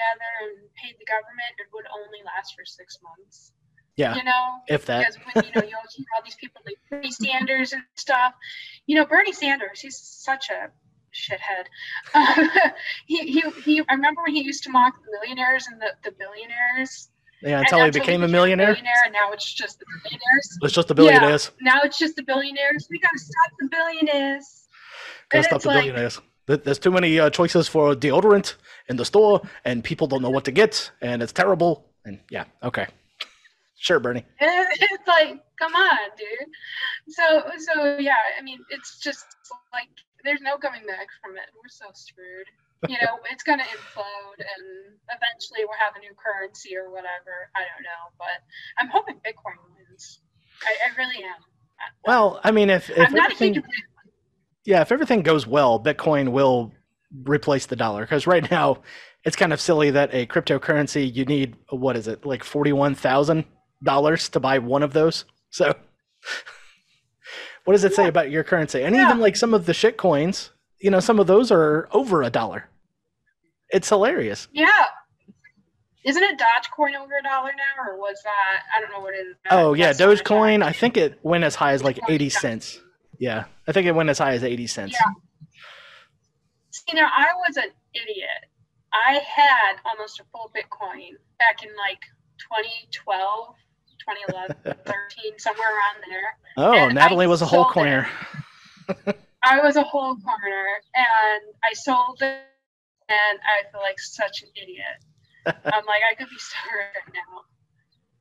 together 0.00 0.32
and 0.56 0.68
paid 0.80 0.96
the 0.98 1.04
government, 1.04 1.52
it 1.58 1.68
would 1.72 1.84
only 1.92 2.20
last 2.24 2.54
for 2.56 2.64
six 2.64 2.98
months. 3.02 3.52
Yeah, 3.96 4.16
You 4.16 4.24
know, 4.24 4.44
if 4.68 4.86
that. 4.86 5.00
because 5.00 5.18
when 5.34 5.44
you 5.44 5.52
know 5.60 5.66
you 5.68 5.76
always 5.76 5.92
hear 5.92 6.06
all 6.16 6.22
these 6.24 6.36
people 6.36 6.62
like 6.64 6.76
Bernie 6.88 7.10
Sanders 7.10 7.72
and 7.72 7.82
stuff. 7.96 8.32
You 8.86 8.96
know, 8.96 9.04
Bernie 9.04 9.32
Sanders, 9.32 9.80
he's 9.80 9.98
such 9.98 10.48
a 10.48 10.70
shithead. 11.12 11.66
Um, 12.14 12.48
he, 13.06 13.18
he 13.30 13.40
he. 13.62 13.80
I 13.88 13.94
remember 13.94 14.22
when 14.22 14.34
he 14.34 14.42
used 14.42 14.62
to 14.64 14.70
mock 14.70 14.94
the 15.04 15.10
millionaires 15.20 15.66
and 15.70 15.80
the, 15.82 15.92
the 16.02 16.12
billionaires. 16.16 17.10
Yeah, 17.42 17.60
until 17.60 17.84
he 17.84 17.90
became 17.90 18.22
a 18.22 18.26
became 18.26 18.32
millionaire. 18.32 18.76
and 19.04 19.12
now 19.12 19.32
it's 19.32 19.52
just 19.52 19.78
the 19.80 19.86
billionaires. 20.04 20.58
It's 20.62 20.72
just 20.74 20.88
the 20.88 20.94
billionaires. 20.94 21.50
Now 21.60 21.80
it's 21.84 21.98
just 21.98 22.16
the 22.16 22.22
billionaires. 22.22 22.86
We 22.90 22.98
gotta 23.00 23.18
stop 23.18 23.52
the 23.58 23.68
billionaires. 23.70 24.68
Gotta 25.30 25.44
stop 25.44 25.62
the 25.62 25.68
like- 25.68 25.78
billionaires. 25.84 26.20
There- 26.46 26.56
There's 26.56 26.78
too 26.78 26.90
many 26.90 27.18
uh, 27.20 27.30
choices 27.30 27.68
for 27.68 27.94
deodorant 27.94 28.54
in 28.88 28.96
the 28.96 29.04
store, 29.04 29.40
and 29.64 29.84
people 29.84 30.06
don't 30.06 30.22
know 30.22 30.30
what 30.30 30.44
to 30.46 30.52
get, 30.52 30.90
and 31.00 31.22
it's 31.22 31.32
terrible. 31.32 31.84
And 32.04 32.18
yeah, 32.30 32.44
okay, 32.62 32.86
sure, 33.78 34.00
Bernie. 34.00 34.24
It's 34.40 35.06
like, 35.06 35.38
come 35.58 35.74
on, 35.74 35.98
dude. 36.16 36.48
So 37.08 37.24
so 37.58 37.98
yeah, 37.98 38.16
I 38.38 38.42
mean, 38.42 38.58
it's 38.70 38.98
just 38.98 39.24
like 39.72 39.88
there's 40.24 40.40
no 40.40 40.56
coming 40.58 40.86
back 40.86 41.06
from 41.22 41.36
it. 41.36 41.48
We're 41.54 41.68
so 41.68 41.86
screwed. 41.94 42.46
You 42.88 42.96
know, 43.02 43.18
it's 43.30 43.42
gonna 43.42 43.64
implode, 43.64 44.38
and 44.40 44.64
eventually 45.12 45.60
we'll 45.64 45.78
have 45.78 45.94
a 45.96 46.00
new 46.00 46.14
currency 46.16 46.76
or 46.76 46.90
whatever. 46.90 47.50
I 47.54 47.60
don't 47.60 47.84
know, 47.84 48.02
but 48.18 48.40
I'm 48.78 48.88
hoping 48.88 49.16
Bitcoin 49.16 49.56
wins. 49.76 50.20
I, 50.62 50.90
I 50.90 50.96
really 50.96 51.22
am. 51.24 51.40
Well, 52.06 52.40
I 52.44 52.50
mean, 52.50 52.68
if 52.70 52.90
if 52.90 53.08
I'm 53.08 53.14
not 53.14 53.32
a 53.32 53.34
huge. 53.34 53.62
Yeah, 54.64 54.80
if 54.82 54.92
everything 54.92 55.22
goes 55.22 55.46
well, 55.46 55.82
Bitcoin 55.82 56.30
will 56.32 56.72
replace 57.24 57.66
the 57.66 57.76
dollar. 57.76 58.02
Because 58.02 58.26
right 58.26 58.48
now, 58.50 58.78
it's 59.24 59.36
kind 59.36 59.52
of 59.52 59.60
silly 59.60 59.90
that 59.90 60.14
a 60.14 60.26
cryptocurrency 60.26 61.12
you 61.14 61.24
need 61.24 61.56
what 61.70 61.96
is 61.96 62.08
it 62.08 62.24
like 62.24 62.42
forty 62.44 62.72
one 62.72 62.94
thousand 62.94 63.44
dollars 63.82 64.28
to 64.30 64.40
buy 64.40 64.58
one 64.58 64.82
of 64.82 64.92
those. 64.92 65.24
So, 65.50 65.74
what 67.64 67.74
does 67.74 67.84
it 67.84 67.94
say 67.94 68.08
about 68.08 68.30
your 68.30 68.44
currency? 68.44 68.82
And 68.82 68.94
Yeah. 68.94 69.06
even 69.08 69.20
like 69.20 69.36
some 69.36 69.54
of 69.54 69.66
the 69.66 69.74
shit 69.74 69.96
coins, 69.96 70.50
you 70.80 70.90
know, 70.90 71.00
some 71.00 71.18
of 71.20 71.26
those 71.26 71.50
are 71.50 71.88
over 71.92 72.22
a 72.22 72.30
dollar. 72.30 72.68
It's 73.70 73.88
hilarious. 73.88 74.48
Yeah. 74.52 74.68
Isn't 76.04 76.22
it 76.22 76.38
Dogecoin 76.38 76.96
over 76.98 77.12
a 77.18 77.22
dollar 77.22 77.50
now, 77.50 77.84
or 77.86 77.98
was 77.98 78.16
that? 78.24 78.62
I 78.74 78.80
don't 78.80 78.90
know 78.90 79.00
what 79.00 79.12
it 79.14 79.18
is. 79.18 79.36
Oh 79.50 79.74
yeah, 79.74 79.88
That's 79.88 80.00
not 80.00 80.08
a 80.10 80.14
Dogecoin. 80.16 80.62
I 80.64 80.72
think 80.72 80.96
it 80.96 81.18
went 81.22 81.44
as 81.44 81.54
high 81.54 81.72
as 81.72 81.84
like 81.84 81.98
eighty 82.08 82.30
cents. 82.30 82.80
Yeah, 83.20 83.44
I 83.68 83.72
think 83.72 83.86
it 83.86 83.92
went 83.92 84.08
as 84.08 84.18
high 84.18 84.32
as 84.32 84.42
eighty 84.42 84.66
cents. 84.66 84.94
Yeah. 84.94 85.12
See, 86.70 86.94
now 86.94 87.10
I 87.14 87.26
was 87.46 87.56
an 87.58 87.70
idiot. 87.94 88.48
I 88.92 89.20
had 89.24 89.76
almost 89.84 90.20
a 90.20 90.24
full 90.32 90.50
Bitcoin 90.56 91.12
back 91.38 91.62
in 91.62 91.68
like 91.76 92.00
2012, 92.40 93.54
2011, 94.00 94.56
13, 94.64 95.32
somewhere 95.38 95.68
around 95.68 95.96
there. 96.08 96.36
Oh, 96.56 96.72
And 96.72 96.98
I 96.98 97.02
Natalie 97.02 97.26
was 97.26 97.42
a 97.42 97.46
whole 97.46 97.66
coiner. 97.66 98.08
I 99.44 99.60
was 99.60 99.76
a 99.76 99.82
whole 99.82 100.16
coiner 100.16 100.66
and 100.94 101.42
I 101.62 101.72
sold 101.74 102.18
it 102.22 102.40
and 103.08 103.38
I 103.44 103.70
feel 103.70 103.80
like 103.80 104.00
such 104.00 104.42
an 104.42 104.48
idiot. 104.56 104.98
I'm 105.46 105.86
like, 105.86 106.02
I 106.10 106.14
could 106.16 106.28
be 106.28 106.38
starving 106.38 106.86
right 106.94 107.14
now. 107.14 107.42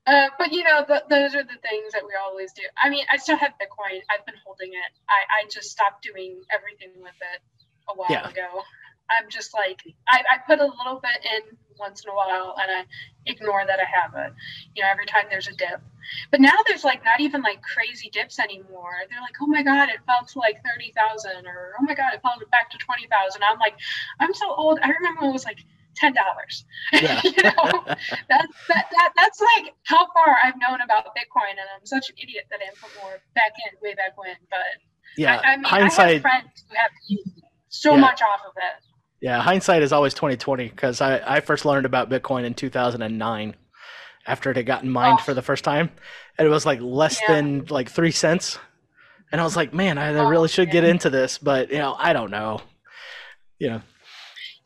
Uh, 0.09 0.29
but 0.39 0.51
you 0.53 0.65
know, 0.65 0.85
the, 0.87 1.03
those 1.09 1.35
are 1.35 1.45
the 1.45 1.59
things 1.63 1.93
that 1.93 2.03
we 2.03 2.11
always 2.19 2.53
do. 2.53 2.63
I 2.81 2.89
mean, 2.89 3.05
I 3.13 3.17
still 3.19 3.37
have 3.37 3.53
Bitcoin. 3.61 4.01
I've 4.11 4.25
been 4.27 4.35
holding 4.45 4.71
it. 4.73 4.91
I, 5.09 5.45
I 5.45 5.49
just 5.51 5.71
stopped 5.71 6.03
doing 6.03 6.41
everything 6.51 6.91
with 7.01 7.15
it 7.21 7.41
a 7.89 7.95
while 7.95 8.09
Yeah. 8.09 8.27
ago. 8.27 8.63
I'm 9.11 9.29
just 9.29 9.53
like, 9.53 9.81
I, 10.09 10.23
I 10.31 10.39
put 10.47 10.59
a 10.59 10.65
little 10.65 10.99
bit 11.03 11.21
in 11.23 11.57
once 11.79 12.03
in 12.05 12.11
a 12.11 12.15
while 12.15 12.55
and 12.61 12.71
I 12.71 12.85
ignore 13.27 13.63
that 13.67 13.79
I 13.79 13.85
have 13.85 14.15
it, 14.27 14.33
you 14.75 14.83
know, 14.83 14.89
every 14.91 15.05
time 15.05 15.25
there's 15.29 15.47
a 15.49 15.53
dip. 15.53 15.81
But 16.31 16.41
now 16.41 16.55
there's 16.67 16.85
like 16.85 17.05
not 17.05 17.21
even 17.21 17.43
like 17.43 17.61
crazy 17.63 18.09
dips 18.11 18.39
anymore. 18.39 18.93
They're 19.11 19.21
like, 19.21 19.37
oh 19.41 19.47
my 19.47 19.63
God, 19.63 19.89
it 19.89 19.99
fell 20.07 20.25
to 20.25 20.39
like 20.39 20.57
30,000 20.65 21.47
or 21.47 21.73
oh 21.79 21.85
my 21.85 21.95
God, 21.95 22.15
it 22.15 22.23
fell 22.23 22.35
back 22.51 22.71
to 22.71 22.79
20,000. 22.79 23.43
I'm 23.43 23.59
like, 23.59 23.75
I'm 24.19 24.33
so 24.33 24.53
old. 24.55 24.79
I 24.83 24.89
remember 24.89 25.21
when 25.21 25.31
it 25.31 25.33
was 25.33 25.45
like 25.45 25.59
$10. 26.01 26.13
Yeah. 26.93 27.21
you 27.23 27.31
know, 27.43 27.83
that, 27.85 27.97
that, 28.29 28.47
that, 28.67 29.09
that's 29.15 29.41
like 29.41 29.73
how 29.85 30.05
far 30.13 30.35
I've 30.43 30.55
known 30.59 30.81
about 30.81 31.05
Bitcoin. 31.07 31.51
And 31.51 31.67
I'm 31.75 31.85
such 31.85 32.09
an 32.09 32.15
idiot 32.21 32.45
that 32.51 32.59
I 32.65 32.69
put 32.81 32.91
more 33.03 33.19
back 33.35 33.51
in 33.71 33.77
way 33.81 33.95
back 33.95 34.17
when. 34.17 34.35
But 34.49 34.59
yeah, 35.17 35.41
I, 35.43 35.53
I 35.53 35.55
mean, 35.57 35.65
I 35.65 35.69
hindsight. 35.69 36.13
have 36.13 36.21
friends 36.21 36.63
who 36.69 36.75
have 36.75 36.91
so 37.69 37.93
Yeah. 37.95 37.99
much 38.01 38.21
off 38.21 38.41
of 38.45 38.53
it. 38.57 38.83
Yeah, 39.21 39.41
hindsight 39.41 39.81
is 39.83 39.91
always 39.91 40.13
twenty 40.13 40.37
twenty 40.37 40.69
because 40.69 41.01
I, 41.01 41.19
I 41.37 41.39
first 41.41 41.65
learned 41.65 41.85
about 41.85 42.09
Bitcoin 42.09 42.45
in 42.45 42.53
two 42.53 42.69
thousand 42.69 43.01
and 43.01 43.17
nine, 43.19 43.53
after 44.25 44.49
it 44.51 44.55
had 44.55 44.65
gotten 44.65 44.89
mined 44.89 45.17
Oh. 45.19 45.23
for 45.23 45.33
the 45.33 45.41
first 45.41 45.65
time, 45.65 45.89
and 46.37 46.47
it 46.47 46.49
was 46.49 46.65
like 46.65 46.79
less 46.79 47.19
Yeah. 47.27 47.35
than 47.35 47.65
like 47.65 47.89
three 47.89 48.11
cents, 48.11 48.57
and 49.31 49.41
I 49.41 49.43
was 49.43 49.57
like, 49.57 49.73
man, 49.73 49.97
I, 49.97 50.11
I 50.11 50.19
Oh, 50.19 50.29
really 50.29 50.47
should 50.47 50.71
get 50.71 50.85
into 50.85 51.09
this, 51.09 51.37
but 51.37 51.69
you 51.69 51.79
know, 51.79 51.95
I 51.99 52.13
don't 52.13 52.31
know. 52.31 52.61
You 53.57 53.71
know, 53.71 53.81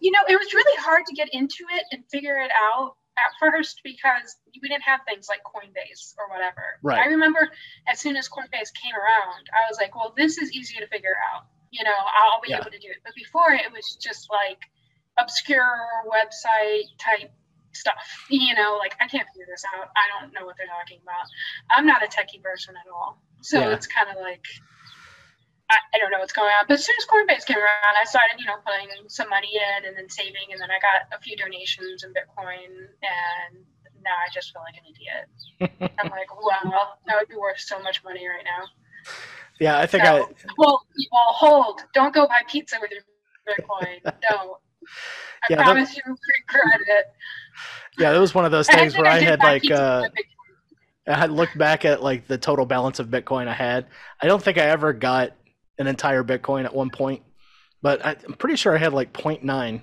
you 0.03 0.11
know, 0.11 0.19
it 0.27 0.35
was 0.37 0.53
really 0.53 0.77
hard 0.83 1.05
to 1.07 1.13
get 1.15 1.29
into 1.31 1.63
it 1.71 1.85
and 1.91 2.03
figure 2.11 2.35
it 2.35 2.51
out 2.51 2.95
at 3.17 3.31
first 3.39 3.79
because 3.85 4.35
we 4.61 4.67
didn't 4.67 4.83
have 4.83 4.99
things 5.07 5.27
like 5.29 5.39
Coinbase 5.47 6.13
or 6.19 6.27
whatever. 6.27 6.75
Right. 6.83 6.99
I 6.99 7.05
remember 7.07 7.47
as 7.87 8.01
soon 8.01 8.17
as 8.17 8.27
Coinbase 8.27 8.75
came 8.75 8.93
around, 8.93 9.47
I 9.55 9.63
was 9.69 9.77
like, 9.79 9.95
well, 9.95 10.13
this 10.17 10.37
is 10.37 10.51
easy 10.51 10.75
to 10.79 10.87
figure 10.87 11.15
out. 11.33 11.45
You 11.71 11.85
know, 11.85 11.95
I'll 11.95 12.41
be 12.41 12.49
Yeah. 12.51 12.57
able 12.59 12.71
to 12.71 12.79
do 12.79 12.89
it. 12.91 12.97
But 13.05 13.15
before 13.15 13.53
it 13.53 13.71
was 13.71 13.95
just 13.95 14.27
like 14.29 14.59
obscure 15.19 15.79
website 16.11 16.91
type 16.99 17.31
stuff. 17.71 17.95
You 18.29 18.55
know, 18.55 18.77
like 18.79 18.95
I 18.99 19.07
can't 19.07 19.27
figure 19.31 19.47
this 19.47 19.63
out. 19.77 19.87
I 19.95 20.19
don't 20.19 20.33
know 20.33 20.45
what 20.45 20.55
they're 20.57 20.67
talking 20.67 20.99
about. 21.01 21.25
I'm 21.71 21.85
not 21.85 22.03
a 22.03 22.07
techie 22.07 22.41
person 22.43 22.75
at 22.75 22.91
all. 22.91 23.21
So 23.41 23.59
Yeah. 23.59 23.73
it's 23.73 23.87
kind 23.87 24.09
of 24.09 24.17
like 24.21 24.43
I, 25.73 25.77
I 25.93 25.97
don't 25.99 26.11
know 26.11 26.19
what's 26.19 26.33
going 26.33 26.53
on. 26.53 26.65
But 26.67 26.75
as 26.77 26.85
soon 26.85 26.95
as 27.01 27.05
Coinbase 27.09 27.45
came 27.45 27.57
around, 27.57 27.95
I 27.99 28.05
started, 28.05 28.37
you 28.37 28.45
know, 28.45 28.61
putting 28.65 28.87
some 29.09 29.29
money 29.29 29.49
in 29.57 29.85
and 29.89 29.97
then 29.97 30.07
saving, 30.09 30.53
and 30.53 30.61
then 30.61 30.69
I 30.69 30.77
got 30.79 31.09
a 31.17 31.19
few 31.21 31.35
donations 31.35 32.03
in 32.03 32.11
Bitcoin, 32.11 32.69
and 33.01 33.65
now 34.03 34.13
I 34.13 34.29
just 34.33 34.53
feel 34.53 34.61
like 34.61 34.77
an 34.77 34.85
idiot. 34.93 35.25
I'm 36.03 36.09
like, 36.11 36.29
wow, 36.37 36.93
that 37.07 37.15
would 37.17 37.29
be 37.29 37.35
worth 37.35 37.59
so 37.59 37.79
much 37.81 38.03
money 38.03 38.27
right 38.27 38.45
now. 38.45 38.63
yeah, 39.59 39.77
I 39.79 39.85
think 39.85 40.03
I 40.03 40.19
well, 40.57 40.85
well, 41.11 41.29
hold. 41.33 41.81
Don't 41.93 42.13
go 42.13 42.27
buy 42.27 42.41
pizza 42.47 42.77
with 42.81 42.91
your 42.91 43.01
Bitcoin. 43.49 44.01
Don't. 44.21 44.57
I 45.43 45.47
Yeah, 45.49 45.57
that- 45.57 45.65
promise 45.65 45.95
you 45.95 46.01
regret 46.05 46.81
it. 46.87 47.05
yeah, 47.97 48.15
it 48.15 48.19
was 48.19 48.33
one 48.35 48.45
of 48.45 48.51
those 48.51 48.67
things 48.67 48.93
then 48.93 49.01
where 49.01 49.11
I 49.11 49.19
did 49.19 49.29
had 49.29 49.39
like 49.43 49.71
uh, 49.71 50.01
with 50.03 50.11
my 50.13 50.21
Bitcoin. 50.21 51.15
I 51.15 51.19
had 51.19 51.31
looked 51.31 51.57
back 51.57 51.83
at 51.85 52.01
like 52.01 52.27
the 52.27 52.37
total 52.37 52.65
balance 52.65 52.99
of 52.99 53.07
Bitcoin 53.07 53.47
I 53.47 53.53
had. 53.53 53.87
I 54.21 54.27
don't 54.27 54.41
think 54.41 54.57
I 54.57 54.63
ever 54.63 54.93
got 54.93 55.31
an 55.79 55.87
entire 55.87 56.23
Bitcoin 56.23 56.65
at 56.65 56.73
one 56.75 56.89
point, 56.89 57.21
but 57.81 58.05
I- 58.05 58.15
I'm 58.25 58.33
pretty 58.33 58.55
sure 58.55 58.75
I 58.75 58.79
had 58.79 58.93
like 58.93 59.13
0.9 59.13 59.81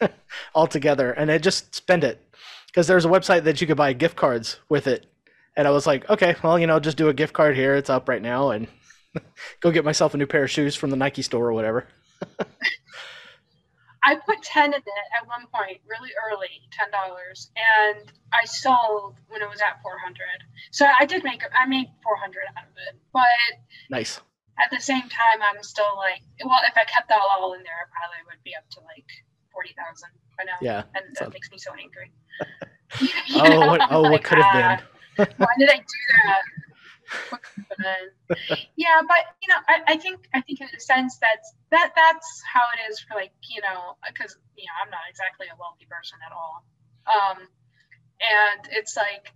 altogether, 0.54 1.12
and 1.12 1.30
I 1.30 1.38
just 1.38 1.74
spent 1.74 2.04
it 2.04 2.20
because 2.66 2.86
there's 2.86 3.04
a 3.04 3.08
website 3.08 3.44
that 3.44 3.60
you 3.60 3.66
could 3.66 3.76
buy 3.76 3.92
gift 3.92 4.16
cards 4.16 4.58
with 4.68 4.86
it, 4.86 5.06
and 5.56 5.66
I 5.66 5.70
was 5.70 5.86
like, 5.86 6.08
okay, 6.10 6.36
well, 6.42 6.58
you 6.58 6.66
know, 6.66 6.80
just 6.80 6.96
do 6.96 7.08
a 7.08 7.14
gift 7.14 7.32
card 7.32 7.56
here. 7.56 7.74
It's 7.74 7.90
up 7.90 8.08
right 8.08 8.22
now, 8.22 8.50
and 8.50 8.68
go 9.60 9.70
get 9.70 9.84
myself 9.84 10.14
a 10.14 10.16
new 10.16 10.26
pair 10.26 10.44
of 10.44 10.50
shoes 10.50 10.74
from 10.74 10.90
the 10.90 10.96
Nike 10.96 11.22
store 11.22 11.46
or 11.48 11.52
whatever. 11.52 11.86
I 14.04 14.14
put 14.14 14.42
ten 14.42 14.72
in 14.72 14.80
it 14.80 14.84
at 15.20 15.26
one 15.26 15.46
point, 15.52 15.80
really 15.86 16.10
early, 16.30 16.48
ten 16.72 16.90
dollars, 16.90 17.50
and 17.56 18.10
I 18.32 18.44
sold 18.44 19.16
when 19.28 19.42
it 19.42 19.50
was 19.50 19.60
at 19.60 19.82
four 19.82 19.98
hundred. 19.98 20.44
So 20.70 20.86
I 20.98 21.04
did 21.04 21.24
make 21.24 21.42
I 21.54 21.66
made 21.66 21.88
four 22.02 22.16
hundred 22.16 22.42
out 22.56 22.64
of 22.64 22.76
it, 22.88 22.98
but 23.12 23.22
Nice. 23.90 24.20
At 24.60 24.70
the 24.70 24.80
same 24.80 25.02
time, 25.08 25.38
I'm 25.42 25.62
still 25.62 25.94
like, 25.96 26.20
well, 26.44 26.60
if 26.66 26.76
I 26.76 26.84
kept 26.84 27.08
that 27.08 27.20
all 27.20 27.54
in 27.54 27.62
there, 27.62 27.74
I 27.78 27.86
probably 27.90 28.22
would 28.26 28.42
be 28.44 28.54
up 28.56 28.68
to 28.72 28.80
like 28.80 29.06
forty 29.52 29.74
thousand 29.78 30.10
by 30.36 30.44
now. 30.44 30.58
Yeah. 30.60 30.82
and 30.94 31.04
that 31.16 31.24
so- 31.26 31.30
makes 31.30 31.50
me 31.50 31.58
so 31.58 31.72
angry. 31.74 32.10
Oh, 33.36 33.66
what, 33.68 33.80
oh, 33.90 34.02
what 34.02 34.12
Like, 34.12 34.24
could 34.24 34.38
have 34.38 34.52
been? 34.54 34.86
ah, 35.20 35.26
Why 35.36 35.52
did 35.58 35.70
I 35.70 35.76
do 35.76 36.00
that? 36.24 36.42
What 37.28 37.40
could 37.42 37.64
have 37.68 37.78
been? 37.84 38.58
yeah, 38.76 39.00
but 39.06 39.22
you 39.42 39.48
know, 39.52 39.60
I, 39.68 39.94
I 39.94 39.96
think 39.98 40.24
I 40.34 40.40
think 40.40 40.60
in 40.60 40.68
a 40.74 40.80
sense 40.80 41.18
that's 41.20 41.52
that 41.70 41.92
that's 41.96 42.42
how 42.48 42.64
it 42.76 42.90
is 42.90 43.00
for 43.00 43.14
like 43.14 43.32
you 43.48 43.60
know 43.62 43.96
because 44.08 44.36
you 44.56 44.64
know 44.64 44.76
I'm 44.84 44.90
not 44.90 45.04
exactly 45.10 45.46
a 45.52 45.56
wealthy 45.60 45.84
person 45.88 46.16
at 46.24 46.32
all, 46.32 46.64
um, 47.08 47.38
and 48.20 48.60
it's 48.72 48.96
like 48.96 49.32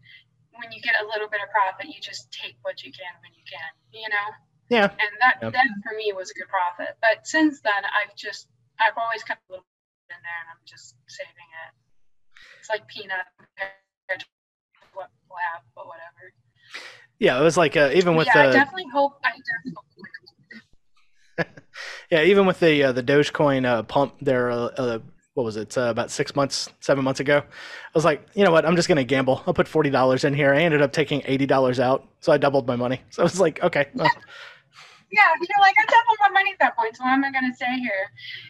when 0.57 0.73
you 0.73 0.81
get 0.81 0.97
a 1.01 1.07
little 1.09 1.29
bit 1.29 1.41
of 1.45 1.49
profit, 1.53 1.89
you 1.93 2.01
just 2.01 2.33
take 2.33 2.57
what 2.63 2.85
you 2.85 2.93
can 2.93 3.13
when 3.25 3.33
you 3.37 3.45
can, 3.49 3.71
you 3.93 4.09
know. 4.09 4.29
Yeah. 4.69 4.85
And 4.85 5.13
that 5.21 5.39
Yep. 5.43 5.53
that 5.53 5.67
for 5.83 5.97
me 5.97 6.13
was 6.13 6.31
a 6.31 6.35
good 6.35 6.49
profit, 6.49 6.97
but 7.01 7.27
since 7.27 7.61
then 7.61 7.85
I've 7.85 8.15
just 8.17 8.49
I've 8.81 8.97
always 8.97 9.23
kept 9.23 9.43
a 9.49 9.53
little 9.53 9.65
bit 10.09 10.17
in 10.17 10.23
there, 10.23 10.41
and 10.41 10.49
I'm 10.51 10.63
just 10.67 10.97
saving 11.09 11.51
it. 11.67 11.73
It's 12.59 12.71
like 12.71 12.87
peanut 12.89 13.27
compared 13.37 14.21
to 14.21 14.27
what 14.95 15.11
people 15.21 15.37
have, 15.53 15.63
but 15.75 15.87
whatever. 15.87 16.33
Yeah, 17.19 17.39
it 17.39 17.43
was 17.43 17.57
like 17.57 17.77
uh, 17.77 17.91
even 17.95 18.17
with 18.17 18.27
yeah, 18.27 18.33
I 18.39 18.47
the 18.47 18.53
definitely 18.53 18.89
hope. 18.93 19.21
I 19.25 19.31
definitely 19.31 19.73
hope 19.77 19.87
Yeah, 22.11 22.23
even 22.25 22.47
with 22.47 22.61
the 22.61 22.85
uh, 22.85 22.93
the 22.93 23.03
Dogecoin 23.03 23.65
uh, 23.65 23.83
pump 23.85 24.15
there, 24.21 24.51
uh, 24.51 24.67
uh, 24.77 24.99
what 25.35 25.45
was 25.45 25.57
it? 25.57 25.77
Uh, 25.79 25.83
about 25.83 26.11
six 26.11 26.37
months, 26.37 26.69
seven 26.81 27.05
months 27.05 27.21
ago. 27.21 27.39
I 27.39 27.91
was 27.95 28.05
like, 28.05 28.27
you 28.35 28.45
know 28.45 28.51
what? 28.51 28.67
I'm 28.67 28.77
just 28.77 28.89
gonna 28.89 29.05
gamble. 29.05 29.43
I'll 29.47 29.55
put 29.55 29.67
forty 29.69 29.89
dollars 29.91 30.25
in 30.25 30.35
here. 30.35 30.53
I 30.53 30.63
ended 30.63 30.83
up 30.83 30.93
taking 30.93 31.23
eighty 31.25 31.47
dollars 31.47 31.81
out, 31.81 32.07
so 32.21 32.33
I 32.33 32.37
doubled 32.39 32.67
my 32.67 32.77
money. 32.77 33.01
So 33.11 33.23
I 33.23 33.25
was 33.25 33.41
like, 33.41 33.63
okay, 33.63 33.87
well, 33.95 34.11
yeah, 35.13 35.31
you're 35.39 35.61
like, 35.61 35.77
I 35.79 35.85
doubled 35.87 36.19
my 36.25 36.31
money 36.33 36.51
at 36.53 36.59
that 36.61 36.77
point, 36.77 36.97
so 36.97 37.05
why 37.05 37.15
am 37.15 37.25
I 37.25 37.31
going 37.31 37.49
to 37.51 37.55
stay 37.57 37.79
here? 37.79 38.09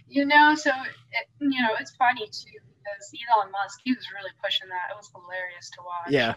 You 0.08 0.24
know, 0.26 0.54
so, 0.54 0.70
it, 0.70 1.26
you 1.40 1.60
know, 1.60 1.74
it's 1.80 1.94
funny 1.96 2.26
too, 2.30 2.58
because 2.78 3.04
Elon 3.12 3.50
Musk, 3.50 3.80
he 3.84 3.92
was 3.92 4.06
really 4.14 4.30
pushing 4.42 4.68
that. 4.70 4.94
It 4.94 4.96
was 4.96 5.10
hilarious 5.12 5.70
to 5.76 5.80
watch. 5.84 6.14
yeah, 6.14 6.34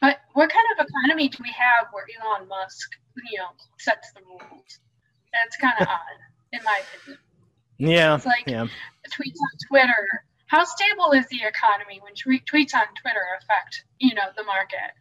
But 0.00 0.18
what 0.34 0.50
kind 0.50 0.66
of 0.74 0.86
economy 0.86 1.28
do 1.28 1.38
we 1.42 1.52
have 1.54 1.88
where 1.92 2.06
Elon 2.10 2.48
Musk, 2.48 2.90
you 3.30 3.38
know, 3.38 3.54
sets 3.78 4.10
the 4.12 4.22
rules? 4.26 4.78
That's 5.32 5.56
kind 5.56 5.78
of 5.80 5.86
odd, 5.88 6.18
in 6.52 6.60
my 6.64 6.82
opinion. 6.82 7.20
yeah, 7.78 8.16
It's 8.16 8.26
like 8.26 8.44
yeah, 8.46 8.66
tweets 9.10 9.38
on 9.40 9.54
Twitter. 9.68 10.24
How 10.46 10.64
stable 10.64 11.12
is 11.12 11.26
the 11.28 11.42
economy 11.46 12.00
when 12.02 12.14
tweet, 12.14 12.44
tweets 12.46 12.74
on 12.74 12.84
Twitter 13.00 13.24
affect, 13.40 13.84
you 13.98 14.14
know, 14.14 14.28
the 14.36 14.44
market? 14.44 14.92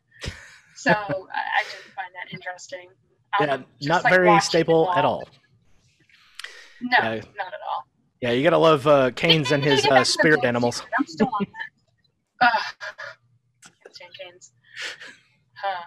So 0.75 0.91
I, 0.95 1.41
I 1.59 1.63
did 1.69 1.83
find 1.93 2.11
that 2.15 2.33
interesting. 2.33 2.89
Um, 3.39 3.47
yeah. 3.47 3.57
Not 3.81 4.03
like 4.03 4.13
very 4.13 4.39
stable 4.41 4.91
at 4.91 5.05
all. 5.05 5.23
No, 6.81 6.97
Yeah. 6.99 7.09
not 7.37 7.47
at 7.47 7.59
all. 7.69 7.85
Yeah, 8.21 8.31
you 8.31 8.43
gotta 8.43 8.57
love 8.57 8.85
uh, 8.87 9.11
Keynes 9.11 9.51
and 9.51 9.63
his 9.63 9.85
uh, 9.85 9.89
back 9.89 9.97
to 9.97 10.01
the 10.01 10.05
spirit 10.05 10.43
animals. 10.45 10.81
I'm 10.99 11.07
still 11.07 11.27
on 11.27 11.47
that. 12.41 12.49
Keynes. 14.19 14.51
Huh. 15.55 15.83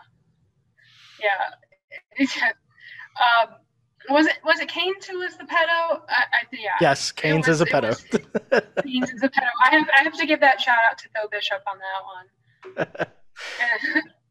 Yeah. 2.19 2.51
um, 3.19 3.55
was 4.11 4.27
it 4.27 4.35
was 4.45 4.61
it 4.61 4.69
Keynes 4.69 5.07
who 5.07 5.19
was 5.21 5.37
the 5.39 5.45
pedo? 5.45 6.01
I, 6.09 6.25
I 6.33 6.43
yeah. 6.53 6.71
Yes, 6.81 7.11
Keynes 7.12 7.47
was- 7.49 7.61
is 7.61 7.61
a 7.62 7.66
pedo. 7.66 7.89
was- 7.89 8.85
Keynes 8.85 9.11
is 9.11 9.23
a 9.23 9.29
pedo. 9.29 9.49
I 9.64 9.71
have 9.71 9.89
I 9.99 10.03
have 10.03 10.12
to 10.19 10.27
give 10.27 10.41
that 10.41 10.61
shout 10.61 10.77
out 10.91 10.99
to 10.99 11.09
Phil 11.14 11.29
Bishop 11.31 11.62
on 11.66 11.79
that 12.77 12.87
one. 12.87 13.07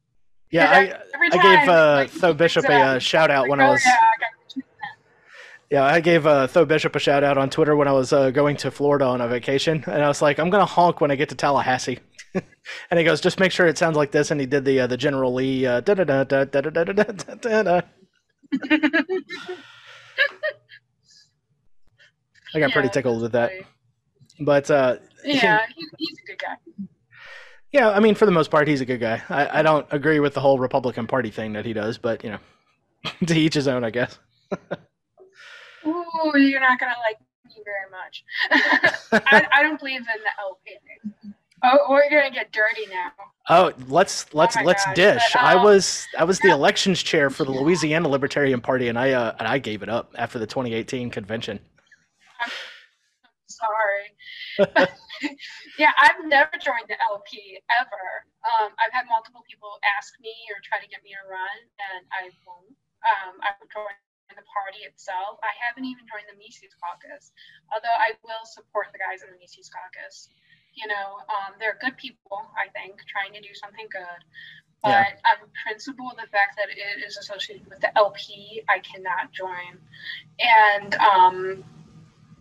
yeah, 0.53 0.71
I, 0.71 0.93
I 1.31 1.41
gave 1.41 1.69
uh, 1.69 1.93
like, 1.95 2.11
Tho 2.11 2.33
Bishop 2.33 2.65
a 2.65 2.73
uh, 2.73 2.99
shout 2.99 3.31
out 3.31 3.41
like, 3.41 3.49
when 3.49 3.61
oh, 3.61 3.65
I 3.65 3.69
was. 3.71 3.81
Yeah, 3.85 3.91
I. 3.91 4.33
Yeah, 5.73 5.83
I 5.85 6.01
gave 6.01 6.27
uh, 6.27 6.45
Tho 6.45 6.65
Bishop 6.65 6.95
a 6.95 6.99
shout 6.99 7.23
out 7.23 7.39
on 7.39 7.49
Twitter 7.49 7.75
when 7.75 7.87
I 7.87 7.93
was 7.93 8.13
uh, 8.13 8.29
going 8.29 8.57
to 8.57 8.69
Florida 8.69 9.05
on 9.05 9.21
a 9.21 9.27
vacation, 9.27 9.83
and 9.87 10.03
I 10.03 10.07
was 10.07 10.21
like, 10.21 10.37
"I'm 10.37 10.51
gonna 10.51 10.67
honk 10.67 11.01
when 11.01 11.09
I 11.09 11.15
get 11.15 11.29
to 11.29 11.35
Tallahassee," 11.35 11.97
and 12.35 12.99
he 12.99 13.03
goes, 13.03 13.19
"Just 13.19 13.39
make 13.39 13.51
sure 13.51 13.65
it 13.65 13.79
sounds 13.79 13.97
like 13.97 14.11
this." 14.11 14.29
And 14.29 14.39
he 14.39 14.45
did 14.45 14.65
the 14.65 14.81
uh, 14.81 14.87
the 14.87 14.97
General 14.97 15.33
Lee 15.33 15.65
uh, 15.65 15.81
da 15.81 15.95
da 15.95 16.03
da 16.03 16.23
da 16.23 16.45
da 16.45 16.61
da 16.61 16.83
da 16.83 16.93
da 16.93 17.63
da. 17.63 17.81
I 22.53 22.59
got 22.59 22.71
pretty 22.71 22.89
tickled 22.89 23.23
with 23.23 23.31
that, 23.31 23.51
but 24.39 24.69
uh. 24.69 24.97
Yeah, 25.25 25.65
he, 25.75 25.87
he's 25.97 26.19
a 26.19 26.27
good 26.27 26.37
guy. 26.37 26.57
Yeah, 27.73 27.89
I 27.89 27.99
mean, 27.99 28.13
for 28.13 28.25
the 28.27 28.31
most 28.31 28.51
part, 28.51 28.67
he's 28.67 28.81
a 28.81 28.85
good 28.85 28.99
guy. 28.99 29.21
I, 29.29 29.59
I 29.59 29.61
don't 29.63 29.87
agree 29.91 30.19
with 30.19 30.35
the 30.35 30.39
whole 30.39 30.59
Republican 30.59 31.07
Party 31.07 31.31
thing 31.31 31.53
that 31.53 31.65
he 31.65 31.73
does, 31.73 31.97
but 31.97 32.23
you 32.23 32.29
know, 32.29 32.39
to 33.25 33.35
each 33.35 33.55
his 33.55 33.67
own, 33.67 33.83
I 33.83 33.89
guess. 33.89 34.19
Ooh, 35.85 36.31
you're 36.35 36.61
not 36.61 36.79
gonna 36.79 36.93
like 37.03 37.19
me 37.45 37.55
very 37.65 37.89
much. 37.91 38.23
I, 39.27 39.47
I 39.51 39.63
don't 39.63 39.79
believe 39.79 40.01
in 40.01 40.05
the 40.05 40.29
LP. 40.39 41.33
Oh, 41.63 41.77
we're 41.89 42.09
gonna 42.09 42.29
get 42.29 42.51
dirty 42.51 42.85
now. 42.91 43.11
Oh, 43.49 43.73
let's 43.87 44.31
let's 44.33 44.55
my 44.55 44.63
let's 44.63 44.85
gosh, 44.85 44.95
dish. 44.95 45.23
but, 45.33 45.41
I 45.41 45.55
um, 45.55 45.63
was 45.63 46.05
I 46.17 46.25
was 46.25 46.39
the 46.39 46.49
elections 46.49 47.01
chair 47.01 47.31
for 47.31 47.43
the 47.43 47.51
Louisiana 47.51 48.07
Libertarian 48.07 48.61
Party, 48.61 48.87
and 48.87 48.99
I 48.99 49.13
uh, 49.13 49.35
and 49.39 49.47
I 49.47 49.57
gave 49.57 49.81
it 49.81 49.89
up 49.89 50.13
after 50.15 50.37
the 50.37 50.45
2018 50.45 51.09
convention. 51.09 51.59
I'm 52.39 52.51
Sorry. 53.47 54.87
Yeah, 55.79 55.93
I've 55.97 56.21
never 56.25 56.53
joined 56.61 56.85
the 56.89 56.97
LP 57.09 57.57
ever. 57.81 58.05
Um, 58.45 58.73
I've 58.77 58.93
had 58.93 59.09
multiple 59.09 59.41
people 59.49 59.79
ask 59.97 60.13
me 60.21 60.33
or 60.53 60.61
try 60.61 60.77
to 60.77 60.89
get 60.89 61.01
me 61.01 61.17
to 61.17 61.23
run, 61.25 61.57
and 61.93 62.05
I 62.13 62.29
won't. 62.45 62.75
Um, 63.03 63.41
I 63.43 63.51
would 63.59 63.69
join 63.73 63.91
the 64.33 64.45
party 64.49 64.85
itself. 64.85 65.37
I 65.43 65.53
haven't 65.59 65.85
even 65.85 66.05
joined 66.09 66.25
the 66.29 66.37
Mises 66.37 66.73
Caucus, 66.77 67.33
although 67.73 67.93
I 67.93 68.17
will 68.25 68.45
support 68.45 68.89
the 68.93 69.01
guys 69.01 69.21
in 69.25 69.29
the 69.33 69.37
Mises 69.37 69.69
Caucus. 69.69 70.29
You 70.73 70.87
know, 70.89 71.21
um, 71.29 71.53
they're 71.59 71.77
good 71.81 71.97
people, 71.97 72.49
I 72.57 72.69
think, 72.73 72.97
trying 73.05 73.33
to 73.33 73.41
do 73.41 73.53
something 73.53 73.85
good. 73.93 74.21
But 74.81 75.21
Yeah. 75.21 75.37
on 75.41 75.49
principle, 75.63 76.11
the 76.19 76.27
fact 76.27 76.57
that 76.57 76.69
it 76.69 77.03
is 77.05 77.17
associated 77.17 77.67
with 77.69 77.79
the 77.79 77.95
LP, 77.97 78.63
I 78.67 78.79
cannot 78.79 79.31
join. 79.31 79.79
And 80.39 80.95
um, 80.95 81.63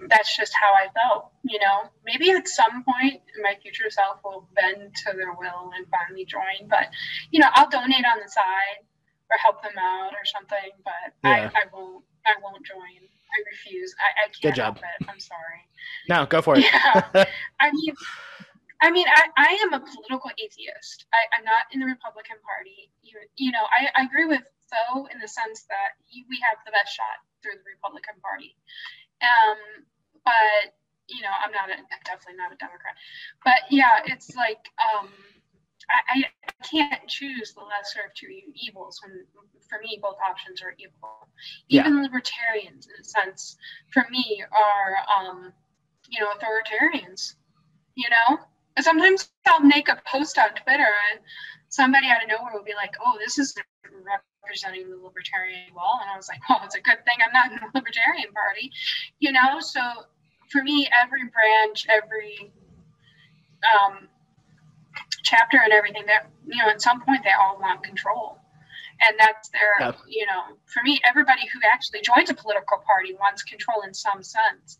that's 0.08 0.36
just 0.36 0.52
how 0.54 0.72
I 0.72 0.88
felt, 0.94 1.30
you 1.44 1.58
know. 1.58 1.90
Maybe 2.04 2.30
at 2.30 2.48
some 2.48 2.84
point 2.84 3.20
my 3.42 3.54
future 3.62 3.90
self 3.90 4.18
will 4.24 4.48
bend 4.54 4.94
to 5.06 5.12
their 5.16 5.32
will 5.32 5.70
and 5.76 5.86
finally 5.90 6.24
join, 6.24 6.68
but 6.68 6.88
you 7.30 7.40
know, 7.40 7.48
I'll 7.54 7.68
donate 7.70 8.04
on 8.04 8.18
the 8.22 8.30
side 8.30 8.82
or 9.30 9.36
help 9.38 9.62
them 9.62 9.78
out 9.78 10.12
or 10.12 10.24
something, 10.24 10.70
but 10.84 11.14
Yeah. 11.24 11.50
I, 11.54 11.60
I 11.60 11.64
won't 11.72 12.04
I 12.26 12.34
won't 12.42 12.64
join. 12.64 12.78
I 13.32 13.38
refuse. 13.50 13.94
I, 13.98 14.24
I 14.24 14.28
can't 14.28 14.42
Good 14.42 14.54
job. 14.54 14.74
help 14.78 14.84
it. 15.00 15.08
I'm 15.08 15.20
sorry. 15.20 15.60
No, 16.08 16.26
go 16.26 16.42
for 16.42 16.56
it. 16.56 16.64
Yeah. 16.64 17.24
I 17.60 17.70
mean 17.72 17.94
I 18.82 18.90
mean, 18.90 19.06
I, 19.06 19.22
I 19.38 19.50
am 19.62 19.72
a 19.74 19.78
political 19.78 20.30
atheist. 20.42 21.06
I, 21.14 21.38
I'm 21.38 21.44
not 21.44 21.70
in 21.70 21.78
the 21.78 21.86
Republican 21.86 22.34
Party. 22.42 22.90
You, 23.06 23.14
you 23.38 23.52
know, 23.54 23.62
I, 23.70 23.86
I 23.94 24.02
agree 24.10 24.26
with 24.26 24.42
Tho 24.74 25.06
in 25.06 25.22
the 25.22 25.28
sense 25.30 25.62
that 25.70 25.94
we 26.10 26.34
have 26.42 26.58
the 26.66 26.74
best 26.74 26.90
shot 26.90 27.22
through 27.46 27.62
the 27.62 27.68
Republican 27.78 28.18
Party. 28.18 28.58
Um, 29.22 29.86
but 30.24 30.74
you 31.08 31.22
know, 31.22 31.30
I'm 31.44 31.52
not. 31.52 31.68
A, 31.68 31.74
I'm 31.74 32.02
definitely 32.04 32.38
not 32.38 32.52
a 32.52 32.56
Democrat. 32.56 32.94
But 33.44 33.68
yeah, 33.70 34.00
it's 34.06 34.34
like 34.36 34.70
um, 34.80 35.08
I, 35.90 36.24
I 36.24 36.52
can't 36.64 37.06
choose 37.08 37.52
the 37.54 37.60
lesser 37.60 38.06
of 38.06 38.14
two 38.14 38.28
evils 38.54 39.00
when, 39.02 39.24
for 39.68 39.78
me, 39.82 39.98
both 40.00 40.16
options 40.26 40.62
are. 40.62 40.74
Yeah. 41.68 41.80
Even 41.80 42.02
libertarians, 42.02 42.86
in 42.86 43.00
a 43.00 43.04
sense, 43.04 43.56
for 43.92 44.06
me, 44.10 44.44
are 44.52 44.96
um, 45.10 45.52
you 46.08 46.20
know 46.20 46.28
authoritarians. 46.32 47.34
You 47.94 48.08
know, 48.08 48.38
sometimes 48.80 49.30
I'll 49.46 49.60
make 49.60 49.88
a 49.88 50.00
post 50.06 50.38
on 50.38 50.50
Twitter 50.50 50.88
and 51.12 51.20
somebody 51.68 52.06
out 52.06 52.22
of 52.22 52.28
nowhere 52.28 52.52
will 52.54 52.64
be 52.64 52.74
like, 52.74 52.94
"Oh, 53.04 53.18
this 53.18 53.38
is 53.38 53.54
representing 54.42 54.90
the 54.90 54.96
libertarian 54.96 55.74
wall. 55.74 55.98
and 56.02 56.10
I 56.10 56.16
was 56.16 56.28
like, 56.28 56.40
"Well, 56.48 56.60
it's 56.64 56.74
a 56.74 56.80
good 56.80 57.04
thing 57.04 57.16
I'm 57.24 57.32
not 57.32 57.52
in 57.52 57.58
the 57.58 57.70
libertarian 57.78 58.32
party." 58.32 58.72
You 59.20 59.32
know, 59.32 59.60
so 59.60 59.80
for 60.50 60.62
me, 60.62 60.88
every 61.02 61.24
branch, 61.28 61.86
every 61.88 62.52
um, 63.62 64.08
chapter, 65.22 65.58
and 65.62 65.72
everything 65.72 66.06
that 66.06 66.26
you 66.46 66.62
know, 66.62 66.68
at 66.68 66.82
some 66.82 67.00
point, 67.02 67.22
they 67.24 67.32
all 67.32 67.58
want 67.60 67.82
control, 67.82 68.38
and 69.06 69.16
that's 69.18 69.48
their. 69.50 69.74
Yeah. 69.80 69.92
You 70.06 70.26
know, 70.26 70.56
for 70.66 70.82
me, 70.82 71.00
everybody 71.04 71.42
who 71.52 71.60
actually 71.72 72.00
joins 72.02 72.30
a 72.30 72.34
political 72.34 72.78
party 72.86 73.14
wants 73.14 73.42
control 73.42 73.82
in 73.82 73.94
some 73.94 74.22
sense, 74.22 74.78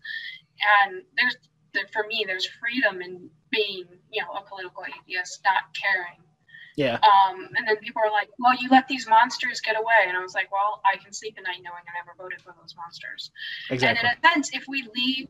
and 0.84 1.02
there's 1.16 1.36
there- 1.72 1.88
for 1.92 2.06
me, 2.06 2.24
there's 2.26 2.46
freedom 2.46 3.00
in 3.00 3.30
being, 3.50 3.86
you 4.10 4.22
know, 4.22 4.32
a 4.32 4.42
political 4.42 4.84
atheist, 4.84 5.40
not 5.44 5.72
caring. 5.74 6.21
Yeah, 6.76 6.94
Um, 6.96 7.48
and 7.56 7.68
then 7.68 7.76
people 7.78 8.02
are 8.04 8.10
like, 8.10 8.30
"Well, 8.38 8.54
you 8.54 8.68
let 8.70 8.88
these 8.88 9.06
monsters 9.06 9.60
get 9.60 9.76
away," 9.78 10.06
and 10.06 10.16
I 10.16 10.20
was 10.20 10.34
like, 10.34 10.50
"Well, 10.50 10.80
I 10.84 10.96
can 10.96 11.12
sleep 11.12 11.34
at 11.36 11.44
night 11.44 11.60
knowing 11.62 11.82
I 11.86 11.98
never 11.98 12.16
voted 12.16 12.40
for 12.40 12.54
those 12.58 12.74
monsters." 12.76 13.30
exactly. 13.70 14.08
And 14.08 14.16
in 14.16 14.28
a 14.28 14.32
sense, 14.32 14.54
if 14.54 14.66
we 14.66 14.88
leave, 14.94 15.28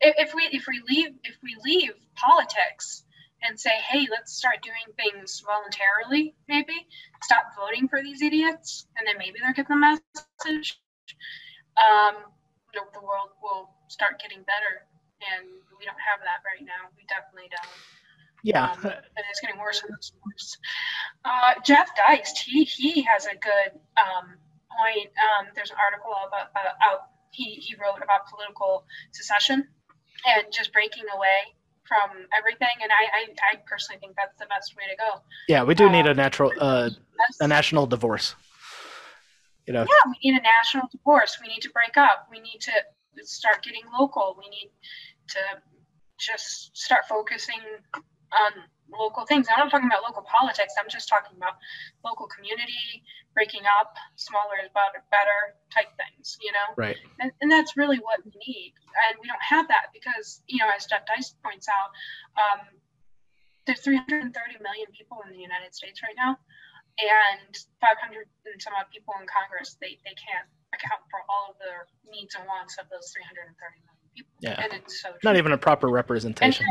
if, 0.00 0.34
we 0.34 0.48
if 0.50 0.66
we 0.66 0.82
leave 0.88 1.14
if 1.24 1.36
we 1.42 1.56
leave 1.62 1.92
politics 2.16 3.04
and 3.42 3.58
say, 3.58 3.70
"Hey, 3.70 4.08
let's 4.10 4.32
start 4.32 4.62
doing 4.62 4.94
things 4.96 5.40
voluntarily," 5.46 6.34
maybe 6.48 6.86
stop 7.22 7.54
voting 7.56 7.86
for 7.88 8.02
these 8.02 8.22
idiots, 8.22 8.86
and 8.96 9.06
then 9.06 9.18
maybe 9.18 9.38
they'll 9.40 9.52
get 9.52 9.68
the 9.68 9.76
message. 9.76 10.80
Um, 11.78 12.16
the 12.72 13.00
world 13.00 13.30
will 13.42 13.70
start 13.88 14.20
getting 14.20 14.42
better, 14.42 14.82
and 15.20 15.46
we 15.78 15.84
don't 15.84 16.00
have 16.00 16.20
that 16.24 16.40
right 16.42 16.64
now. 16.64 16.90
We 16.96 17.04
definitely 17.06 17.50
don't 17.50 18.01
Yeah, 18.42 18.72
um, 18.72 18.84
and 18.84 19.24
it's 19.30 19.40
getting 19.40 19.60
worse 19.60 19.82
and 19.82 19.90
worse. 19.92 20.58
Uh, 21.24 21.54
Jeff 21.64 21.90
Deist, 21.96 22.38
he 22.38 22.64
he 22.64 23.02
has 23.02 23.26
a 23.26 23.36
good 23.36 23.78
um, 23.96 24.34
point. 24.66 25.10
Um, 25.14 25.46
there's 25.54 25.70
an 25.70 25.76
article 25.78 26.12
about 26.26 26.50
uh, 26.56 26.90
out 26.90 27.00
he 27.30 27.54
he 27.54 27.74
wrote 27.74 28.02
about 28.02 28.28
political 28.28 28.84
secession 29.12 29.66
and 30.26 30.52
just 30.52 30.72
breaking 30.72 31.04
away 31.14 31.54
from 31.84 32.26
everything. 32.36 32.74
And 32.82 32.90
I 32.90 33.04
I, 33.14 33.22
I 33.52 33.62
personally 33.66 34.00
think 34.00 34.16
that's 34.16 34.36
the 34.38 34.46
best 34.46 34.74
way 34.76 34.84
to 34.90 34.96
go. 34.96 35.22
yeah, 35.48 35.62
we 35.62 35.74
do 35.74 35.88
need 35.88 36.06
a 36.06 36.14
natural 36.14 36.52
uh, 36.58 36.90
a 37.40 37.48
national 37.48 37.86
divorce. 37.86 38.34
You 39.66 39.72
know, 39.72 39.82
yeah, 39.82 40.10
we 40.10 40.30
need 40.30 40.38
a 40.38 40.42
national 40.42 40.88
divorce. 40.90 41.38
We 41.40 41.46
need 41.46 41.62
to 41.62 41.70
break 41.70 41.96
up. 41.96 42.26
We 42.28 42.40
need 42.40 42.58
to 42.62 42.72
start 43.22 43.62
getting 43.62 43.82
local. 43.96 44.36
We 44.36 44.48
need 44.50 44.72
to 45.28 45.40
just 46.18 46.76
start 46.76 47.02
focusing 47.08 47.60
on 48.32 48.52
local 48.92 49.24
things. 49.24 49.48
I'm 49.48 49.58
not 49.58 49.70
talking 49.70 49.88
about 49.88 50.02
local 50.04 50.22
politics. 50.22 50.74
I'm 50.76 50.88
just 50.88 51.08
talking 51.08 51.36
about 51.36 51.56
local 52.04 52.28
community, 52.28 53.04
breaking 53.32 53.64
up, 53.80 53.96
smaller 54.16 54.60
is 54.60 54.68
better, 54.76 55.00
better 55.08 55.56
type 55.72 55.88
things, 55.96 56.36
you 56.40 56.52
know? 56.52 56.76
right? 56.76 56.96
And, 57.20 57.32
and 57.40 57.50
that's 57.50 57.76
really 57.76 57.98
what 57.98 58.20
we 58.24 58.32
need. 58.46 58.74
And 59.08 59.16
we 59.20 59.28
don't 59.28 59.42
have 59.42 59.68
that 59.68 59.92
because, 59.92 60.42
you 60.46 60.60
know, 60.60 60.68
as 60.74 60.84
Jeff 60.86 61.08
Deist 61.08 61.40
points 61.42 61.68
out, 61.68 61.90
um, 62.36 62.60
there's 63.64 63.80
330 63.80 64.28
million 64.60 64.88
people 64.92 65.22
in 65.24 65.32
the 65.32 65.40
United 65.40 65.72
States 65.74 66.02
right 66.02 66.16
now, 66.18 66.36
and 66.98 67.52
500 67.80 68.26
and 68.44 68.60
some 68.60 68.74
odd 68.74 68.90
people 68.92 69.14
in 69.22 69.26
Congress. 69.30 69.78
They, 69.80 70.02
they 70.02 70.16
can't 70.18 70.50
account 70.74 71.00
for 71.08 71.22
all 71.30 71.54
of 71.54 71.56
the 71.62 71.86
needs 72.10 72.34
and 72.34 72.44
wants 72.44 72.76
of 72.82 72.90
those 72.90 73.14
330 73.14 73.54
million 73.54 74.06
people. 74.18 74.34
Yeah. 74.42 74.58
And 74.58 74.72
it's 74.82 75.00
so 75.00 75.14
Not 75.22 75.36
even 75.36 75.52
a 75.52 75.58
proper 75.58 75.86
And 75.86 75.94
representation. 75.94 76.66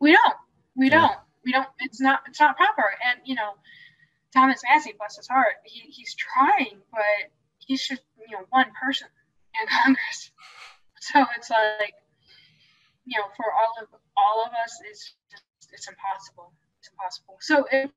We 0.00 0.12
don't. 0.12 0.36
We 0.76 0.86
Yeah. 0.90 1.00
don't. 1.00 1.18
We 1.44 1.52
don't. 1.52 1.68
It's 1.80 2.00
not. 2.00 2.20
It's 2.26 2.40
not 2.40 2.56
proper. 2.56 2.96
And 3.04 3.20
you 3.24 3.34
know, 3.34 3.54
Thomas 4.32 4.62
Massie, 4.68 4.94
bless 4.98 5.16
his 5.16 5.28
heart, 5.28 5.56
he, 5.64 5.80
he's 5.90 6.14
trying, 6.14 6.82
but 6.92 7.32
he's 7.58 7.86
just 7.86 8.02
you 8.28 8.36
know 8.36 8.44
one 8.50 8.70
person 8.80 9.08
in 9.60 9.66
Congress. 9.82 10.30
So 11.00 11.24
it's 11.36 11.50
like, 11.50 11.94
you 13.04 13.18
know, 13.18 13.26
for 13.36 13.46
all 13.52 13.72
of 13.82 13.88
all 14.16 14.44
of 14.44 14.52
us, 14.52 14.80
it's 14.84 15.14
just 15.30 15.44
it's 15.72 15.88
impossible. 15.88 16.52
It's 16.80 16.90
impossible. 16.90 17.38
So 17.40 17.66
if 17.70 17.90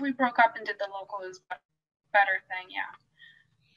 we 0.00 0.12
broke 0.12 0.38
up 0.38 0.56
and 0.56 0.66
did 0.66 0.76
the 0.78 0.88
local 0.92 1.20
is 1.28 1.40
better 2.12 2.42
thing, 2.48 2.68
yeah. 2.70 2.92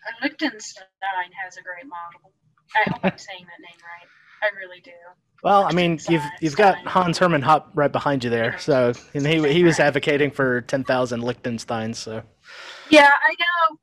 And 0.08 0.16
Liechtenstein 0.24 1.32
has 1.44 1.58
a 1.58 1.62
great 1.62 1.86
model. 1.88 2.32
I 2.76 2.90
hope 2.90 3.04
I'm 3.04 3.18
saying 3.20 3.46
that 3.46 3.60
name 3.60 3.80
right. 3.84 4.10
I 4.44 4.56
really 4.56 4.82
do. 4.82 4.96
Well, 5.44 5.64
I 5.64 5.72
mean, 5.72 6.00
you've 6.10 6.24
you've 6.42 6.56
got 6.58 6.78
Hans 6.86 7.18
Hermann 7.18 7.42
Hoppe 7.42 7.68
right 7.74 7.92
behind 7.92 8.24
you 8.24 8.30
there, 8.30 8.58
so 8.60 8.94
and 9.14 9.26
he 9.26 9.54
he 9.54 9.64
was 9.64 9.80
advocating 9.80 10.32
for 10.32 10.62
ten 10.62 10.84
thousand 10.84 11.22
Liechtensteins. 11.22 11.96
So 11.96 12.22
Yeah, 12.90 13.10
I 13.10 13.36
know. 13.40 13.78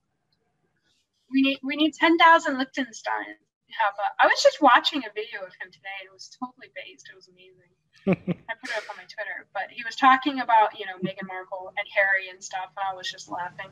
We 1.30 1.42
need 1.42 1.58
we 1.62 1.76
need 1.76 1.94
ten 1.94 2.18
thousand 2.18 2.58
Liechtenstein. 2.58 3.36
Have 3.82 3.94
a, 3.98 4.24
I 4.24 4.26
was 4.26 4.42
just 4.42 4.62
watching 4.62 5.00
a 5.00 5.12
video 5.14 5.40
of 5.40 5.52
him 5.60 5.70
today, 5.72 5.96
and 6.00 6.08
it 6.08 6.12
was 6.12 6.30
totally 6.38 6.68
based. 6.74 7.08
It 7.12 7.16
was 7.16 7.28
amazing. 7.28 7.72
I 8.08 8.52
put 8.60 8.70
it 8.70 8.76
up 8.76 8.88
on 8.88 8.96
my 8.96 9.04
Twitter, 9.04 9.46
but 9.52 9.64
he 9.70 9.82
was 9.84 9.96
talking 9.96 10.40
about 10.40 10.78
you 10.78 10.86
know 10.86 10.96
Meghan 11.02 11.26
Markle 11.26 11.72
and 11.76 11.86
Harry 11.94 12.28
and 12.30 12.42
stuff, 12.42 12.70
and 12.76 12.84
I 12.90 12.94
was 12.94 13.10
just 13.10 13.30
laughing. 13.30 13.70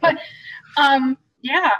But 0.00 0.18
um, 0.76 1.16
yeah, 1.42 1.70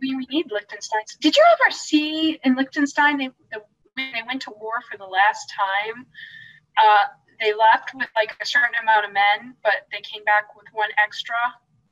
we, 0.00 0.16
we 0.16 0.26
need 0.30 0.46
Liechtenstein. 0.50 1.02
Did 1.20 1.36
you 1.36 1.44
ever 1.52 1.70
see 1.70 2.40
in 2.44 2.56
Liechtenstein 2.56 3.18
they 3.18 3.30
the, 3.52 3.62
when 3.94 4.12
they 4.12 4.22
went 4.26 4.42
to 4.42 4.50
war 4.60 4.80
for 4.90 4.96
the 4.98 5.04
last 5.06 5.52
time? 5.56 6.06
Uh, 6.82 7.04
they 7.40 7.52
left 7.54 7.94
with 7.94 8.08
like 8.16 8.36
a 8.40 8.46
certain 8.46 8.74
amount 8.82 9.06
of 9.06 9.12
men, 9.12 9.54
but 9.62 9.86
they 9.92 10.00
came 10.00 10.24
back 10.24 10.54
with 10.56 10.66
one 10.72 10.90
extra. 11.02 11.36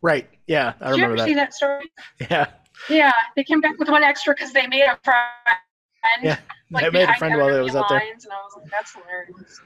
right, 0.03 0.29
yeah, 0.47 0.75
I 0.81 0.91
Did 0.91 0.97
you 0.99 1.03
remember 1.03 1.23
ever 1.23 1.29
see 1.29 1.35
that. 1.35 1.51
that 1.51 1.55
story? 1.55 1.91
Yeah, 2.31 2.47
Yeah, 2.89 3.13
they 3.37 3.45
came 3.45 3.61
back 3.61 3.79
with 3.79 3.89
one 3.89 4.03
extra 4.03 4.35
because 4.35 4.53
they 4.53 4.67
made 4.67 4.85
a 4.85 4.99
friend. 5.05 5.25
Yeah, 6.23 6.39
like, 6.73 6.85
they 6.85 6.91
made 6.91 7.09
a 7.09 7.15
friend 7.15 7.37
while 7.37 7.51
they 7.53 7.61
was 7.61 7.77
out 7.77 7.89
there. 7.89 7.99
lines, 7.99 8.25
And 8.25 8.33
I 8.33 8.37
was 8.45 8.55
like, 8.57 8.71
that's 8.71 8.93
hilarious. 8.95 9.61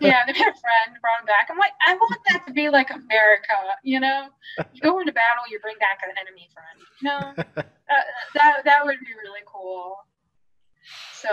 yeah, 0.00 0.26
they 0.26 0.32
made 0.32 0.42
a 0.42 0.58
friend, 0.58 0.98
brought 1.00 1.20
him 1.20 1.26
back. 1.26 1.48
I'm 1.50 1.58
like, 1.58 1.72
I 1.86 1.94
want 1.94 2.20
that 2.30 2.46
to 2.46 2.52
be 2.52 2.68
like 2.68 2.90
America, 2.90 3.54
you 3.84 4.00
know? 4.00 4.28
You 4.72 4.80
go 4.82 4.98
into 5.00 5.12
battle, 5.12 5.44
you 5.50 5.58
bring 5.60 5.76
back 5.78 6.00
an 6.02 6.10
enemy 6.20 6.48
friend. 6.52 6.78
You 7.00 7.08
know, 7.08 7.44
uh, 7.56 8.04
that 8.34 8.64
that 8.64 8.84
would 8.84 8.98
be 9.00 9.14
really 9.22 9.42
cool. 9.46 9.96
So, 11.14 11.28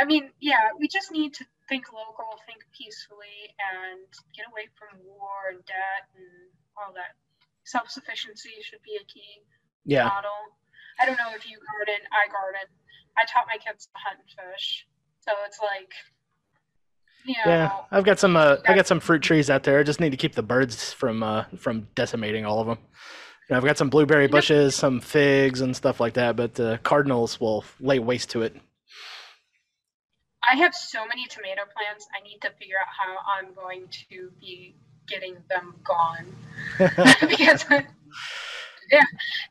I 0.00 0.04
mean, 0.04 0.30
yeah, 0.40 0.72
we 0.78 0.88
just 0.88 1.10
need 1.12 1.34
to 1.34 1.44
think 1.68 1.92
local, 1.92 2.26
think 2.46 2.60
peacefully, 2.76 3.54
and 3.56 4.00
get 4.34 4.46
away 4.50 4.68
from 4.76 4.98
war 5.04 5.50
and 5.50 5.64
debt 5.64 6.08
and 6.16 6.50
all 6.76 6.92
that. 6.94 7.16
Self 7.64 7.90
sufficiency 7.90 8.50
should 8.62 8.82
be 8.82 8.96
a 9.00 9.04
key 9.04 9.42
Yeah. 9.84 10.04
model. 10.04 10.56
I 11.00 11.06
don't 11.06 11.18
know 11.18 11.30
if 11.34 11.48
you 11.48 11.58
garden, 11.72 12.00
I 12.12 12.30
garden. 12.32 12.68
I 13.16 13.24
taught 13.26 13.46
my 13.46 13.58
kids 13.58 13.86
to 13.86 13.92
hunt 13.94 14.20
and 14.20 14.52
fish. 14.52 14.86
So 15.20 15.32
it's 15.46 15.60
like, 15.60 15.92
you 17.24 17.34
know, 17.44 17.50
Yeah, 17.50 17.72
I've 17.90 18.04
got 18.04 18.18
some. 18.18 18.36
Uh, 18.36 18.56
I 18.66 18.74
got 18.74 18.86
some 18.86 19.00
fruit 19.00 19.22
trees 19.22 19.50
out 19.50 19.62
there. 19.64 19.78
I 19.78 19.82
just 19.82 20.00
need 20.00 20.10
to 20.10 20.16
keep 20.16 20.34
the 20.34 20.42
birds 20.42 20.92
from 20.92 21.22
uh, 21.22 21.44
from 21.56 21.88
decimating 21.94 22.46
all 22.46 22.60
of 22.60 22.66
them. 22.66 22.78
You 23.48 23.54
know, 23.54 23.56
I've 23.58 23.64
got 23.64 23.76
some 23.78 23.90
blueberry 23.90 24.28
bushes, 24.28 24.74
some 24.74 25.00
figs, 25.00 25.60
and 25.60 25.74
stuff 25.76 26.00
like 26.00 26.14
that. 26.14 26.36
But 26.36 26.54
the 26.54 26.78
cardinals 26.82 27.40
will 27.40 27.64
lay 27.80 27.98
waste 27.98 28.30
to 28.30 28.42
it. 28.42 28.56
I 30.50 30.56
have 30.56 30.74
so 30.74 31.06
many 31.06 31.26
tomato 31.26 31.62
plants. 31.74 32.08
I 32.14 32.22
need 32.22 32.40
to 32.42 32.50
figure 32.58 32.76
out 32.80 32.88
how 32.88 33.16
I'm 33.26 33.54
going 33.54 33.88
to 34.10 34.30
be 34.40 34.74
getting 35.06 35.36
them 35.48 35.74
gone 35.84 36.26
because 37.28 37.64
yeah, 38.90 39.04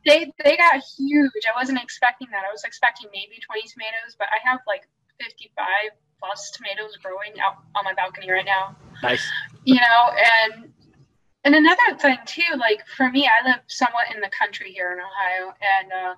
they 0.05 0.31
they 0.43 0.57
got 0.57 0.81
huge. 0.97 1.43
I 1.47 1.55
wasn't 1.55 1.81
expecting 1.81 2.27
that. 2.31 2.43
I 2.47 2.51
was 2.51 2.63
expecting 2.63 3.09
maybe 3.13 3.39
20 3.45 3.61
tomatoes, 3.67 4.15
but 4.17 4.27
I 4.33 4.49
have 4.49 4.59
like 4.67 4.87
55 5.21 5.53
plus 6.19 6.51
tomatoes 6.51 6.97
growing 6.97 7.39
out 7.39 7.57
on 7.75 7.83
my 7.83 7.93
balcony 7.93 8.31
right 8.31 8.45
now. 8.45 8.75
nice. 9.03 9.25
You 9.65 9.75
know, 9.75 10.11
and 10.51 10.73
and 11.43 11.55
another 11.55 11.97
thing 11.97 12.17
too, 12.25 12.57
like 12.57 12.85
for 12.95 13.09
me, 13.09 13.29
I 13.29 13.47
live 13.47 13.61
somewhat 13.67 14.13
in 14.13 14.21
the 14.21 14.29
country 14.29 14.71
here 14.71 14.91
in 14.91 14.99
Ohio, 14.99 15.53
and 15.61 15.91
uh, 15.91 16.15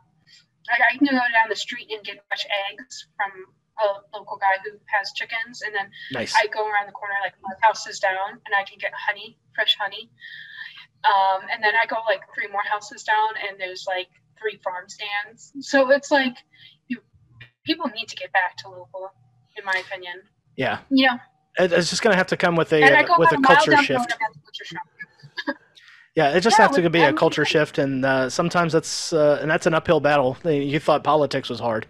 like 0.72 0.82
I 0.82 0.98
can 0.98 1.08
go 1.08 1.12
down 1.12 1.50
the 1.50 1.56
street 1.56 1.88
and 1.92 2.04
get 2.04 2.24
fresh 2.28 2.46
eggs 2.72 3.08
from 3.18 3.46
a 3.84 4.18
local 4.18 4.38
guy 4.38 4.58
who 4.64 4.78
has 4.88 5.12
chickens, 5.16 5.62
and 5.62 5.74
then 5.74 5.90
Nice. 6.12 6.36
I 6.36 6.48
go 6.48 6.68
around 6.68 6.88
the 6.88 6.92
corner 6.94 7.16
like 7.24 7.34
five 7.42 7.60
houses 7.62 8.00
down, 8.00 8.40
and 8.46 8.52
I 8.58 8.64
can 8.64 8.78
get 8.80 8.92
honey, 8.94 9.38
fresh 9.56 9.76
honey. 9.80 10.10
Um, 11.06 11.48
and 11.54 11.64
then 11.64 11.74
I 11.82 11.86
go 11.86 11.98
like 12.08 12.22
three 12.36 12.48
more 12.52 12.64
houses 12.70 13.04
down, 13.04 13.30
and 13.48 13.60
there's 13.60 13.86
like 13.88 14.08
three 14.40 14.60
farm 14.64 14.86
stands. 14.88 15.54
So 15.62 15.92
it's 15.92 16.12
like 16.12 16.38
you, 16.88 16.98
people 17.66 17.88
need 17.96 18.08
to 18.10 18.16
get 18.16 18.32
back 18.34 18.58
to 18.58 18.70
local, 18.70 19.12
in 19.58 19.64
my 19.66 19.82
opinion. 19.86 20.22
yeah, 20.58 20.80
Yeah. 20.90 21.18
it's 21.58 21.90
just 21.90 22.02
gonna 22.02 22.16
have 22.18 22.28
to 22.28 22.38
come 22.38 22.56
with 22.56 22.72
a 22.74 22.84
uh, 22.84 23.18
with 23.18 23.32
a 23.32 23.38
culture 23.38 23.72
down 23.72 23.86
the 23.88 23.94
road 23.96 24.08
shift. 24.08 24.12
and 24.12 24.22
have 24.22 24.34
the 24.34 24.40
butcher 24.46 24.66
shop. 24.66 24.82
Yeah, 26.16 26.32
it 26.36 26.42
just 26.42 26.58
Yeah, 26.58 26.68
has 26.68 26.76
to 26.76 26.90
be 26.90 27.02
a 27.02 27.14
culture 27.14 27.46
shift, 27.46 27.78
and 27.78 28.04
uh, 28.04 28.30
sometimes 28.30 28.74
that's 28.74 29.14
uh, 29.14 29.38
and 29.42 29.50
that's 29.50 29.68
an 29.68 29.74
uphill 29.74 30.00
battle. 30.02 30.36
You 30.44 30.80
thought 30.80 31.04
politics 31.04 31.50
was 31.50 31.60
hard, 31.60 31.86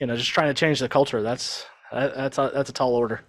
you 0.00 0.06
know, 0.06 0.16
just 0.16 0.30
trying 0.30 0.48
to 0.48 0.54
change 0.54 0.80
the 0.80 0.88
culture. 0.88 1.22
That's 1.22 1.66
that's 1.92 2.38
a, 2.38 2.50
that's 2.52 2.70
a 2.70 2.72
tall 2.72 2.94
order. 2.94 3.20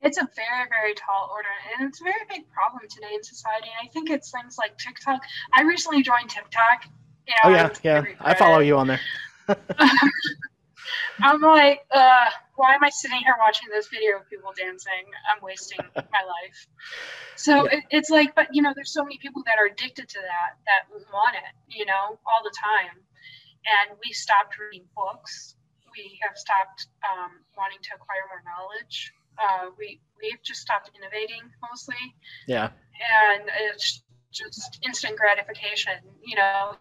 It's 0.00 0.18
a 0.18 0.28
very, 0.34 0.68
very 0.68 0.94
tall 0.94 1.30
order, 1.32 1.48
and 1.78 1.88
it's 1.88 2.00
a 2.00 2.04
very 2.04 2.24
big 2.28 2.50
problem 2.50 2.82
today 2.90 3.14
in 3.14 3.22
society. 3.22 3.68
And 3.78 3.88
I 3.88 3.90
think 3.92 4.10
it's 4.10 4.30
things 4.30 4.56
like 4.58 4.76
TikTok. 4.78 5.20
I 5.54 5.62
recently 5.62 6.02
joined 6.02 6.30
TikTok. 6.30 6.84
You 7.26 7.34
know, 7.34 7.50
Oh 7.50 7.50
yeah, 7.50 7.70
yeah, 7.84 8.04
I 8.20 8.34
follow 8.34 8.58
you 8.60 8.76
on 8.76 8.88
there. 8.88 9.00
I'm 11.22 11.40
like, 11.40 11.86
uh, 11.90 12.30
why 12.56 12.74
am 12.74 12.82
I 12.82 12.90
sitting 12.90 13.18
here 13.18 13.36
watching 13.38 13.68
this 13.70 13.86
video 13.88 14.16
of 14.16 14.28
people 14.28 14.52
dancing? 14.56 15.06
I'm 15.32 15.42
wasting 15.42 15.78
my 15.94 16.22
life. 16.26 16.66
So 17.36 17.64
Yeah. 17.64 17.78
it, 17.78 17.84
it's 17.90 18.10
like, 18.10 18.34
but 18.34 18.48
you 18.52 18.60
know, 18.60 18.72
there's 18.74 18.92
so 18.92 19.04
many 19.04 19.18
people 19.18 19.42
that 19.46 19.56
are 19.58 19.66
addicted 19.66 20.08
to 20.08 20.18
that, 20.18 20.58
that 20.66 20.90
want 21.12 21.36
it, 21.36 21.76
you 21.76 21.86
know, 21.86 22.18
all 22.26 22.42
the 22.42 22.52
time. 22.58 22.98
And 23.66 23.96
we 24.04 24.12
stopped 24.12 24.58
reading 24.58 24.86
books. 24.96 25.56
We 25.96 26.18
have 26.22 26.36
stopped 26.36 26.86
um, 27.04 27.42
wanting 27.56 27.78
to 27.82 27.90
acquire 27.94 28.24
more 28.28 28.42
knowledge. 28.44 29.12
Uh, 29.38 29.70
we 29.78 30.00
we've 30.20 30.42
just 30.42 30.60
stopped 30.60 30.90
innovating 30.96 31.42
mostly 31.62 32.14
Yeah, 32.46 32.68
and 32.68 33.48
it's 33.70 34.02
just 34.32 34.78
instant 34.84 35.16
gratification 35.16 35.92
you 36.24 36.34
know 36.34 36.74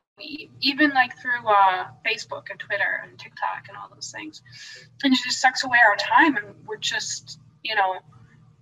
even 0.62 0.92
like 0.92 1.12
through 1.22 1.46
uh, 1.48 1.88
facebook 2.06 2.50
and 2.50 2.60
twitter 2.60 3.04
and 3.04 3.20
tiktok 3.20 3.68
and 3.68 3.78
all 3.78 3.90
those 3.94 4.12
things 4.12 4.42
and 5.04 5.14
it 5.14 5.20
just 5.24 5.40
sucks 5.40 5.64
away 5.64 5.78
our 5.86 5.96
time 5.98 6.38
and 6.38 6.46
we're 6.66 6.78
just 6.78 7.40
you 7.64 7.76
know 7.76 8.00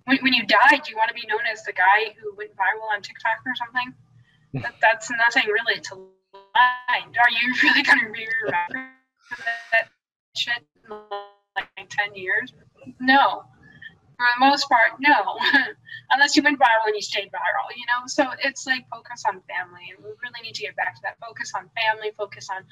when, 0.04 0.18
when 0.18 0.32
you 0.32 0.44
die 0.44 0.80
do 0.84 0.90
you 0.90 0.96
want 0.96 1.08
to 1.08 1.14
be 1.14 1.26
known 1.28 1.40
as 1.50 1.62
the 1.64 1.72
guy 1.72 2.14
who 2.20 2.34
went 2.34 2.50
viral 2.56 2.92
on 2.92 3.00
tiktok 3.00 3.38
or 3.46 3.54
something 3.54 3.94
that, 4.62 4.74
that's 4.82 5.10
nothing 5.10 5.48
really 5.50 5.80
to 5.80 6.08
mind 6.60 7.16
are 7.16 7.30
you 7.30 7.54
really 7.62 7.82
going 7.82 8.00
to 8.00 8.12
be 8.12 8.26
remembered 8.44 8.92
for 9.28 9.36
that 9.42 9.88
shit 10.36 10.62
in 10.84 10.96
like 11.56 11.88
10 11.88 12.14
years 12.14 12.52
no 13.00 13.44
for 14.20 14.28
the 14.36 14.46
most 14.46 14.68
part, 14.68 15.00
no. 15.00 15.38
Unless 16.10 16.36
you 16.36 16.42
went 16.42 16.60
viral 16.60 16.84
and 16.84 16.94
you 16.94 17.00
stayed 17.00 17.32
viral, 17.32 17.72
you 17.74 17.86
know? 17.88 18.04
So 18.06 18.28
it's 18.44 18.66
like 18.66 18.84
focus 18.90 19.24
on 19.26 19.40
family. 19.48 19.88
And 19.96 20.04
we 20.04 20.10
really 20.20 20.42
need 20.42 20.54
to 20.56 20.62
get 20.62 20.76
back 20.76 20.94
to 20.96 21.00
that. 21.04 21.16
Focus 21.24 21.52
on 21.56 21.70
family, 21.72 22.12
focus 22.18 22.48
on, 22.54 22.62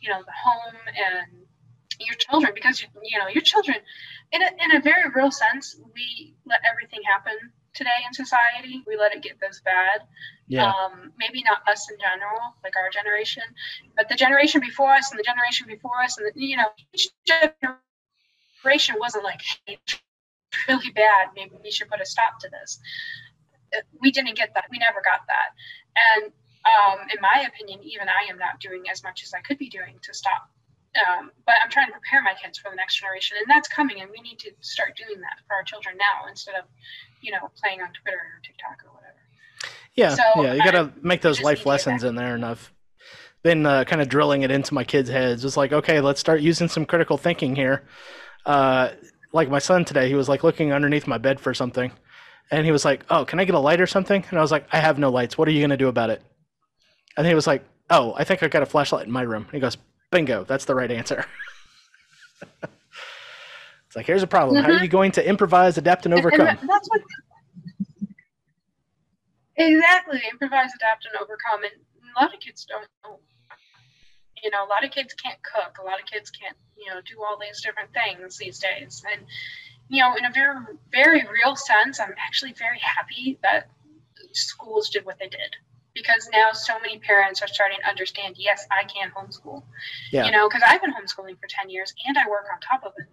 you 0.00 0.10
know, 0.10 0.20
the 0.20 0.36
home 0.36 0.76
and 0.86 1.48
your 1.98 2.14
children 2.16 2.52
because, 2.54 2.84
you 3.02 3.18
know, 3.18 3.28
your 3.28 3.42
children, 3.42 3.78
in 4.32 4.42
a, 4.42 4.50
in 4.62 4.76
a 4.76 4.80
very 4.82 5.08
real 5.14 5.30
sense, 5.30 5.80
we 5.94 6.34
let 6.44 6.60
everything 6.70 7.00
happen 7.08 7.52
today 7.74 8.00
in 8.06 8.12
society. 8.12 8.82
We 8.86 8.96
let 8.96 9.14
it 9.14 9.22
get 9.22 9.40
this 9.40 9.60
bad. 9.64 10.02
yeah, 10.48 10.70
Um, 10.70 11.12
maybe 11.18 11.42
not 11.42 11.66
us 11.68 11.90
in 11.90 11.98
general, 11.98 12.54
like 12.64 12.74
our 12.76 12.90
generation, 12.90 13.42
but 13.96 14.08
the 14.08 14.14
generation 14.16 14.60
before 14.60 14.92
us 14.92 15.10
and 15.10 15.18
the 15.18 15.24
generation 15.24 15.66
before 15.66 16.00
us, 16.02 16.18
and 16.18 16.26
the, 16.26 16.32
you 16.40 16.56
know, 16.56 16.68
each 16.94 17.08
generation 17.26 18.96
wasn't 18.98 19.24
like 19.24 19.42
hey, 19.66 19.78
really 20.68 20.90
bad. 20.90 21.28
Maybe 21.36 21.52
we 21.62 21.70
should 21.70 21.88
put 21.88 22.00
a 22.00 22.06
stop 22.06 22.40
to 22.40 22.48
this. 22.48 22.80
Uh, 23.76 23.80
We 24.00 24.10
didn't 24.10 24.36
get 24.36 24.54
that. 24.54 24.64
We 24.70 24.78
never 24.78 25.00
got 25.02 25.20
that. 25.28 25.54
And 25.96 26.32
um, 26.64 27.06
in 27.14 27.20
my 27.20 27.46
opinion, 27.46 27.80
even 27.82 28.08
I 28.08 28.30
am 28.30 28.38
not 28.38 28.60
doing 28.60 28.84
as 28.90 29.02
much 29.02 29.22
as 29.22 29.32
I 29.34 29.40
could 29.40 29.58
be 29.58 29.68
doing 29.68 29.98
to 30.02 30.14
stop. 30.14 30.50
Um, 31.06 31.30
but 31.46 31.54
I'm 31.62 31.70
trying 31.70 31.86
to 31.88 31.92
prepare 31.92 32.22
my 32.22 32.34
kids 32.42 32.58
for 32.58 32.70
the 32.70 32.76
next 32.76 32.98
generation, 32.98 33.36
and 33.38 33.48
that's 33.48 33.68
coming. 33.68 34.00
And 34.00 34.10
we 34.10 34.20
need 34.20 34.38
to 34.40 34.50
start 34.60 34.96
doing 34.96 35.20
that 35.20 35.36
for 35.46 35.54
our 35.54 35.62
children 35.62 35.96
now 35.96 36.28
instead 36.28 36.54
of, 36.56 36.64
you 37.20 37.32
know, 37.32 37.50
playing 37.60 37.80
on 37.80 37.88
Twitter 38.02 38.16
or 38.16 38.40
TikTok 38.44 38.84
or 38.84 38.94
whatever. 38.94 39.16
yeah, 39.94 40.14
so, 40.14 40.42
yeah. 40.42 40.54
You 40.54 40.62
got 40.62 40.72
to 40.72 40.92
make 41.02 41.22
those 41.22 41.40
life 41.40 41.58
need 41.58 41.62
to 41.62 41.64
get 41.64 41.70
lessons 41.70 42.04
in 42.04 42.14
there, 42.14 42.34
and 42.34 42.44
I've 42.44 42.72
been 43.42 43.66
uh, 43.66 43.84
kind 43.84 44.02
of 44.02 44.08
drilling 44.08 44.42
it 44.42 44.50
into 44.50 44.74
my 44.74 44.84
kids' 44.84 45.10
heads. 45.10 45.44
It's 45.44 45.56
like, 45.56 45.72
okay, 45.72 46.00
let's 46.00 46.20
start 46.20 46.40
using 46.40 46.68
some 46.68 46.84
critical 46.84 47.16
thinking 47.18 47.54
here. 47.56 47.84
Uh, 48.44 48.90
like 49.32 49.50
my 49.50 49.58
son 49.58 49.84
today, 49.84 50.08
he 50.08 50.14
was 50.14 50.28
like 50.28 50.42
looking 50.42 50.72
underneath 50.72 51.06
my 51.06 51.18
bed 51.18 51.38
for 51.40 51.54
something, 51.54 51.92
and 52.50 52.64
he 52.64 52.72
was 52.72 52.84
like, 52.84 53.04
"Oh, 53.10 53.24
can 53.24 53.40
I 53.40 53.44
get 53.44 53.54
a 53.54 53.58
light 53.58 53.80
or 53.80 53.86
something?" 53.86 54.24
And 54.30 54.38
I 54.38 54.42
was 54.42 54.50
like, 54.50 54.66
"I 54.72 54.78
have 54.78 54.98
no 54.98 55.10
lights. 55.10 55.36
What 55.36 55.48
are 55.48 55.50
you 55.50 55.60
gonna 55.60 55.76
do 55.76 55.88
about 55.88 56.10
it?" 56.10 56.22
And 57.16 57.26
he 57.26 57.34
was 57.34 57.46
like, 57.46 57.64
"Oh, 57.90 58.14
I 58.16 58.24
think 58.24 58.42
I 58.42 58.48
got 58.48 58.62
a 58.62 58.66
flashlight 58.66 59.06
in 59.06 59.12
my 59.12 59.22
room." 59.22 59.42
And 59.44 59.52
he 59.52 59.60
goes, 59.60 59.76
"Bingo, 60.10 60.44
that's 60.44 60.64
the 60.64 60.74
right 60.74 60.90
answer." 60.90 61.26
it's 63.88 63.96
like, 63.96 64.06
here's 64.06 64.22
a 64.22 64.26
problem. 64.26 64.62
How 64.62 64.68
are 64.68 64.74
mm-hmm. 64.74 64.84
you 64.84 64.88
going 64.90 65.12
to 65.12 65.26
improvise, 65.26 65.78
adapt, 65.78 66.04
and 66.04 66.12
And- 66.12 66.22
and 66.22 66.34
overcome? 66.34 66.66
that's 66.68 66.88
what 66.90 67.00
exactly 69.56 70.22
improvise, 70.30 70.70
adapt, 70.74 71.06
and 71.06 71.16
overcome. 71.16 71.64
And 71.64 71.72
a 72.14 72.20
lot 72.20 72.34
of 72.34 72.38
kids 72.40 72.66
don't 72.66 72.86
know. 73.02 73.18
You 74.42 74.50
know, 74.50 74.64
a 74.64 74.68
lot 74.68 74.84
of 74.84 74.90
kids 74.90 75.14
can't 75.14 75.42
cook. 75.42 75.78
A 75.80 75.84
lot 75.84 75.98
of 75.98 76.06
kids 76.06 76.30
can't, 76.30 76.56
you 76.76 76.90
know, 76.90 77.00
do 77.00 77.24
all 77.24 77.38
these 77.40 77.62
different 77.62 77.90
things 77.94 78.36
these 78.36 78.58
days. 78.58 79.02
And 79.10 79.26
you 79.88 80.02
know, 80.02 80.14
in 80.16 80.24
a 80.26 80.30
very, 80.32 80.54
very 80.92 81.26
real 81.32 81.56
sense, 81.56 81.98
I'm 81.98 82.14
actually 82.18 82.52
very 82.52 82.78
happy 82.78 83.38
that 83.42 83.70
schools 84.32 84.90
did 84.90 85.06
what 85.06 85.18
they 85.18 85.28
did 85.28 85.56
because 85.94 86.28
now 86.30 86.52
so 86.52 86.78
many 86.80 86.98
parents 86.98 87.40
are 87.42 87.48
starting 87.48 87.78
to 87.82 87.88
understand. 87.88 88.36
Yes, 88.38 88.66
I 88.70 88.84
can 88.84 89.10
homeschool. 89.10 89.62
Yeah. 90.12 90.26
You 90.26 90.30
know, 90.30 90.46
because 90.48 90.62
I've 90.66 90.82
been 90.82 90.92
homeschooling 90.92 91.40
for 91.40 91.48
ten 91.48 91.70
years 91.70 91.94
and 92.06 92.18
I 92.18 92.28
work 92.28 92.46
on 92.52 92.60
top 92.60 92.84
of 92.84 92.92
it. 92.98 93.06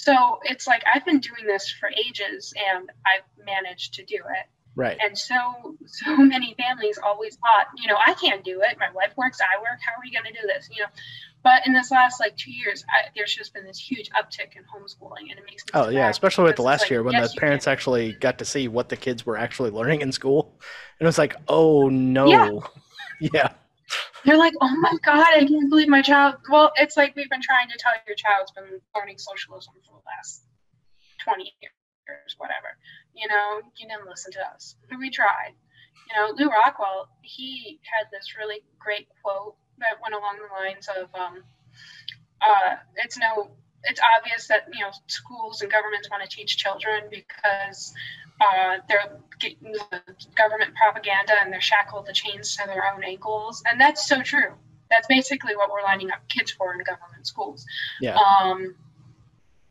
So 0.00 0.38
it's 0.44 0.66
like 0.66 0.82
I've 0.92 1.04
been 1.04 1.20
doing 1.20 1.46
this 1.46 1.70
for 1.70 1.90
ages 1.90 2.54
and 2.72 2.88
I've 3.04 3.44
managed 3.44 3.94
to 3.94 4.04
do 4.04 4.16
it. 4.16 4.46
Right. 4.74 4.96
And 4.98 5.18
so 5.18 5.76
so 5.84 6.16
many 6.16 6.54
families 6.58 6.98
always 7.04 7.36
thought, 7.36 7.66
you 7.76 7.86
know, 7.86 7.98
I 8.06 8.14
can't 8.14 8.42
do 8.42 8.62
it. 8.62 8.78
My 8.78 8.90
wife 8.94 9.12
works, 9.18 9.40
I 9.42 9.60
work. 9.60 9.78
How 9.84 9.92
are 9.92 10.02
we 10.02 10.10
going 10.10 10.24
to 10.24 10.32
do 10.32 10.46
this? 10.46 10.70
You 10.72 10.84
know. 10.84 10.88
But 11.42 11.66
in 11.66 11.74
this 11.74 11.90
last 11.90 12.18
like 12.18 12.36
two 12.36 12.50
years, 12.50 12.82
I, 12.88 13.08
there's 13.14 13.34
just 13.34 13.52
been 13.52 13.64
this 13.66 13.78
huge 13.78 14.08
uptick 14.10 14.56
in 14.56 14.62
homeschooling, 14.62 15.30
and 15.30 15.38
it 15.38 15.44
makes 15.46 15.64
me. 15.64 15.70
Oh 15.74 15.90
yeah, 15.90 16.08
especially 16.08 16.44
with 16.44 16.56
the 16.56 16.62
last 16.62 16.82
like, 16.82 16.90
year 16.90 17.02
when 17.02 17.14
yes, 17.14 17.34
the 17.34 17.40
parents 17.40 17.64
can. 17.66 17.72
actually 17.72 18.12
got 18.12 18.38
to 18.38 18.44
see 18.46 18.68
what 18.68 18.88
the 18.88 18.96
kids 18.96 19.26
were 19.26 19.36
actually 19.36 19.70
learning 19.70 20.00
in 20.00 20.12
school, 20.12 20.54
and 20.98 21.06
it 21.06 21.08
was 21.08 21.18
like, 21.18 21.36
oh 21.48 21.88
no, 21.88 22.62
Yeah. 23.20 23.28
yeah, 23.34 23.48
They're 24.24 24.38
like, 24.38 24.54
oh 24.60 24.76
my 24.76 24.92
god, 25.02 25.26
I 25.34 25.46
can't 25.46 25.70
believe 25.70 25.88
my 25.88 26.02
child. 26.02 26.36
Well, 26.50 26.72
it's 26.76 26.96
like 26.96 27.16
we've 27.16 27.30
been 27.30 27.42
trying 27.42 27.68
to 27.68 27.78
tell 27.78 27.92
your 28.06 28.16
child's 28.16 28.52
been 28.52 28.80
learning 28.94 29.18
socialism 29.18 29.74
for 29.86 29.98
the 29.98 30.04
last 30.06 30.44
twenty 31.18 31.54
years, 31.62 32.36
whatever. 32.36 32.76
You 33.14 33.28
know, 33.28 33.60
you 33.76 33.88
didn't 33.88 34.08
listen 34.08 34.32
to 34.32 34.40
us. 34.54 34.76
We 34.98 35.10
tried. 35.10 35.54
You 36.10 36.16
know, 36.16 36.34
Lew 36.36 36.50
Rockwell, 36.50 37.08
he 37.22 37.80
had 37.82 38.08
this 38.10 38.34
really 38.36 38.62
great 38.78 39.06
quote 39.22 39.54
that 39.78 40.00
went 40.02 40.14
along 40.14 40.38
the 40.38 40.52
lines 40.52 40.88
of, 40.88 41.08
um, 41.14 41.42
uh, 42.40 42.76
it's 42.96 43.16
no 43.16 43.50
it's 43.84 44.00
obvious 44.18 44.48
that 44.48 44.66
you 44.72 44.80
know 44.80 44.90
schools 45.06 45.62
and 45.62 45.70
governments 45.70 46.10
want 46.10 46.22
to 46.22 46.28
teach 46.28 46.56
children 46.56 47.04
because 47.10 47.94
uh, 48.40 48.78
they're 48.88 49.18
government 50.36 50.74
propaganda 50.74 51.34
and 51.42 51.52
they're 51.52 51.60
shackled 51.60 52.06
to 52.06 52.12
chains 52.12 52.56
to 52.56 52.66
their 52.66 52.92
own 52.92 53.02
ankles, 53.04 53.62
and 53.68 53.80
that's 53.80 54.06
so 54.06 54.22
true. 54.22 54.52
That's 54.90 55.06
basically 55.06 55.56
what 55.56 55.70
we're 55.70 55.82
lining 55.82 56.10
up 56.10 56.28
kids 56.28 56.50
for 56.50 56.74
in 56.74 56.80
government 56.80 57.26
schools. 57.26 57.64
Yeah. 58.00 58.16
Um, 58.16 58.74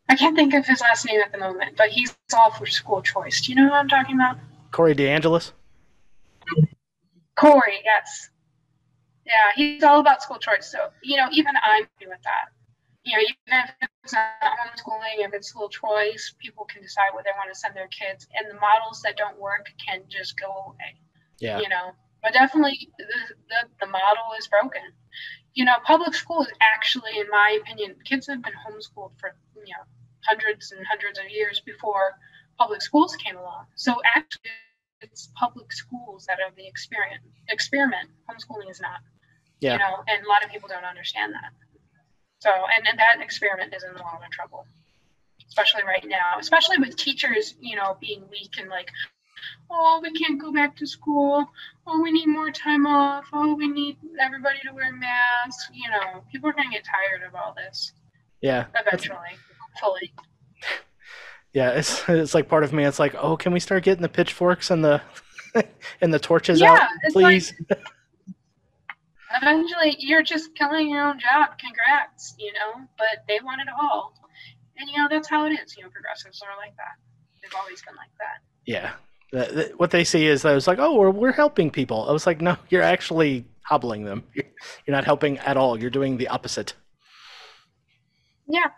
I 0.08 0.16
can't 0.16 0.36
think 0.36 0.54
of 0.54 0.66
his 0.66 0.82
last 0.82 1.06
name 1.06 1.22
at 1.22 1.32
the 1.32 1.38
moment, 1.38 1.78
but 1.78 1.90
he's 1.90 2.16
all 2.34 2.52
for 2.52 2.66
school 2.66 3.02
choice. 3.02 3.42
Do 3.42 3.52
you 3.52 3.56
know 3.58 3.68
who 3.68 3.74
I'm 3.74 3.88
talking 3.88 4.16
about? 4.16 4.38
Corey 4.72 4.96
DeAngelis. 4.96 5.52
Corey, 7.36 7.80
yes. 7.84 8.30
Yeah, 9.26 9.52
he's 9.56 9.84
all 9.84 10.00
about 10.00 10.24
school 10.24 10.40
choice. 10.40 10.72
So, 10.72 10.90
you 11.04 11.18
know, 11.18 11.28
even 11.32 11.54
I'm 11.64 11.88
with 12.02 12.18
that. 12.24 12.50
You 13.06 13.16
know, 13.16 13.24
even 13.24 13.66
if 13.82 13.90
it's 14.04 14.14
not 14.14 14.42
homeschooling, 14.42 15.26
if 15.26 15.34
it's 15.34 15.48
school 15.48 15.70
choice, 15.70 16.36
people 16.40 16.66
can 16.66 16.82
decide 16.82 17.10
where 17.14 17.24
they 17.24 17.32
want 17.38 17.52
to 17.52 17.58
send 17.58 17.76
their 17.76 17.88
kids. 17.88 18.28
And 18.36 18.50
the 18.50 18.60
models 18.60 19.02
that 19.04 19.18
don't 19.18 19.40
work 19.40 19.68
can 19.84 20.02
just 20.10 20.40
go 20.40 20.52
away. 20.68 21.00
Yeah. 21.40 21.60
You 21.60 21.70
know, 21.70 21.96
but 22.22 22.34
definitely 22.34 22.90
the, 22.98 23.06
the, 23.06 23.86
the 23.86 23.88
model 23.88 24.36
is 24.38 24.48
broken. 24.48 24.82
You 25.54 25.66
know, 25.66 25.76
public 25.86 26.14
school 26.14 26.42
is 26.42 26.52
actually, 26.62 27.18
in 27.18 27.28
my 27.32 27.58
opinion, 27.62 27.96
kids 28.06 28.28
have 28.28 28.44
been 28.44 28.54
homeschooled 28.54 29.12
for, 29.20 29.36
you 29.56 29.74
know, 29.74 29.86
hundreds 30.28 30.72
and 30.72 30.86
hundreds 30.86 31.18
of 31.18 31.30
years 31.30 31.62
before 31.66 32.14
public 32.58 32.82
schools 32.82 33.16
came 33.16 33.38
along. 33.38 33.66
So 33.76 33.96
actually, 34.16 34.52
it's 35.02 35.30
public 35.36 35.72
schools 35.72 36.26
that 36.28 36.40
are 36.46 36.52
the 36.56 36.68
experiment. 36.68 37.22
Experiment. 37.48 38.10
Homeschooling 38.30 38.70
is 38.70 38.82
not. 38.82 39.00
Yeah. 39.62 39.74
You 39.74 39.80
know, 39.80 40.04
and 40.08 40.26
a 40.26 40.30
lot 40.30 40.44
of 40.44 40.52
people 40.52 40.68
don't 40.68 40.84
understand 40.84 41.34
that. 41.34 41.54
So, 42.40 42.50
and, 42.50 42.88
and 42.88 42.98
that 43.00 43.22
experiment 43.22 43.74
is 43.76 43.84
in 43.84 43.92
a 43.92 44.02
lot 44.02 44.22
of 44.26 44.32
trouble, 44.32 44.66
especially 45.48 45.84
right 45.84 46.06
now, 46.08 46.36
especially 46.40 46.78
with 46.78 46.96
teachers, 46.96 47.56
you 47.60 47.76
know, 47.76 47.98
being 48.00 48.24
weak 48.32 48.56
and 48.60 48.70
like, 48.70 48.90
oh, 49.70 50.00
we 50.02 50.12
can't 50.14 50.40
go 50.40 50.52
back 50.54 50.76
to 50.78 50.88
school. 50.88 51.46
Oh, 51.86 52.02
we 52.02 52.12
need 52.12 52.28
more 52.28 52.50
time 52.52 52.86
off. 52.88 53.26
Oh, 53.34 53.56
we 53.56 53.68
need 53.68 53.98
everybody 54.22 54.60
to 54.68 54.74
wear 54.74 54.92
masks. 54.94 55.70
You 55.74 55.90
know, 55.92 56.24
people 56.32 56.50
are 56.50 56.54
going 56.54 56.70
to 56.70 56.74
get 56.74 56.86
tired 56.86 57.28
of 57.28 57.36
all 57.36 57.54
this 57.56 57.92
Yeah. 58.42 58.66
eventually, 58.76 59.18
fully. 59.80 60.14
Yeah. 61.52 61.72
It's 61.72 62.08
it's 62.08 62.36
like 62.36 62.48
part 62.48 62.64
of 62.64 62.72
me. 62.74 62.86
It's 62.86 63.00
like, 63.00 63.16
oh, 63.16 63.36
can 63.36 63.52
we 63.52 63.60
start 63.60 63.84
getting 63.84 64.04
the 64.04 64.08
pitchforks 64.10 64.70
and 64.70 64.86
the 64.86 65.02
and 66.00 66.14
the 66.14 66.20
torches 66.20 66.60
Yeah, 66.62 66.74
out, 66.74 66.90
it's 67.04 67.16
like- 67.16 67.24
please? 67.26 67.54
Eventually, 69.36 69.96
you're 70.00 70.24
just 70.24 70.56
killing 70.56 70.90
your 70.90 71.04
own 71.08 71.20
job. 71.20 71.50
Congrats, 71.60 72.36
you 72.40 72.52
know, 72.54 72.82
but 72.98 73.24
they 73.28 73.40
want 73.44 73.62
it 73.62 73.68
all. 73.80 74.14
And, 74.78 74.90
you 74.90 74.98
know, 74.98 75.08
that's 75.10 75.30
how 75.30 75.46
it 75.46 75.52
is. 75.52 75.76
You 75.78 75.84
know, 75.84 75.90
progressives 75.90 76.42
are 76.42 76.58
like 76.58 76.76
that. 76.78 76.96
They've 77.42 77.54
always 77.60 77.82
been 77.82 77.96
like 77.96 78.12
that. 78.20 78.42
yeah. 78.66 78.92
The- 79.32 79.54
the- 79.54 79.74
what 79.78 79.92
they 79.92 80.04
see 80.04 80.26
is 80.26 80.44
I 80.44 80.54
was 80.56 80.66
like, 80.68 80.80
oh, 80.80 80.96
we're 80.96 81.12
we're 81.12 81.32
helping 81.32 81.70
people. 81.70 82.10
I 82.10 82.12
was 82.12 82.26
like, 82.26 82.42
no, 82.42 82.58
you're 82.70 82.82
actually 82.82 83.46
hobbling 83.62 84.04
them. 84.04 84.24
You're, 84.34 84.46
you're 84.88 84.96
not 84.96 85.06
helping 85.06 85.38
at 85.38 85.56
all. 85.56 85.80
You're 85.80 85.92
doing 85.92 86.18
the 86.18 86.30
opposite. 86.30 86.74
Yeah. 88.48 88.70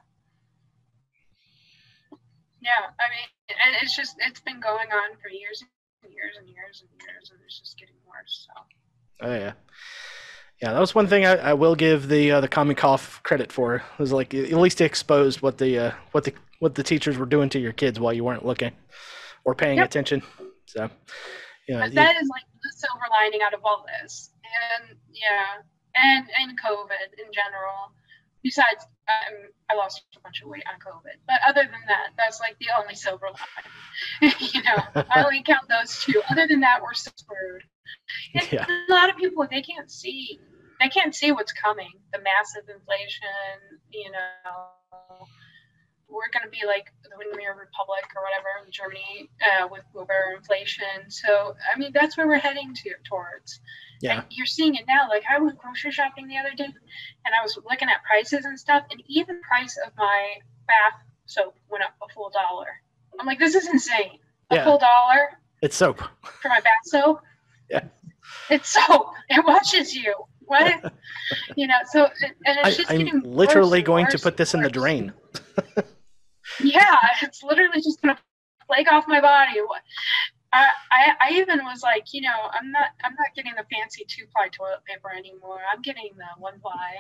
Yeah, 2.62 2.92
I 3.00 3.06
mean, 3.10 3.58
and 3.66 3.76
it's 3.82 3.96
just, 3.96 4.16
it's 4.20 4.42
been 4.42 4.60
going 4.60 4.92
on 4.92 5.16
for 5.22 5.30
years 5.30 5.64
and 6.04 6.12
years 6.14 6.36
and 6.38 6.48
years 6.48 6.84
and 6.84 6.90
years, 7.02 7.32
and 7.32 7.40
it's 7.46 7.60
just 7.60 7.78
getting 7.80 7.96
worse. 8.06 8.48
So, 8.48 9.26
Oh 9.28 9.34
yeah, 9.34 9.54
yeah. 10.62 10.74
That 10.74 10.80
was 10.80 10.94
one 10.96 11.08
thing 11.08 11.26
I, 11.26 11.36
I 11.36 11.54
will 11.54 11.76
give 11.76 12.08
the 12.08 12.32
uh, 12.32 12.42
the 12.42 12.48
Common 12.48 12.76
Cough 12.76 13.22
credit 13.24 13.52
for. 13.52 13.76
It 13.76 13.84
was 14.00 14.12
like 14.12 14.34
at 14.34 14.52
least 14.54 14.82
it 14.82 14.86
exposed 14.86 15.42
what 15.42 15.58
the 15.58 15.78
uh, 15.80 15.92
what 16.12 16.24
the 16.24 16.34
what 16.60 16.76
the 16.76 16.84
teachers 16.84 17.18
were 17.18 17.26
doing 17.26 17.50
to 17.50 17.60
your 17.60 17.74
kids 17.74 18.00
while 18.00 18.14
you 18.14 18.24
weren't 18.24 18.46
looking 18.46 18.72
or 19.44 19.56
paying 19.56 19.78
Yep. 19.78 19.86
attention. 19.88 20.22
So, 20.68 20.90
yeah, 21.68 21.80
but 21.80 21.94
that 21.96 22.16
is 22.22 22.30
like 22.30 22.44
the 22.62 22.72
silver 22.76 23.06
lining 23.20 23.42
out 23.42 23.54
of 23.54 23.62
all 23.66 23.86
this. 24.02 24.32
And 24.44 24.98
yeah, 25.12 25.62
and, 25.96 26.28
and 26.38 26.60
COVID 26.60 27.18
in 27.18 27.32
general. 27.34 27.94
Besides, 28.44 28.84
um, 29.08 29.50
I 29.70 29.76
lost 29.76 30.02
a 30.18 30.20
bunch 30.22 30.42
of 30.42 30.50
weight 30.50 30.64
on 30.68 30.80
COVID. 30.80 31.14
But 31.28 31.42
other 31.48 31.62
than 31.62 31.82
that, 31.88 32.10
that's 32.18 32.40
like 32.40 32.58
the 32.60 32.68
only 32.80 32.96
silver 32.96 33.28
lining. 33.28 34.36
you 34.54 34.64
know, 34.64 35.04
I 35.12 35.24
only 35.24 35.44
count 35.44 35.70
those 35.70 36.00
two. 36.04 36.22
Other 36.30 36.48
than 36.48 36.62
that, 36.62 36.82
we're 36.82 36.94
screwed. 36.96 37.62
And 38.34 38.52
Yeah. 38.52 38.66
A 38.90 38.92
lot 38.92 39.10
of 39.10 39.18
people 39.18 39.46
they 39.50 39.62
can't 39.62 39.92
see. 39.92 40.40
They 40.82 40.90
can't 40.90 41.14
see 41.14 41.32
what's 41.32 41.54
coming. 41.54 41.92
The 42.12 42.20
massive 42.20 42.68
inflation. 42.68 43.78
You 43.92 44.12
know, 44.12 45.28
we're 46.10 46.30
going 46.34 46.44
to 46.44 46.50
be 46.52 46.66
like 46.68 46.88
the 47.04 47.10
Weimar 47.18 47.56
Republic 47.58 48.04
or 48.16 48.24
whatever 48.24 48.66
in 48.66 48.72
Germany 48.72 49.30
uh, 49.46 49.68
with 49.72 49.84
uber 49.96 50.34
inflation. 50.36 51.10
So 51.10 51.56
I 51.74 51.78
mean, 51.80 51.92
that's 51.94 52.18
where 52.18 52.28
we're 52.28 52.40
heading 52.40 52.74
to 52.74 52.90
towards. 53.08 53.60
yeah, 54.02 54.16
And 54.16 54.24
you're 54.32 54.46
seeing 54.46 54.76
it 54.76 54.86
now. 54.88 55.08
Like 55.08 55.24
I 55.30 55.40
went 55.40 55.58
grocery 55.58 55.92
shopping 55.92 56.28
the 56.28 56.38
other 56.38 56.52
day, 56.56 56.66
and 56.66 57.34
I 57.40 57.42
was 57.44 57.58
looking 57.70 57.88
at 57.90 58.04
prices 58.04 58.46
and 58.46 58.60
stuff, 58.60 58.84
and 58.92 59.02
even 59.08 59.42
price 59.42 59.78
of 59.86 59.94
my 59.98 60.34
bath 60.68 61.00
soap 61.28 61.56
went 61.70 61.84
up 61.84 61.94
a 62.04 62.12
full 62.14 62.30
dollar. 62.32 62.68
I'm 63.20 63.26
like, 63.26 63.40
this 63.40 63.56
is 63.56 63.68
insane. 63.68 64.20
A 64.50 64.56
Yeah. 64.56 64.64
full 64.66 64.80
dollar 64.80 65.30
it's 65.62 65.76
soap. 65.78 66.02
for 66.42 66.50
my 66.50 66.60
bath 66.60 66.84
soap. 66.86 67.22
Yeah. 67.70 67.86
It's 68.50 68.68
soap. 68.68 69.14
It 69.30 69.46
washes 69.46 69.96
you. 69.96 70.14
What? 70.46 70.94
you 71.56 71.68
know. 71.68 71.76
So 71.92 72.06
and 72.22 72.60
it's 72.60 72.68
I, 72.68 72.72
just 72.72 72.92
I'm 72.92 72.98
getting 73.06 73.22
literally 73.24 73.82
going 73.82 74.08
to 74.08 74.20
put 74.20 74.38
this 74.38 74.54
in 74.54 74.62
the 74.62 74.70
drain. 74.70 75.14
Yeah, 76.60 76.98
it's 77.22 77.44
literally 77.44 77.82
just 77.82 78.02
gonna 78.02 78.18
plague 78.68 78.88
off 78.92 79.06
my 79.08 79.22
body. 79.22 79.60
What- 79.62 79.82
I, 80.54 80.68
I 80.92 81.12
I 81.22 81.34
even 81.36 81.64
was 81.64 81.82
like, 81.82 82.08
you 82.12 82.22
know, 82.22 82.36
I'm 82.52 82.72
not 82.72 82.88
I'm 83.06 83.14
not 83.14 83.34
getting 83.36 83.54
the 83.56 83.66
fancy 83.72 84.06
two 84.06 84.26
ply 84.36 84.50
toilet 84.50 84.84
paper 84.86 85.10
anymore. 85.10 85.60
I'm 85.74 85.82
getting 85.82 86.10
the 86.18 86.26
one 86.42 86.60
ply. 86.60 86.98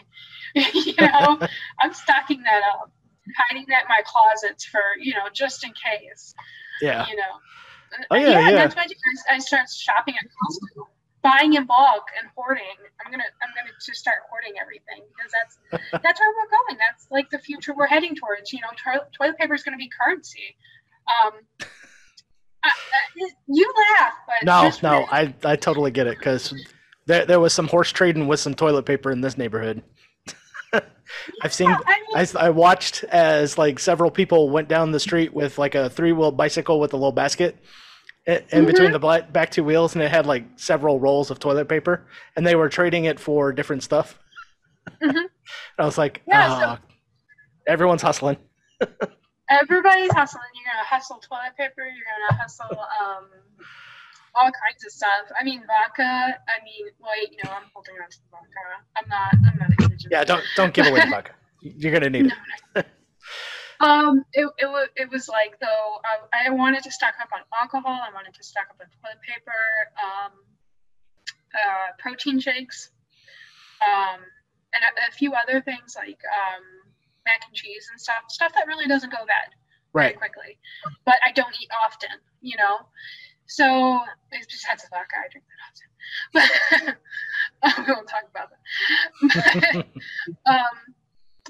you 0.55 0.93
know, 0.97 1.37
I'm 1.79 1.93
stocking 1.93 2.43
that 2.43 2.61
up, 2.63 2.91
hiding 3.35 3.65
that 3.67 3.83
in 3.83 3.87
my 3.89 4.01
closets 4.05 4.63
for 4.63 4.79
you 5.01 5.13
know 5.13 5.27
just 5.33 5.65
in 5.65 5.71
case. 5.71 6.33
Yeah, 6.81 7.05
You 7.07 7.17
know. 7.17 7.23
Oh, 8.09 8.15
yeah, 8.15 8.29
yeah. 8.39 8.51
That's 8.51 8.75
why 8.75 8.83
I. 8.83 9.35
I 9.35 9.35
I 9.35 9.65
shopping 9.65 10.15
at 10.15 10.25
Costco, 10.25 10.87
buying 11.23 11.53
in 11.53 11.65
bulk 11.65 12.05
and 12.19 12.29
hoarding. 12.35 12.77
I'm 13.03 13.11
gonna 13.11 13.23
I'm 13.41 13.49
gonna 13.55 13.73
just 13.83 13.99
start 13.99 14.19
hoarding 14.29 14.53
everything 14.61 15.03
because 15.15 15.31
that's 15.31 15.81
that's 16.03 16.19
where 16.19 16.29
we're 16.29 16.49
going. 16.49 16.77
That's 16.77 17.07
like 17.11 17.29
the 17.29 17.39
future 17.39 17.73
we're 17.73 17.87
heading 17.87 18.15
towards. 18.15 18.51
You 18.53 18.59
know, 18.61 18.69
toilet, 18.83 19.09
toilet 19.17 19.37
paper 19.37 19.53
is 19.53 19.63
gonna 19.63 19.77
be 19.77 19.89
currency. 19.89 20.55
Um, 21.07 21.33
I, 22.63 22.69
I, 22.69 23.29
you 23.47 23.73
laugh, 23.99 24.13
but 24.27 24.45
no, 24.45 24.71
no, 24.83 25.05
I 25.11 25.33
I 25.43 25.55
totally 25.55 25.91
get 25.91 26.07
it 26.07 26.17
because 26.17 26.53
there 27.05 27.25
there 27.25 27.39
was 27.39 27.53
some 27.53 27.67
horse 27.67 27.91
trading 27.91 28.27
with 28.27 28.39
some 28.39 28.53
toilet 28.53 28.85
paper 28.85 29.11
in 29.11 29.21
this 29.21 29.37
neighborhood. 29.37 29.83
I've 31.41 31.53
seen. 31.53 31.69
Yeah, 31.69 31.79
I 31.85 32.23
mean, 32.23 32.27
I, 32.35 32.45
I 32.47 32.49
watched 32.49 33.03
as 33.05 33.57
like 33.57 33.79
several 33.79 34.11
people 34.11 34.49
went 34.49 34.67
down 34.67 34.91
the 34.91 34.99
street 34.99 35.33
with 35.33 35.57
like 35.57 35.75
a 35.75 35.89
three 35.89 36.11
wheel 36.11 36.31
bicycle 36.31 36.79
with 36.79 36.93
a 36.93 36.97
little 36.97 37.11
basket 37.11 37.57
in 38.27 38.65
between 38.65 38.91
the 38.91 39.25
back 39.31 39.51
two 39.51 39.63
wheels, 39.63 39.95
and 39.95 40.03
it 40.03 40.11
had 40.11 40.25
like 40.25 40.43
several 40.55 40.99
rolls 40.99 41.31
of 41.31 41.39
toilet 41.39 41.67
paper, 41.67 42.05
and 42.35 42.45
they 42.45 42.55
were 42.55 42.69
trading 42.69 43.05
it 43.05 43.19
for 43.19 43.51
different 43.51 43.83
stuff. 43.83 44.19
Mhm. 45.01 45.25
I 45.79 45.85
was 45.85 45.97
like, 45.97 46.21
Yeah, 46.27 46.47
so- 46.59 46.65
ah, 46.65 46.79
everyone's 47.67 48.01
hustling. 48.01 48.37
everybody's 49.49 50.11
hustling. 50.11 50.43
You're 50.55 50.73
gonna 50.73 50.85
hustle 50.87 51.17
toilet 51.17 51.55
paper. 51.57 51.83
You're 51.83 52.05
gonna 52.29 52.41
hustle 52.41 52.79
um, 52.79 53.25
all 54.35 54.45
kinds 54.45 54.85
of 54.85 54.91
stuff. 54.91 55.25
I 55.39 55.43
mean, 55.43 55.61
vodka. 55.67 56.03
I 56.03 56.63
mean, 56.63 56.87
wait, 56.99 57.31
you 57.31 57.37
know, 57.43 57.51
I'm 57.51 57.63
holding 57.73 57.95
on 58.01 58.09
to 58.09 58.17
the 58.17 58.29
vodka. 58.31 58.63
I'm 58.97 59.09
not. 59.09 59.33
I'm 59.51 59.59
not 59.59 59.91
a. 59.91 60.07
Yeah, 60.09 60.23
don't 60.23 60.43
don't 60.55 60.73
give 60.73 60.87
away 60.87 61.01
the 61.01 61.07
vodka. 61.11 61.31
You're 61.61 61.91
gonna 61.91 62.09
need 62.09 62.31
it. 62.75 62.85
Um, 63.81 64.23
it, 64.33 64.47
it, 64.59 64.65
was, 64.67 64.89
it 64.95 65.09
was 65.09 65.27
like 65.27 65.59
though 65.59 65.99
I, 66.05 66.47
I 66.47 66.49
wanted 66.51 66.83
to 66.83 66.91
stock 66.91 67.15
up 67.21 67.29
on 67.33 67.41
alcohol. 67.59 67.99
I 68.01 68.13
wanted 68.13 68.33
to 68.35 68.43
stock 68.43 68.67
up 68.69 68.77
on 68.79 68.87
toilet 69.01 69.21
paper, 69.21 69.61
um, 69.97 70.31
uh, 71.53 71.91
protein 71.97 72.39
shakes, 72.39 72.91
um, 73.81 74.19
and 74.73 74.83
a, 74.83 75.09
a 75.09 75.11
few 75.11 75.33
other 75.33 75.61
things 75.61 75.95
like 75.97 76.19
um, 76.29 76.63
mac 77.25 77.41
and 77.47 77.55
cheese 77.55 77.87
and 77.91 77.99
stuff. 77.99 78.23
Stuff 78.29 78.53
that 78.53 78.67
really 78.67 78.87
doesn't 78.87 79.11
go 79.11 79.25
bad 79.25 79.49
very 79.93 80.07
Right. 80.07 80.17
quickly, 80.17 80.57
but 81.05 81.15
I 81.25 81.31
don't 81.33 81.53
eat 81.61 81.69
often. 81.85 82.09
You 82.41 82.57
know, 82.57 82.77
so 83.47 83.99
it's 84.31 84.47
besides 84.47 84.83
the 84.83 84.89
vodka, 84.91 85.15
I 85.17 85.27
drink 85.31 85.45
that 85.49 85.61
often. 85.67 86.95
But 87.61 87.77
we 87.87 87.93
won't 87.93 88.07
talk 88.07 88.23
about 88.29 88.49
that. 88.51 89.85
um, 90.45 90.95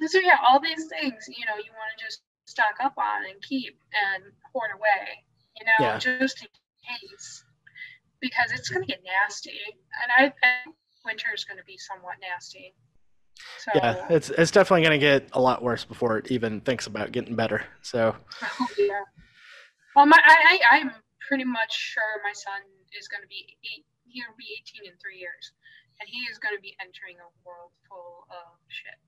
so 0.08 0.20
yeah, 0.20 0.38
all 0.46 0.60
these 0.60 0.88
things, 0.88 1.26
you 1.28 1.46
know, 1.46 1.56
you 1.58 1.72
want 1.74 1.92
to 1.98 2.04
just 2.04 2.22
stock 2.46 2.76
up 2.82 2.98
on 2.98 3.26
and 3.30 3.42
keep 3.42 3.78
and 4.14 4.24
hoard 4.54 4.72
away, 4.76 5.24
you 5.60 5.66
know, 5.66 5.72
Yeah. 5.80 5.98
just 5.98 6.42
in 6.42 6.48
case, 6.84 7.44
because 8.20 8.52
it's 8.52 8.70
going 8.70 8.84
to 8.86 8.88
get 8.88 9.02
nasty, 9.04 9.60
and 10.04 10.12
I 10.18 10.34
think 10.42 10.76
winter 11.06 11.28
is 11.34 11.46
going 11.46 11.58
to 11.58 11.64
be 11.66 11.78
somewhat 11.78 12.16
nasty. 12.22 12.74
So 13.58 13.72
Yeah, 13.76 14.06
it's 14.10 14.30
it's 14.30 14.52
definitely 14.52 14.82
going 14.86 15.00
to 15.00 15.06
get 15.06 15.30
a 15.34 15.42
lot 15.42 15.62
worse 15.64 15.86
before 15.86 16.18
it 16.18 16.32
even 16.32 16.62
thinks 16.62 16.88
about 16.88 17.12
getting 17.12 17.36
better. 17.36 17.64
So 17.82 18.16
Oh, 18.44 18.68
yeah. 18.78 19.04
Well, 19.96 20.06
my 20.06 20.18
I, 20.24 20.60
I 20.72 20.78
I'm 20.80 20.92
pretty 21.28 21.44
much 21.44 21.72
sure 21.72 22.22
my 22.24 22.34
son 22.34 22.62
is 22.98 23.08
going 23.08 23.22
to 23.22 23.28
be 23.28 23.58
eight. 23.64 23.86
He'll 24.08 24.36
be 24.38 24.60
18 24.84 24.92
in 24.92 24.98
three 25.00 25.18
years, 25.20 25.54
and 26.02 26.10
he 26.10 26.20
is 26.28 26.38
going 26.38 26.56
to 26.56 26.62
be 26.62 26.76
entering 26.82 27.16
a 27.22 27.30
world 27.48 27.72
full 27.88 28.28
of 28.30 28.60
shit. 28.68 29.00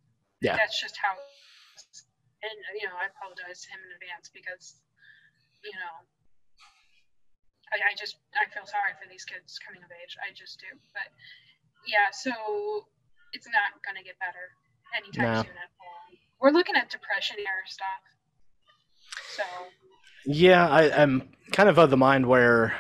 Yeah. 0.43 0.59
That's 0.59 0.75
just 0.75 0.99
how. 0.99 1.15
And 2.43 2.57
you 2.75 2.85
know, 2.91 2.99
I 2.99 3.07
apologize 3.07 3.63
to 3.63 3.67
him 3.71 3.79
in 3.87 3.95
advance 3.95 4.27
because, 4.35 4.83
you 5.63 5.71
know, 5.79 5.95
I, 7.71 7.79
I 7.79 7.91
just 7.95 8.19
I 8.35 8.43
feel 8.51 8.67
sorry 8.67 8.91
for 8.99 9.07
these 9.07 9.23
kids 9.23 9.55
coming 9.63 9.79
of 9.79 9.87
age. 9.89 10.19
I 10.19 10.35
just 10.35 10.59
do. 10.59 10.67
But 10.91 11.07
yeah, 11.87 12.11
so 12.11 12.35
it's 13.31 13.47
not 13.47 13.79
going 13.87 13.95
to 13.95 14.03
get 14.03 14.19
better 14.19 14.51
anytime 14.91 15.31
No. 15.31 15.41
soon 15.47 15.55
at 15.55 15.71
all. 15.79 16.03
We're 16.43 16.51
looking 16.51 16.75
at 16.75 16.91
depression 16.91 17.39
era 17.39 17.63
stuff. 17.65 18.03
So 19.39 19.43
yeah, 20.25 20.67
I, 20.67 20.91
I'm 20.91 21.31
kind 21.51 21.69
of 21.69 21.79
of 21.79 21.89
the 21.89 21.97
mind 21.97 22.25
where 22.27 22.75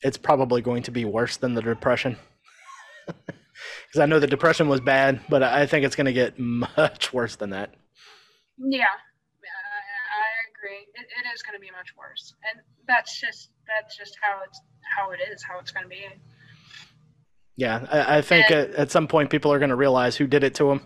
it's 0.00 0.16
probably 0.16 0.62
going 0.62 0.82
to 0.84 0.90
be 0.90 1.04
worse 1.04 1.36
than 1.36 1.52
the 1.52 1.62
depression. 1.62 2.16
Because 3.94 4.02
I 4.02 4.06
know 4.06 4.18
the 4.18 4.26
depression 4.26 4.66
was 4.66 4.80
bad, 4.80 5.20
but 5.28 5.44
I 5.44 5.66
think 5.66 5.84
it's 5.86 5.94
going 5.94 6.06
to 6.06 6.12
get 6.12 6.36
much 6.76 7.12
worse 7.12 7.36
than 7.36 7.50
that. 7.50 7.74
Yeah, 8.58 8.82
I, 8.82 8.88
I 8.88 10.26
agree. 10.50 10.78
It, 10.94 11.06
it 11.06 11.32
is 11.32 11.42
going 11.42 11.54
to 11.54 11.60
be 11.60 11.70
much 11.70 11.94
worse, 11.96 12.34
and 12.50 12.60
that's 12.88 13.20
just 13.20 13.50
that's 13.68 13.96
just 13.96 14.16
how 14.20 14.40
it's 14.48 14.60
how 14.96 15.12
it 15.12 15.20
is, 15.32 15.44
how 15.44 15.60
it's 15.60 15.70
going 15.70 15.84
to 15.84 15.88
be. 15.88 16.06
Yeah, 17.56 17.86
I, 17.88 18.18
I 18.18 18.22
think 18.22 18.50
And- 18.50 18.70
at, 18.70 18.74
at 18.74 18.90
some 18.90 19.06
point 19.06 19.30
people 19.30 19.52
are 19.52 19.60
going 19.60 19.68
to 19.70 19.76
realize 19.76 20.16
who 20.16 20.26
did 20.26 20.42
it 20.42 20.56
to 20.56 20.64
them, 20.70 20.80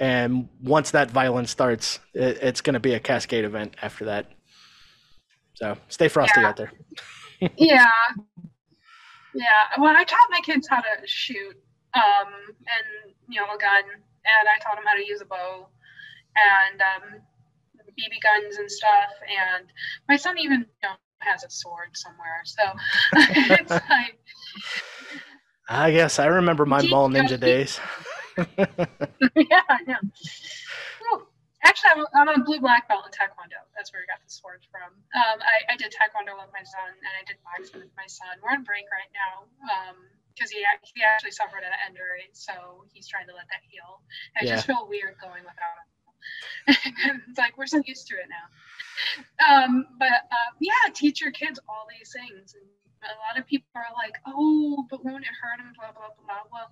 and 0.00 0.48
once 0.60 0.90
that 0.90 1.12
violence 1.12 1.52
starts, 1.52 2.00
it, 2.12 2.38
it's 2.42 2.60
going 2.60 2.74
to 2.74 2.80
be 2.80 2.94
a 2.94 2.98
cascade 3.00 3.44
event 3.44 3.76
after 3.82 4.06
that. 4.06 4.26
So 5.54 5.76
stay 5.86 6.08
frosty 6.08 6.40
Yeah. 6.40 6.48
out 6.48 6.56
there. 6.56 6.72
yeah, 7.56 7.86
yeah. 9.32 9.44
Well, 9.78 9.94
I 9.96 10.02
taught 10.02 10.18
my 10.32 10.40
kids 10.40 10.66
how 10.68 10.80
to 10.80 10.88
shoot, 11.06 11.56
um, 11.94 12.28
and 12.48 13.14
you 13.28 13.40
know, 13.40 13.46
a 13.46 13.58
gun, 13.58 13.84
and 13.84 14.44
I 14.48 14.58
taught 14.62 14.78
him 14.78 14.84
how 14.86 14.94
to 14.94 15.06
use 15.06 15.20
a 15.20 15.26
bow, 15.26 15.68
and 16.36 16.80
um, 16.80 17.20
BB 17.98 18.22
guns 18.22 18.56
and 18.56 18.70
stuff. 18.70 19.10
And 19.22 19.66
my 20.08 20.16
son 20.16 20.38
even 20.38 20.60
you 20.60 20.88
know 20.88 20.94
has 21.18 21.44
a 21.44 21.50
sword 21.50 21.90
somewhere, 21.94 22.42
so 22.44 22.62
it's 23.14 23.70
like. 23.90 24.18
I 25.68 25.92
guess 25.92 26.18
I 26.18 26.26
remember 26.26 26.66
my 26.66 26.82
mall 26.82 27.08
ninja 27.08 27.38
days. 27.38 27.80
yeah, 28.36 29.62
I 29.68 29.82
know. 29.86 29.96
Well, 29.96 30.10
actually, 31.62 31.90
I'm 31.94 32.02
a, 32.02 32.08
I'm 32.14 32.30
a 32.40 32.44
blue 32.44 32.60
black 32.60 32.88
belt 32.88 33.06
in 33.06 33.12
Taekwondo. 33.12 33.62
That's 33.76 33.92
where 33.92 34.02
I 34.02 34.08
got 34.10 34.22
the 34.22 34.30
sword 34.30 34.62
from. 34.70 34.90
Um, 35.14 35.38
I, 35.42 35.72
I 35.72 35.76
did 35.76 35.94
Taekwondo 35.94 36.34
with 36.38 36.50
my 36.52 36.64
son, 36.64 36.90
and 36.90 37.12
I 37.14 37.22
did 37.26 37.38
boxing 37.42 37.80
with 37.82 37.94
my 37.96 38.06
son. 38.06 38.38
We're 38.42 38.54
on 38.54 38.64
break 38.64 38.86
right 38.90 39.10
now 39.14 39.48
because 40.34 40.50
he 40.50 40.64
he 40.94 41.02
actually 41.02 41.32
suffered 41.32 41.62
an 41.62 41.74
injury, 41.88 42.30
so 42.32 42.84
he's 42.92 43.06
trying 43.08 43.26
to 43.28 43.34
let 43.34 43.46
that 43.50 43.62
heal. 43.68 44.02
I 44.36 44.46
just 44.46 44.66
feel 44.66 44.86
weird 44.88 45.16
going 45.20 45.44
without 45.44 45.76
him. 45.78 45.88
it's 47.28 47.38
like 47.38 47.58
we're 47.58 47.66
so 47.66 47.82
used 47.84 48.06
to 48.08 48.14
it 48.14 48.28
now. 48.30 48.46
Um, 49.42 49.86
but 49.98 50.30
uh, 50.30 50.50
yeah, 50.60 50.92
teach 50.94 51.20
your 51.20 51.32
kids 51.32 51.58
all 51.68 51.86
these 51.90 52.12
things. 52.12 52.54
And 52.54 52.64
a 53.04 53.14
lot 53.18 53.38
of 53.38 53.46
people 53.46 53.68
are 53.74 53.84
like, 53.96 54.14
"Oh, 54.26 54.86
but 54.90 55.04
won't 55.04 55.24
it 55.24 55.30
hurt 55.40 55.58
them?" 55.58 55.72
Blah 55.76 55.92
blah 55.92 56.08
blah. 56.16 56.24
Blah. 56.26 56.42
Well, 56.52 56.70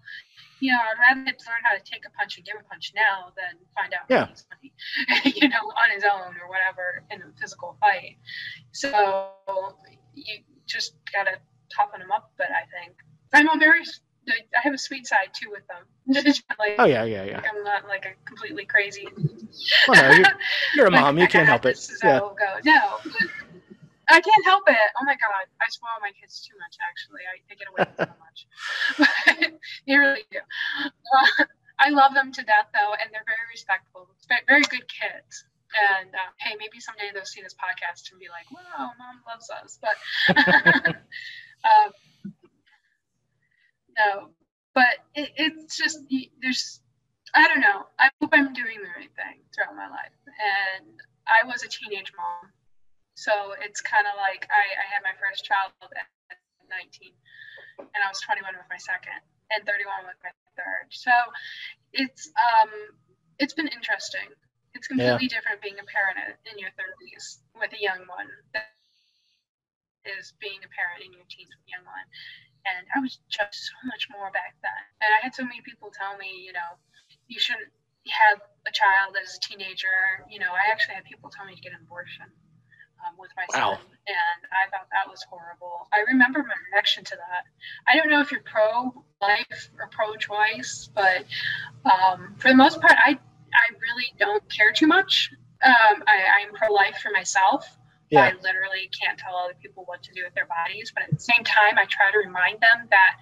you 0.61 0.73
know, 0.73 0.79
I'd 0.79 0.99
rather 0.99 1.21
learn 1.23 1.63
how 1.65 1.75
to 1.77 1.83
take 1.83 2.05
a 2.07 2.11
punch 2.11 2.37
and 2.37 2.47
give 2.47 2.57
a 2.59 2.63
punch 2.65 2.93
now 2.95 3.33
than 3.37 3.59
find 3.75 3.93
out 3.95 4.07
Yeah. 4.09 4.27
he's 4.29 4.47
money, 4.53 4.73
you 5.41 5.49
know, 5.49 5.65
on 5.77 5.91
his 5.95 6.05
own 6.05 6.37
or 6.41 6.49
whatever 6.49 7.03
in 7.11 7.23
a 7.23 7.33
physical 7.41 7.77
fight. 7.81 8.17
So 8.73 9.75
you 10.15 10.39
just 10.67 10.95
gotta 11.13 11.39
toughen 11.75 12.01
him 12.01 12.11
up. 12.13 12.31
But 12.37 12.49
I 12.51 12.65
think 12.79 12.97
I'm 13.33 13.49
a 13.49 13.59
very, 13.59 13.83
I 14.29 14.61
have 14.63 14.75
a 14.75 14.79
sweet 14.79 15.07
side 15.07 15.31
too 15.35 15.51
with 15.51 15.67
them. 15.67 15.85
Like, 16.59 16.75
Oh 16.79 16.85
yeah, 16.85 17.05
yeah, 17.05 17.25
yeah. 17.25 17.41
I'm 17.51 17.63
not 17.65 17.87
like 17.89 18.05
a 18.05 18.13
completely 18.27 18.67
crazy. 18.67 19.07
Well, 19.89 20.03
no, 20.03 20.17
you're, 20.17 20.27
you're 20.75 20.87
a 20.87 20.91
Like, 20.91 21.01
mom. 21.01 21.19
You 21.19 21.27
can't 21.35 21.47
help 21.49 21.65
it. 21.67 21.79
Yeah. 22.03 22.11
how 22.11 22.17
it'll 22.17 22.35
go. 22.35 22.57
No, 22.65 22.97
but 23.05 23.29
I 24.11 24.21
can't 24.21 24.45
help 24.45 24.65
it. 24.69 24.89
Oh 25.01 25.05
my 25.05 25.15
god, 25.15 25.47
I 25.61 25.69
spoil 25.69 26.03
my 26.03 26.11
kids 26.21 26.43
too 26.47 26.57
much. 26.59 26.77
Actually, 26.83 27.23
I, 27.31 27.39
I 27.47 27.55
get 27.55 27.69
away 27.71 27.87
with 27.87 27.97
so 27.97 28.15
much. 28.19 28.39
They 29.87 29.97
really 29.97 30.25
do. 30.31 30.39
Uh, 30.85 31.45
I 31.79 31.91
love 31.91 32.15
them 32.15 32.33
to 32.33 32.43
death, 32.43 32.69
though, 32.75 32.93
and 32.93 33.11
they're 33.13 33.25
very 33.27 33.47
respectful, 33.51 34.09
very 34.47 34.63
good 34.63 34.87
kids. 34.89 35.45
And 35.71 36.11
uh, 36.11 36.31
hey, 36.39 36.57
maybe 36.59 36.81
someday 36.81 37.11
they'll 37.15 37.25
see 37.25 37.43
this 37.43 37.55
podcast 37.55 38.11
and 38.11 38.21
be 38.21 38.27
like, 38.29 38.51
"Wow, 38.51 38.91
mom 38.99 39.23
loves 39.27 39.49
us." 39.51 39.79
But 39.81 39.97
um, 41.65 41.93
no, 43.97 44.29
but 44.75 44.99
it, 45.15 45.31
it's 45.37 45.77
just 45.77 46.01
there's 46.43 46.81
I 47.35 47.47
don't 47.47 47.61
know. 47.61 47.87
I 47.99 48.11
hope 48.21 48.31
I'm 48.33 48.53
doing 48.53 48.79
the 48.83 48.89
right 48.97 49.11
thing 49.15 49.41
throughout 49.55 49.77
my 49.77 49.89
life. 49.89 50.19
And 50.27 50.99
I 51.27 51.47
was 51.47 51.63
a 51.63 51.69
teenage 51.69 52.13
mom. 52.17 52.51
So 53.21 53.53
it's 53.61 53.85
kind 53.85 54.09
of 54.09 54.17
like 54.17 54.49
I, 54.49 54.65
I 54.81 54.87
had 54.89 55.05
my 55.05 55.13
first 55.21 55.45
child 55.45 55.77
at 55.85 56.09
19, 56.73 57.13
and 57.77 58.01
I 58.01 58.09
was 58.09 58.17
21 58.25 58.57
with 58.57 58.65
my 58.73 58.81
second, 58.81 59.21
and 59.53 59.61
31 59.69 60.09
with 60.09 60.17
my 60.25 60.33
third. 60.57 60.89
So 60.89 61.13
it's 61.93 62.33
um 62.33 62.73
it's 63.37 63.53
been 63.53 63.69
interesting. 63.69 64.25
It's 64.73 64.89
completely 64.89 65.29
different 65.29 65.61
being 65.61 65.77
a 65.77 65.85
parent 65.85 66.17
in 66.49 66.57
your 66.57 66.73
30s 66.81 67.45
with 67.61 67.77
a 67.77 67.81
young 67.83 68.09
one 68.09 68.33
that 68.57 68.73
is 70.09 70.33
being 70.41 70.65
a 70.65 70.71
parent 70.73 71.05
in 71.05 71.13
your 71.13 71.29
teens 71.29 71.53
with 71.53 71.61
a 71.69 71.73
young 71.77 71.85
one. 71.85 72.07
And 72.65 72.89
I 72.97 73.05
was 73.05 73.21
just 73.29 73.69
so 73.69 73.77
much 73.85 74.09
more 74.09 74.33
back 74.33 74.57
then. 74.65 74.83
And 75.05 75.11
I 75.13 75.21
had 75.21 75.37
so 75.37 75.45
many 75.45 75.61
people 75.61 75.93
tell 75.93 76.17
me, 76.17 76.41
you 76.41 76.57
know, 76.57 76.79
you 77.29 77.37
shouldn't 77.37 77.69
have 78.09 78.41
a 78.65 78.73
child 78.73 79.19
as 79.21 79.37
a 79.37 79.41
teenager. 79.45 80.25
You 80.31 80.41
know, 80.41 80.57
I 80.57 80.73
actually 80.73 80.97
had 80.97 81.05
people 81.05 81.29
tell 81.29 81.45
me 81.45 81.53
to 81.53 81.61
get 81.61 81.77
an 81.77 81.85
abortion 81.85 82.31
um, 83.07 83.15
with 83.19 83.31
my 83.37 83.45
Wow. 83.53 83.75
son, 83.75 83.81
and 84.07 84.41
I 84.53 84.69
thought 84.71 84.89
that 84.91 85.09
was 85.11 85.23
horrible. 85.29 85.89
I 85.93 86.01
remember 86.09 86.41
my 86.43 86.55
reaction 86.73 87.05
to 87.05 87.17
that. 87.17 87.45
I 87.89 87.97
don't 87.97 88.09
know 88.11 88.21
if 88.21 88.31
you're 88.33 88.43
pro-life 88.43 89.71
or 89.79 89.89
pro-choice, 89.91 90.91
but 90.95 91.25
um, 91.85 92.35
for 92.39 92.49
the 92.49 92.57
most 92.57 92.81
part, 92.81 92.93
I 92.97 93.19
I 93.53 93.67
really 93.81 94.13
don't 94.19 94.43
care 94.55 94.73
too 94.73 94.87
much. 94.87 95.31
Um, 95.63 96.03
I, 96.07 96.43
I'm 96.43 96.55
pro-life 96.55 96.99
for 97.03 97.11
myself. 97.11 97.67
Yeah. 98.11 98.23
I 98.23 98.33
literally 98.43 98.91
can't 98.91 99.19
tell 99.19 99.37
other 99.37 99.55
people 99.61 99.85
what 99.87 100.03
to 100.05 100.13
do 100.13 100.23
with 100.25 100.35
their 100.35 100.47
bodies, 100.47 100.91
but 100.95 101.05
at 101.05 101.11
the 101.11 101.21
same 101.21 101.45
time, 101.45 101.79
I 101.79 101.85
try 101.87 102.11
to 102.11 102.19
remind 102.19 102.61
them 102.61 102.89
that 102.91 103.17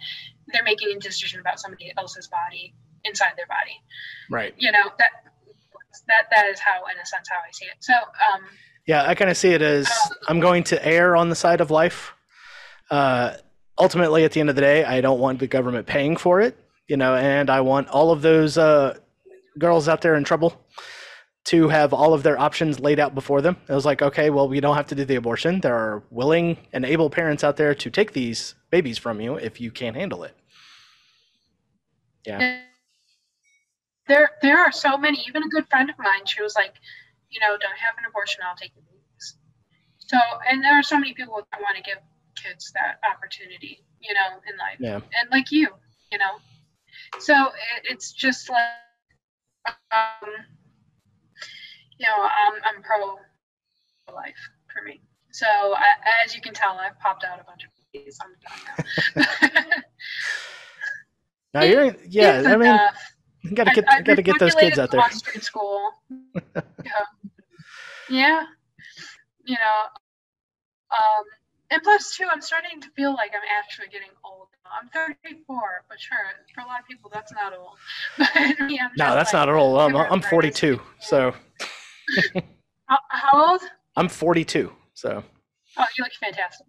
they're 0.53 0.64
making 0.64 0.97
a 0.97 1.01
decision 1.01 1.41
about 1.41 1.61
somebody 1.61 1.93
else's 1.97 2.29
body 2.29 2.74
inside 3.05 3.33
their 3.37 3.47
body. 3.47 3.76
Right. 4.31 4.55
You 4.57 4.72
know 4.72 4.85
that 4.99 5.11
that 6.07 6.29
that 6.31 6.47
is 6.47 6.59
how, 6.61 6.85
in 6.93 6.99
a 6.99 7.05
sense, 7.07 7.29
how 7.29 7.37
I 7.37 7.51
see 7.53 7.66
it. 7.66 7.76
So, 7.81 7.93
um, 7.95 8.43
Yeah, 8.89 9.05
I 9.07 9.14
kind 9.14 9.30
of 9.30 9.36
see 9.36 9.51
it 9.51 9.61
as 9.61 9.86
I'm 10.28 10.41
going 10.41 10.64
to 10.64 10.84
err 10.84 11.14
on 11.14 11.28
the 11.28 11.34
side 11.34 11.61
of 11.61 11.70
life. 11.70 12.14
Uh, 12.91 13.34
ultimately, 13.78 14.24
at 14.24 14.32
the 14.32 14.41
end 14.41 14.49
of 14.49 14.57
the 14.57 14.62
day, 14.62 14.82
I 14.82 15.03
don't 15.03 15.20
want 15.20 15.41
the 15.41 15.47
government 15.47 15.86
paying 15.86 16.16
for 16.16 16.41
it, 16.41 16.57
you 16.89 16.97
know, 16.97 17.14
and 17.14 17.51
I 17.51 17.61
want 17.61 17.89
all 17.89 18.11
of 18.11 18.22
those 18.22 18.57
uh, 18.57 18.97
girls 19.59 19.89
out 19.89 20.01
there 20.01 20.14
in 20.14 20.24
trouble 20.24 20.59
to 21.45 21.68
have 21.68 21.93
all 21.93 22.14
of 22.14 22.22
their 22.22 22.41
options 22.41 22.80
laid 22.80 22.99
out 22.99 23.14
before 23.14 23.43
them. 23.43 23.59
It 23.68 23.74
was 23.74 23.84
like, 23.84 24.01
okay, 24.01 24.30
well, 24.30 24.49
we 24.49 24.59
don't 24.59 24.76
have 24.76 24.86
to 24.86 24.95
do 24.95 25.05
the 25.05 25.16
abortion. 25.16 25.61
There 25.61 25.74
are 25.74 26.03
willing 26.11 26.57
and 26.72 26.86
able 26.86 27.11
parents 27.11 27.45
out 27.45 27.59
there 27.59 27.74
to 27.74 27.91
take 27.91 28.14
these 28.14 28.55
babies 28.70 28.97
from 28.97 29.20
you 29.20 29.36
if 29.36 29.61
you 29.61 29.70
can't 29.70 29.97
handle 29.97 30.24
it. 30.24 30.34
Yeah. 32.26 32.62
there 34.07 34.30
there 34.41 34.59
are 34.59 34.72
so 34.72 34.97
many. 34.97 35.22
Even 35.28 35.43
a 35.43 35.49
good 35.49 35.66
friend 35.68 35.91
of 35.91 35.99
mine, 35.99 36.24
she 36.24 36.43
was 36.43 36.55
like, 36.55 36.72
you 37.31 37.41
know, 37.41 37.57
don't 37.59 37.79
have 37.79 37.95
an 37.99 38.05
abortion. 38.09 38.41
I'll 38.47 38.57
take 38.57 38.74
the 38.74 38.83
babies. 38.83 39.37
So, 39.99 40.16
and 40.49 40.62
there 40.62 40.79
are 40.79 40.83
so 40.83 40.99
many 40.99 41.14
people 41.14 41.37
that 41.37 41.61
want 41.61 41.76
to 41.76 41.83
give 41.83 41.99
kids 42.37 42.72
that 42.74 42.99
opportunity, 43.05 43.85
you 44.01 44.14
know, 44.14 44.41
in 44.51 44.57
life. 44.57 44.76
Yeah. 44.79 45.01
and 45.20 45.31
like 45.31 45.51
you, 45.51 45.68
you 46.12 46.18
know. 46.18 46.41
So 47.18 47.35
it, 47.35 47.91
it's 47.91 48.12
just 48.12 48.49
like, 48.49 49.76
um, 49.93 50.31
you 51.99 52.07
know, 52.07 52.22
I'm, 52.22 52.55
I'm 52.64 52.83
pro 52.83 53.18
life 54.14 54.39
for 54.72 54.83
me. 54.83 55.01
So 55.31 55.47
I, 55.47 56.24
as 56.24 56.35
you 56.35 56.41
can 56.41 56.55
tell, 56.55 56.72
I've 56.72 56.99
popped 57.01 57.24
out 57.24 57.41
a 57.41 57.45
bunch 57.45 57.64
of 57.64 57.70
these. 57.93 58.18
I'm 58.22 59.24
done 59.24 59.26
now. 59.51 59.83
Now 61.55 61.62
you're, 61.62 61.97
yeah, 62.09 62.43
I 62.47 62.57
mean, 62.57 62.68
enough. 62.68 63.14
you 63.43 63.53
gotta 63.53 63.70
get, 63.74 63.85
I 63.89 64.03
gotta 64.03 64.22
get 64.22 64.39
those 64.39 64.55
kids 64.55 64.79
out 64.79 64.91
there. 64.91 65.03
School. 65.41 65.91
yeah. 66.55 66.93
Yeah, 68.11 68.45
you 69.45 69.57
know, 69.57 69.83
um, 70.91 71.25
and 71.71 71.83
plus 71.83 72.17
too, 72.17 72.27
I'm 72.31 72.41
starting 72.41 72.81
to 72.81 72.89
feel 72.91 73.13
like 73.15 73.33
I'm 73.35 73.47
actually 73.59 73.89
getting 73.89 74.11
old 74.25 74.49
I'm 74.71 74.89
34, 74.89 75.85
but 75.89 76.01
sure, 76.01 76.19
for 76.55 76.61
a 76.63 76.67
lot 76.67 76.81
of 76.81 76.87
people, 76.87 77.11
that's 77.13 77.33
not 77.33 77.53
old. 77.57 77.77
But 78.19 78.67
me, 78.67 78.79
No, 78.97 79.15
that's 79.15 79.33
like, 79.33 79.41
not 79.41 79.49
at 79.49 79.55
all. 79.55 79.79
I'm, 79.81 79.97
I'm 79.97 80.21
42, 80.23 80.81
so 81.01 81.35
How, 82.87 82.99
how 83.09 83.51
old? 83.53 83.61
I'm 83.97 84.09
42. 84.09 84.73
So 84.95 85.23
Oh, 85.77 85.85
you 85.97 86.05
look 86.05 86.13
fantastic. 86.21 86.67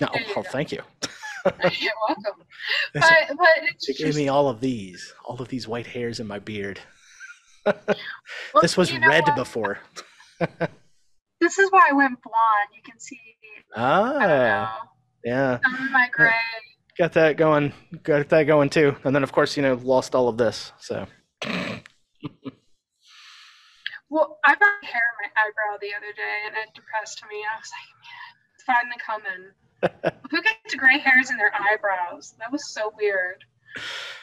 no, 0.00 0.08
you 0.14 0.24
oh, 0.30 0.42
go. 0.42 0.48
thank 0.50 0.72
you. 0.72 0.80
You're 1.80 1.92
welcome. 2.08 2.42
But 2.94 3.02
but 3.36 3.48
it's 3.62 3.86
gave 3.86 3.98
just, 3.98 4.18
me 4.18 4.28
all 4.28 4.48
of 4.48 4.60
these, 4.60 5.14
all 5.24 5.40
of 5.40 5.48
these 5.48 5.68
white 5.68 5.86
hairs 5.86 6.18
in 6.18 6.26
my 6.26 6.38
beard. 6.38 6.80
well, 7.64 7.76
This 8.62 8.76
was 8.76 8.92
red 8.92 9.24
what? 9.24 9.36
before. 9.36 9.78
This 11.40 11.58
is 11.58 11.70
why 11.70 11.88
I 11.90 11.92
went 11.94 12.18
blonde. 12.22 12.70
You 12.74 12.82
can 12.82 12.98
see. 12.98 13.20
Ah, 13.74 14.80
yeah, 15.24 15.58
Some 15.62 15.74
of 15.74 15.90
my 15.90 16.08
gray. 16.12 16.30
got 16.98 17.12
that 17.14 17.36
going. 17.36 17.72
Got 18.02 18.28
that 18.30 18.44
going 18.44 18.70
too. 18.70 18.96
And 19.04 19.14
then 19.14 19.22
of 19.22 19.32
course, 19.32 19.56
you 19.56 19.62
know, 19.62 19.74
lost 19.74 20.14
all 20.14 20.28
of 20.28 20.38
this. 20.38 20.72
So 20.78 21.06
Well, 24.08 24.38
I 24.44 24.54
got 24.54 24.84
hair 24.84 25.02
in 25.02 25.16
my 25.20 25.30
eyebrow 25.42 25.78
the 25.80 25.94
other 25.96 26.12
day, 26.16 26.42
and 26.46 26.54
it 26.56 26.72
depressed 26.74 27.22
me. 27.28 27.42
I 27.42 27.58
was 27.58 27.70
like, 27.74 27.90
man, 28.06 28.32
it's 28.54 28.64
finally 28.64 29.00
coming. 29.04 30.22
Who 30.30 30.42
gets 30.42 30.74
gray 30.76 30.98
hairs 30.98 31.30
in 31.30 31.36
their 31.36 31.52
eyebrows? 31.54 32.34
That 32.38 32.52
was 32.52 32.72
so 32.72 32.92
weird. 32.96 33.42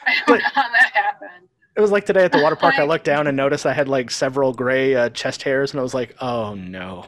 I 0.06 0.14
don't 0.14 0.26
But- 0.26 0.38
know 0.40 0.48
how 0.54 0.68
that 0.70 0.90
happened. 0.94 1.48
It 1.76 1.80
was 1.80 1.90
like 1.90 2.06
today 2.06 2.24
at 2.24 2.32
the 2.32 2.42
water 2.42 2.56
park. 2.56 2.74
I 2.78 2.84
looked 2.86 3.04
down 3.04 3.26
and 3.26 3.36
noticed 3.36 3.66
I 3.66 3.72
had 3.72 3.88
like 3.88 4.10
several 4.10 4.52
gray 4.52 4.94
uh, 4.94 5.08
chest 5.10 5.42
hairs, 5.42 5.72
and 5.72 5.80
I 5.80 5.82
was 5.82 5.94
like, 5.94 6.14
oh 6.20 6.54
no. 6.54 7.06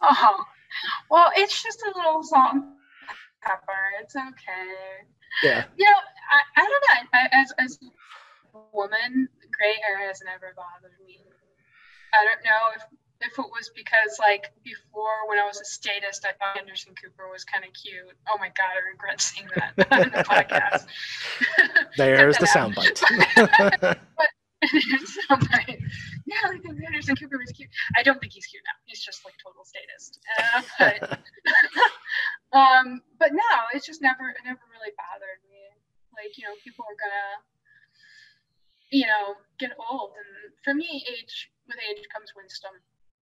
Oh, 0.00 0.44
well, 1.10 1.30
it's 1.36 1.62
just 1.62 1.82
a 1.82 1.92
little 1.96 2.22
salt 2.22 2.54
and 2.54 2.64
pepper. 3.42 3.72
It's 4.00 4.16
okay. 4.16 4.72
Yeah, 5.42 5.64
You 5.76 5.84
know, 5.84 5.96
I, 6.30 6.60
I 6.60 6.64
don't 6.64 6.70
know. 6.70 7.08
I, 7.14 7.28
as 7.32 7.52
as 7.58 7.78
a 8.54 8.58
woman, 8.72 9.28
gray 9.56 9.74
hair 9.86 10.06
has 10.06 10.20
never 10.24 10.52
bothered 10.56 10.92
me. 11.06 11.20
I 12.12 12.24
don't 12.24 12.44
know 12.44 12.60
if 12.76 12.82
if 13.22 13.38
it 13.38 13.46
was 13.50 13.70
because 13.74 14.18
like 14.18 14.52
before 14.64 15.28
when 15.28 15.38
I 15.38 15.46
was 15.46 15.60
a 15.60 15.64
statist, 15.64 16.26
I 16.26 16.32
thought 16.38 16.58
Anderson 16.58 16.94
Cooper 16.94 17.30
was 17.30 17.44
kind 17.44 17.64
of 17.64 17.72
cute. 17.72 18.16
Oh 18.28 18.38
my 18.38 18.48
god, 18.48 18.74
I 18.74 18.82
regret 18.90 19.20
saying 19.20 19.48
that 19.56 19.72
on 19.90 20.10
the 20.10 20.24
podcast. 20.26 20.86
there's 21.96 22.38
the 22.38 22.46
soundbite. 22.46 23.02
like, 24.62 25.80
yeah, 26.26 26.42
I 26.46 26.58
think 26.58 26.78
Anderson 26.86 27.16
Cooper 27.16 27.38
was 27.38 27.50
cute. 27.50 27.70
I 27.96 28.02
don't 28.02 28.20
think 28.20 28.32
he's 28.32 28.46
cute 28.46 28.62
now. 28.66 28.78
He's 28.86 29.02
just 29.02 29.24
like 29.24 29.34
total 29.42 29.64
statist. 29.66 30.18
Uh, 30.38 30.62
but 30.78 30.98
um, 32.58 33.02
but 33.18 33.32
no, 33.32 33.52
it's 33.74 33.86
just 33.86 34.02
never 34.02 34.30
it 34.30 34.42
never 34.44 34.62
really 34.70 34.94
bothered 34.94 35.42
me. 35.50 35.62
Like 36.14 36.38
you 36.38 36.44
know, 36.44 36.54
people 36.62 36.84
are 36.86 36.98
gonna 36.98 37.42
you 38.90 39.06
know 39.06 39.34
get 39.58 39.72
old, 39.78 40.12
and 40.14 40.54
for 40.62 40.74
me, 40.74 41.04
age 41.10 41.50
with 41.66 41.78
age 41.90 42.02
comes 42.12 42.30
wisdom. 42.36 42.72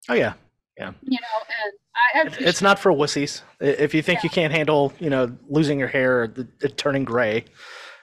Oh 0.08 0.14
yeah, 0.14 0.34
yeah. 0.78 0.92
You 1.02 1.18
know, 1.20 2.24
and 2.24 2.30
I 2.32 2.44
it's 2.44 2.62
not 2.62 2.78
for 2.78 2.92
wussies. 2.92 3.42
If 3.60 3.94
you 3.94 4.02
think 4.02 4.22
you 4.22 4.30
can't 4.30 4.52
handle, 4.52 4.92
you 4.98 5.10
know, 5.10 5.36
losing 5.48 5.78
your 5.78 5.88
hair 5.88 6.22
or 6.22 6.28
the, 6.28 6.48
it 6.62 6.76
turning 6.76 7.04
gray, 7.04 7.44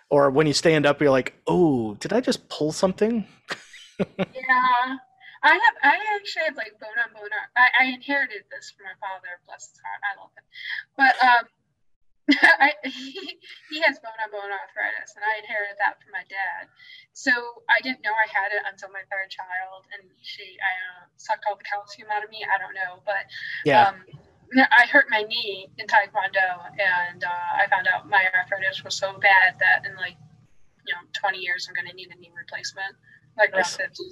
or 0.10 0.30
when 0.30 0.48
you 0.48 0.54
stand 0.54 0.86
up, 0.86 1.02
you're 1.02 1.12
like, 1.12 1.34
oh, 1.48 1.96
did 1.96 2.14
I 2.14 2.22
just 2.22 2.48
pull 2.50 2.72
something? 2.72 3.26
Yeah, 4.00 4.98
I 5.44 5.54
have. 5.54 5.76
I 5.84 5.98
actually 6.16 6.44
have 6.46 6.56
like 6.56 6.80
bone 6.80 6.90
on 7.04 7.14
bone. 7.14 7.30
I, 7.56 7.70
I 7.82 7.86
inherited 7.86 8.44
this 8.52 8.74
from 8.76 8.86
my 8.86 8.96
father. 9.00 9.28
Bless 9.48 9.70
his 9.70 9.80
heart. 9.82 10.02
I 10.06 10.20
love 10.22 10.32
him. 10.38 10.44
But 10.98 11.16
um, 11.24 11.46
I, 12.60 12.76
he, 12.84 13.40
he 13.72 13.80
has 13.88 14.00
bone 14.04 14.16
on 14.20 14.30
bone 14.32 14.52
arthritis, 14.52 15.16
and 15.16 15.24
I 15.24 15.40
inherited 15.40 15.80
that 15.80 16.00
from 16.04 16.12
my 16.12 16.28
dad. 16.28 16.68
So 17.16 17.32
I 17.72 17.80
didn't 17.82 18.04
know 18.04 18.12
I 18.12 18.28
had 18.28 18.52
it 18.52 18.64
until 18.68 18.92
my 18.92 19.04
third 19.08 19.32
child, 19.32 19.88
and 19.96 20.04
she 20.22 20.60
I 20.60 20.74
uh, 20.92 21.04
sucked 21.16 21.48
all 21.48 21.56
the 21.56 21.64
calcium 21.64 22.12
out 22.12 22.24
of 22.24 22.30
me. 22.30 22.44
I 22.44 22.60
don't 22.60 22.76
know, 22.76 23.00
but 23.08 23.24
Yeah, 23.64 23.90
um, 23.90 24.04
I 24.56 24.86
hurt 24.88 25.08
my 25.10 25.24
knee 25.24 25.68
in 25.78 25.88
Taekwondo, 25.88 26.72
and 26.80 27.24
uh, 27.24 27.52
I 27.60 27.68
found 27.70 27.88
out 27.88 28.08
my 28.10 28.24
arthritis 28.36 28.84
was 28.84 28.96
so 28.96 29.18
bad 29.20 29.56
that 29.60 29.86
in 29.86 29.96
like, 29.98 30.16
you 30.86 30.94
know, 30.94 31.04
20 31.20 31.38
years 31.40 31.68
I'm 31.68 31.76
going 31.76 31.90
to 31.90 31.96
need 31.96 32.12
a 32.16 32.20
knee 32.20 32.32
replacement, 32.36 32.96
like 33.38 33.52
around 33.52 33.68
Nice. 33.72 33.76
50. 33.76 34.04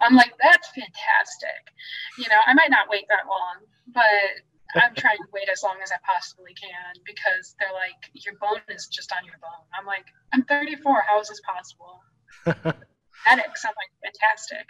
I'm 0.00 0.14
like, 0.14 0.32
that's 0.42 0.68
fantastic. 0.68 1.74
You 2.18 2.28
know, 2.30 2.38
I 2.46 2.54
might 2.54 2.70
not 2.70 2.88
wait 2.88 3.06
that 3.08 3.26
long, 3.26 3.66
but 3.90 4.42
I'm 4.74 4.94
trying 4.94 5.18
to 5.18 5.28
wait 5.32 5.48
as 5.52 5.62
long 5.62 5.76
as 5.82 5.92
I 5.92 5.96
possibly 6.04 6.52
can 6.54 6.94
because 7.06 7.54
they're 7.58 7.72
like, 7.72 8.10
your 8.12 8.34
bone 8.40 8.60
is 8.68 8.86
just 8.86 9.12
on 9.12 9.24
your 9.24 9.38
bone. 9.40 9.66
I'm 9.78 9.86
like, 9.86 10.06
I'm 10.32 10.42
34. 10.44 11.04
How 11.08 11.20
is 11.20 11.28
this 11.28 11.40
possible? 11.46 12.00
Genetics. 12.44 13.64
I'm 13.64 13.74
like, 13.78 13.92
fantastic. 14.02 14.66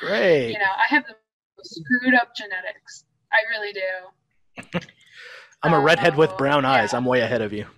great. 0.00 0.52
You 0.52 0.58
know, 0.58 0.64
I 0.64 0.86
have 0.94 1.06
the 1.06 1.16
most 1.58 1.74
screwed 1.74 2.14
up 2.14 2.34
genetics. 2.36 3.04
I 3.32 3.38
really 3.50 3.72
do. 3.72 3.80
I'm 5.62 5.72
a 5.74 5.80
redhead 5.80 6.16
with 6.16 6.36
brown 6.36 6.64
eyes. 6.64 6.92
yeah. 6.92 6.98
I'm 6.98 7.04
way 7.04 7.20
ahead 7.20 7.42
of 7.42 7.52
you. 7.52 7.66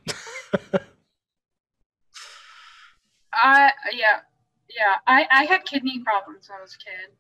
I 3.33 3.73
yeah 3.93 4.21
yeah 4.71 4.97
I 5.07 5.27
I 5.31 5.45
had 5.45 5.65
kidney 5.65 6.01
problems 6.03 6.49
when 6.49 6.59
I 6.59 6.63
was 6.63 6.75
a 6.75 6.79
kid, 6.79 7.13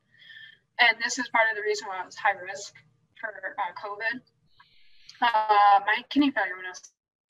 and 0.81 0.97
this 1.05 1.19
is 1.19 1.29
part 1.29 1.45
of 1.51 1.57
the 1.57 1.63
reason 1.63 1.89
why 1.89 2.01
I 2.03 2.07
was 2.07 2.17
high 2.17 2.33
risk 2.33 2.73
for 3.21 3.31
uh, 3.33 3.73
COVID. 3.81 4.21
Uh, 5.23 5.81
my 5.87 6.03
kidney 6.11 6.31
failure 6.31 6.57
when 6.57 6.67
I 6.67 6.71
was 6.77 6.83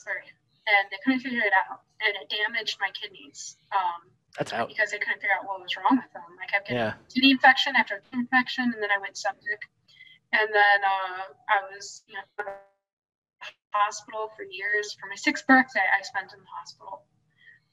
three, 0.02 0.26
and 0.66 0.84
they 0.90 0.98
couldn't 1.04 1.20
figure 1.20 1.42
it 1.46 1.54
out, 1.54 1.86
and 2.02 2.12
it 2.18 2.26
damaged 2.26 2.78
my 2.80 2.90
kidneys 2.98 3.56
um, 3.70 4.10
That's 4.38 4.52
out. 4.52 4.66
because 4.68 4.90
they 4.90 4.98
couldn't 4.98 5.22
figure 5.22 5.34
out 5.38 5.46
what 5.46 5.62
was 5.62 5.70
wrong 5.78 5.94
with 6.02 6.10
them. 6.12 6.26
I 6.42 6.46
kept 6.50 6.66
getting 6.66 6.82
Yeah. 6.82 6.94
kidney 7.14 7.30
infection 7.30 7.76
after 7.78 8.02
kidney 8.10 8.26
infection, 8.26 8.74
and 8.74 8.82
then 8.82 8.90
I 8.90 8.98
went 8.98 9.14
septic, 9.16 9.62
and 10.34 10.50
then 10.50 10.78
uh, 10.82 11.22
I 11.46 11.58
was 11.70 12.02
you 12.10 12.14
know 12.18 12.26
in 12.42 12.44
the 12.50 13.46
hospital 13.70 14.32
for 14.34 14.42
years. 14.42 14.96
For 14.98 15.06
my 15.06 15.16
sixth 15.16 15.46
birthday, 15.46 15.86
I 15.86 16.02
spent 16.02 16.32
in 16.34 16.40
the 16.42 16.52
hospital, 16.58 17.06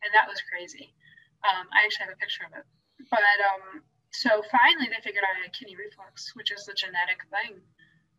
and 0.05 0.13
that 0.13 0.29
was 0.29 0.37
crazy. 0.45 0.93
Um, 1.41 1.65
I 1.73 1.83
actually 1.89 2.05
have 2.07 2.15
a 2.15 2.21
picture 2.21 2.45
of 2.45 2.53
it. 2.53 2.65
But 3.09 3.25
um, 3.49 3.81
so 4.13 4.45
finally, 4.53 4.87
they 4.93 5.01
figured 5.01 5.25
out 5.25 5.33
I 5.41 5.49
had 5.49 5.53
kidney 5.57 5.75
reflux, 5.75 6.35
which 6.37 6.53
is 6.53 6.69
the 6.69 6.77
genetic 6.77 7.25
thing, 7.33 7.57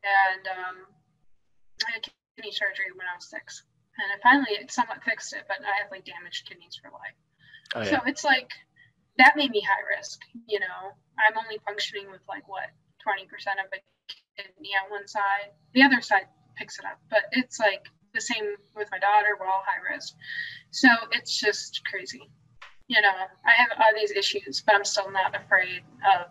and 0.04 0.44
um, 0.46 0.76
I 1.88 1.98
had 1.98 2.04
kidney 2.36 2.52
surgery 2.52 2.92
when 2.94 3.08
I 3.08 3.16
was 3.16 3.28
six, 3.28 3.64
and 3.98 4.08
I 4.12 4.20
finally 4.22 4.52
it 4.60 4.70
somewhat 4.70 5.02
fixed 5.02 5.32
it, 5.32 5.44
but 5.48 5.58
I 5.64 5.82
have 5.82 5.90
like 5.90 6.04
damaged 6.04 6.48
kidneys 6.48 6.76
for 6.76 6.92
life. 6.92 7.18
Oh 7.74 7.84
So 7.84 7.98
it's 8.06 8.24
like 8.24 8.50
that 9.18 9.36
made 9.36 9.50
me 9.50 9.60
high 9.60 9.84
risk. 9.96 10.20
You 10.46 10.60
know, 10.60 10.92
I'm 11.18 11.38
only 11.38 11.58
functioning 11.64 12.10
with 12.10 12.22
like 12.28 12.48
what 12.48 12.68
20% 13.06 13.24
of 13.62 13.70
a 13.72 13.80
kidney 14.36 14.70
on 14.76 14.90
one 14.90 15.06
side. 15.06 15.54
The 15.74 15.82
other 15.82 16.00
side 16.00 16.26
picks 16.56 16.78
it 16.78 16.84
up, 16.84 16.98
but 17.10 17.24
it's 17.32 17.58
like 17.58 17.84
the 18.12 18.20
same 18.20 18.54
with 18.76 18.88
my 18.90 18.98
daughter. 18.98 19.36
We're 19.38 19.46
all 19.46 19.64
high 19.64 19.82
risk. 19.94 20.14
So 20.70 20.88
it's 21.12 21.38
just 21.38 21.82
crazy. 21.90 22.30
You 22.88 23.00
know, 23.00 23.14
I 23.46 23.52
have 23.56 23.70
all 23.78 23.92
these 23.96 24.10
issues, 24.10 24.62
but 24.64 24.74
I'm 24.74 24.84
still 24.84 25.10
not 25.10 25.34
afraid 25.34 25.82
of 26.04 26.26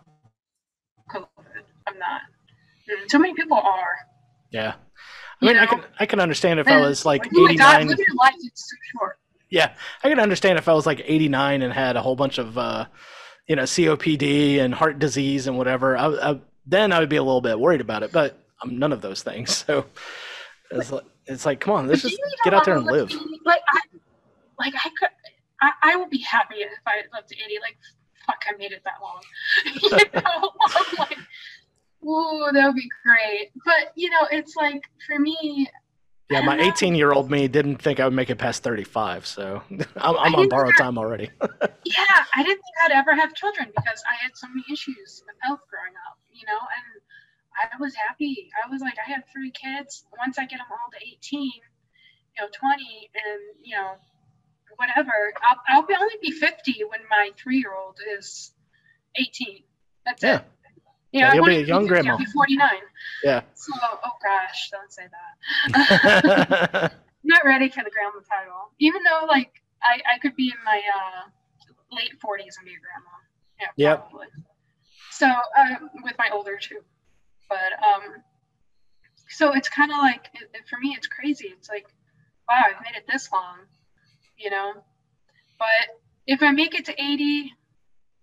COVID. 1.10 1.64
I'm 1.86 1.98
not. 1.98 2.22
So 3.08 3.18
many 3.18 3.34
people 3.34 3.56
are. 3.56 3.96
Yeah. 4.50 4.74
I 5.42 5.46
You 5.46 5.48
mean, 5.48 5.56
I 5.58 5.66
can 5.66 5.82
I 5.98 6.06
can 6.06 6.20
understand 6.20 6.60
if 6.60 6.68
I 6.68 6.80
was 6.80 7.04
like 7.04 7.26
89. 7.26 7.88
live 7.88 7.98
your 7.98 8.06
life. 8.16 8.34
It's 8.38 8.70
so 8.70 8.76
short. 8.98 9.18
Yeah, 9.50 9.74
I 10.02 10.08
can 10.08 10.18
understand 10.18 10.58
if 10.58 10.68
I 10.68 10.72
was 10.72 10.86
like 10.86 11.02
89 11.04 11.62
and 11.62 11.72
had 11.72 11.96
a 11.96 12.02
whole 12.02 12.16
bunch 12.16 12.38
of, 12.38 12.58
uh, 12.58 12.86
you 13.46 13.54
know, 13.54 13.62
COPD 13.62 14.58
and 14.58 14.74
heart 14.74 14.98
disease 14.98 15.46
and 15.46 15.56
whatever. 15.56 15.96
I, 15.96 16.06
I, 16.06 16.40
then 16.66 16.92
I 16.92 16.98
would 16.98 17.08
be 17.08 17.16
a 17.16 17.22
little 17.22 17.40
bit 17.40 17.60
worried 17.60 17.80
about 17.80 18.02
it, 18.02 18.10
but 18.10 18.36
I'm 18.62 18.78
none 18.78 18.92
of 18.92 19.00
those 19.00 19.22
things. 19.22 19.64
So 20.70 20.80
it's 20.80 20.90
like, 20.90 21.04
it's 21.26 21.46
like, 21.46 21.60
come 21.60 21.74
on, 21.74 21.86
let's 21.86 22.02
just 22.02 22.18
get 22.42 22.52
out 22.52 22.64
there 22.64 22.76
and 22.76 22.86
live. 22.86 23.12
Like 23.44 23.62
I, 23.68 23.80
like 24.58 24.74
I 24.74 24.88
could, 24.98 25.10
I, 25.60 25.70
I 25.82 25.96
would 25.96 26.10
be 26.10 26.18
happy 26.18 26.56
if 26.56 26.70
I 26.86 27.02
lived 27.14 27.28
to 27.28 27.36
eighty. 27.36 27.58
Like, 27.60 27.76
fuck, 28.26 28.42
I 28.48 28.56
made 28.56 28.72
it 28.72 28.82
that 28.84 28.94
long. 29.00 29.20
you 29.82 30.20
know, 30.20 30.50
I'm 30.74 30.98
like, 30.98 31.18
ooh, 32.04 32.50
that 32.52 32.66
would 32.66 32.76
be 32.76 32.88
great. 33.04 33.50
But 33.64 33.92
you 33.96 34.10
know, 34.10 34.26
it's 34.30 34.54
like 34.56 34.82
for 35.06 35.18
me, 35.18 35.68
Yeah, 36.30 36.40
my 36.40 36.54
I 36.54 36.56
don't 36.56 36.66
know. 36.66 36.72
18 36.72 36.94
year 36.94 37.12
old 37.12 37.30
me 37.30 37.48
didn't 37.48 37.76
think 37.76 38.00
I 38.00 38.04
would 38.04 38.14
make 38.14 38.30
it 38.30 38.36
past 38.36 38.62
35, 38.62 39.26
so 39.26 39.62
I'm, 39.96 40.16
I'm 40.16 40.34
on 40.34 40.48
borrowed 40.48 40.76
time 40.76 40.98
already. 40.98 41.30
yeah, 41.84 42.24
I 42.34 42.42
didn't 42.42 42.62
think 42.62 42.76
I'd 42.84 42.92
ever 42.92 43.14
have 43.14 43.34
children 43.34 43.68
because 43.74 44.02
I 44.10 44.22
had 44.22 44.32
so 44.34 44.48
many 44.48 44.64
issues 44.72 45.22
with 45.26 45.36
health 45.40 45.60
growing 45.70 45.94
up. 46.08 46.18
You 46.32 46.46
know, 46.46 46.58
and 46.58 47.02
I 47.72 47.76
was 47.80 47.94
happy. 47.94 48.50
I 48.64 48.70
was 48.70 48.80
like, 48.80 48.94
I 49.06 49.10
have 49.12 49.22
three 49.32 49.50
kids. 49.52 50.04
Once 50.18 50.38
I 50.38 50.46
get 50.46 50.58
them 50.58 50.66
all 50.70 50.90
to 50.92 51.06
eighteen, 51.06 51.52
you 52.36 52.42
know, 52.42 52.48
twenty, 52.52 53.10
and 53.14 53.40
you 53.62 53.76
know, 53.76 53.92
whatever. 54.76 55.32
I'll, 55.48 55.60
I'll 55.68 55.86
be 55.86 55.94
only 55.94 56.14
be 56.22 56.32
fifty 56.32 56.82
when 56.88 57.00
my 57.10 57.30
three-year-old 57.38 57.98
is 58.18 58.52
eighteen. 59.16 59.62
That's 60.06 60.22
Yeah. 60.22 60.38
it. 60.38 60.44
You 61.14 61.20
Yeah, 61.20 61.26
know, 61.26 61.32
I 61.32 61.34
you'll 61.36 61.44
be 61.46 61.56
a 61.56 61.60
young 61.62 61.82
50, 61.86 61.88
grandma. 61.88 62.10
I'll 62.12 62.18
be 62.18 62.24
forty-nine. 62.26 62.82
Yeah. 63.22 63.40
So, 63.54 63.72
oh 63.80 64.10
gosh, 64.22 64.70
don't 64.72 64.92
say 64.92 65.04
that. 65.72 66.92
not 67.24 67.44
ready 67.44 67.68
for 67.68 67.84
the 67.84 67.90
grandma 67.90 68.18
title. 68.28 68.72
Even 68.80 69.02
though 69.04 69.26
like 69.26 69.62
I, 69.80 70.00
I 70.16 70.18
could 70.18 70.34
be 70.34 70.48
in 70.48 70.64
my 70.64 70.80
uh, 70.98 71.30
late 71.92 72.20
forties 72.20 72.56
and 72.58 72.66
be 72.66 72.72
a 72.72 72.80
grandma. 72.82 73.14
Yeah, 73.60 73.68
Yep. 73.76 74.10
probably. 74.10 74.26
So 75.10 75.26
um, 75.28 75.90
with 76.02 76.14
my 76.18 76.30
older 76.32 76.58
two, 76.60 76.80
but 77.48 77.72
um, 77.80 78.22
so 79.28 79.54
it's 79.54 79.68
kind 79.68 79.92
of 79.92 79.98
like 79.98 80.28
it, 80.34 80.50
it- 80.52 80.68
for 80.68 80.78
me, 80.80 80.94
it's 80.96 81.06
crazy. 81.06 81.54
It's 81.56 81.68
like, 81.68 81.86
wow, 82.48 82.64
I've 82.70 82.82
made 82.84 82.96
it 82.96 83.04
this 83.06 83.30
long, 83.32 83.58
you 84.36 84.50
know. 84.50 84.72
But 85.60 86.00
if 86.26 86.42
I 86.42 86.50
make 86.50 86.74
it 86.74 86.86
to 86.86 87.00
eighty, 87.00 87.52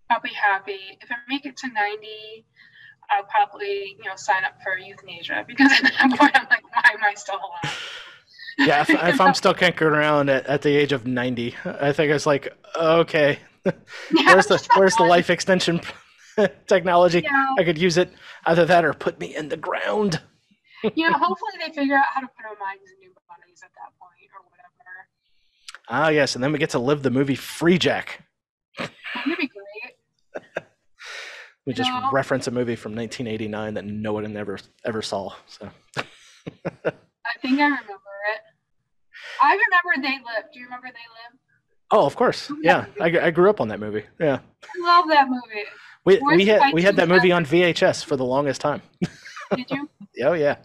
I'll 0.09 0.19
be 0.19 0.33
happy. 0.33 0.97
If 0.99 1.09
I 1.09 1.15
make 1.29 1.45
it 1.45 1.55
to 1.57 1.67
ninety, 1.69 2.43
I'll 3.11 3.23
probably 3.23 3.95
you 3.97 4.05
know 4.05 4.15
sign 4.15 4.43
up 4.43 4.53
for 4.63 4.77
euthanasia 4.77 5.45
because 5.47 5.71
at 5.71 5.83
that 5.83 6.09
point 6.17 6.31
I'm 6.35 6.47
like, 6.49 6.63
why 6.73 6.91
am 6.93 7.03
I 7.03 7.13
still 7.15 7.35
alive? 7.35 7.77
Yeah, 8.57 8.81
if, 8.81 8.89
if 8.89 9.21
I'm 9.21 9.33
still 9.33 9.53
kinkering 9.53 9.93
around 9.93 10.29
at, 10.29 10.45
at 10.45 10.61
the 10.61 10.75
age 10.75 10.91
of 10.91 11.07
90, 11.07 11.55
I 11.65 11.93
think 11.93 12.11
it's 12.11 12.25
like, 12.25 12.53
okay, 12.75 13.39
where's 13.63 14.47
the 14.47 14.67
where's 14.75 14.95
the 14.97 15.03
life 15.03 15.29
extension 15.29 15.81
technology? 16.67 17.25
I 17.57 17.63
could 17.63 17.77
use 17.77 17.97
it 17.97 18.11
either 18.45 18.65
that 18.65 18.85
or 18.85 18.93
put 18.93 19.19
me 19.19 19.35
in 19.35 19.49
the 19.49 19.57
ground. 19.57 20.21
you 20.95 21.09
know, 21.09 21.17
hopefully 21.17 21.53
they 21.65 21.71
figure 21.73 21.95
out 21.95 22.05
how 22.13 22.21
to 22.21 22.27
put 22.27 22.45
our 22.45 22.57
minds 22.59 22.83
in 22.91 22.99
new 22.99 23.13
bodies 23.27 23.61
at 23.63 23.71
that 23.75 23.97
point 23.97 24.29
or 24.35 24.41
whatever. 24.49 25.07
Ah, 25.87 26.09
yes, 26.09 26.35
and 26.35 26.43
then 26.43 26.51
we 26.51 26.59
get 26.59 26.71
to 26.71 26.79
live 26.79 27.03
the 27.03 27.11
movie 27.11 27.37
Freejack. 27.37 28.19
Wouldn't 28.79 28.93
it 29.33 29.39
be 29.39 29.47
great? 29.47 30.63
We 31.65 31.73
just 31.73 31.91
No. 31.91 32.09
reference 32.11 32.47
a 32.47 32.51
movie 32.51 32.75
from 32.75 32.95
1989 32.95 33.75
that 33.75 33.85
no 33.85 34.13
one 34.13 34.35
ever 34.35 34.57
ever 34.83 35.01
saw. 35.01 35.33
So 35.47 35.69
I 35.97 36.03
think 37.41 37.59
I 37.59 37.65
remember 37.65 37.93
it. 38.33 38.41
I 39.41 39.51
remember 39.53 40.07
They 40.07 40.17
Live. 40.25 40.45
Do 40.51 40.59
you 40.59 40.65
remember 40.65 40.87
They 40.87 40.91
Live? 40.93 41.39
Oh, 41.91 42.05
of 42.05 42.15
course. 42.15 42.49
Oh, 42.49 42.57
yeah, 42.63 42.85
I, 42.99 43.27
I 43.27 43.31
grew 43.31 43.49
up 43.49 43.61
on 43.61 43.67
that 43.67 43.79
movie. 43.79 44.05
Yeah, 44.19 44.39
I 44.63 44.87
love 44.87 45.05
that 45.09 45.27
movie. 45.29 45.65
we 46.05 46.19
we 46.35 46.45
had 46.45 46.73
we 46.73 46.81
had 46.81 46.95
that 46.95 47.07
movie 47.09 47.31
on 47.31 47.45
VHS 47.45 48.03
for 48.05 48.15
the 48.15 48.25
longest 48.25 48.61
time. 48.61 48.81
Did 49.55 49.69
you? 49.69 49.89
Oh 50.23 50.33
yeah, 50.33 50.57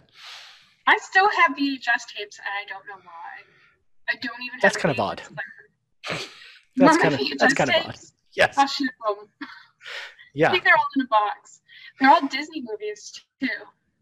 I 0.87 0.97
still 0.97 1.29
have 1.29 1.55
VHS 1.55 2.03
tapes, 2.15 2.37
and 2.37 2.47
I 2.53 2.65
don't 2.67 2.85
know 2.85 3.01
why. 3.01 4.09
I 4.09 4.15
don't 4.21 4.41
even. 4.43 4.59
That's 4.61 4.75
have 4.75 4.81
kind 4.81 4.93
of 4.93 4.99
odd. 4.99 5.21
Player. 5.23 6.19
that's 6.75 6.97
kind 6.97 7.13
of 7.13 7.21
that's 7.39 7.53
kind 7.53 7.69
of 7.69 7.75
odd. 7.85 7.95
Yes, 8.33 8.55
Them. 10.37 10.49
I 10.49 10.51
think 10.51 10.63
they're 10.63 10.77
all 10.77 10.85
in 10.95 11.01
a 11.03 11.07
box. 11.07 11.61
They're 11.99 12.09
all 12.09 12.27
Disney 12.27 12.61
movies 12.61 13.11
too. 13.41 13.47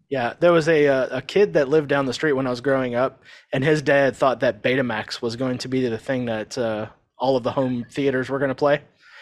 yeah. 0.09 0.33
There 0.39 0.51
was 0.51 0.67
a 0.67 0.87
uh, 0.87 1.17
a 1.17 1.21
kid 1.21 1.53
that 1.53 1.69
lived 1.69 1.87
down 1.89 2.05
the 2.05 2.13
street 2.13 2.33
when 2.33 2.45
I 2.47 2.49
was 2.49 2.61
growing 2.61 2.95
up, 2.95 3.21
and 3.53 3.63
his 3.63 3.81
dad 3.81 4.15
thought 4.15 4.41
that 4.41 4.61
Betamax 4.61 5.21
was 5.21 5.35
going 5.35 5.57
to 5.59 5.67
be 5.67 5.87
the 5.87 5.97
thing 5.97 6.25
that 6.25 6.57
uh, 6.57 6.87
all 7.17 7.37
of 7.37 7.43
the 7.43 7.51
home 7.51 7.85
theaters 7.89 8.29
were 8.29 8.39
going 8.39 8.49
to 8.49 8.55
play. 8.55 8.81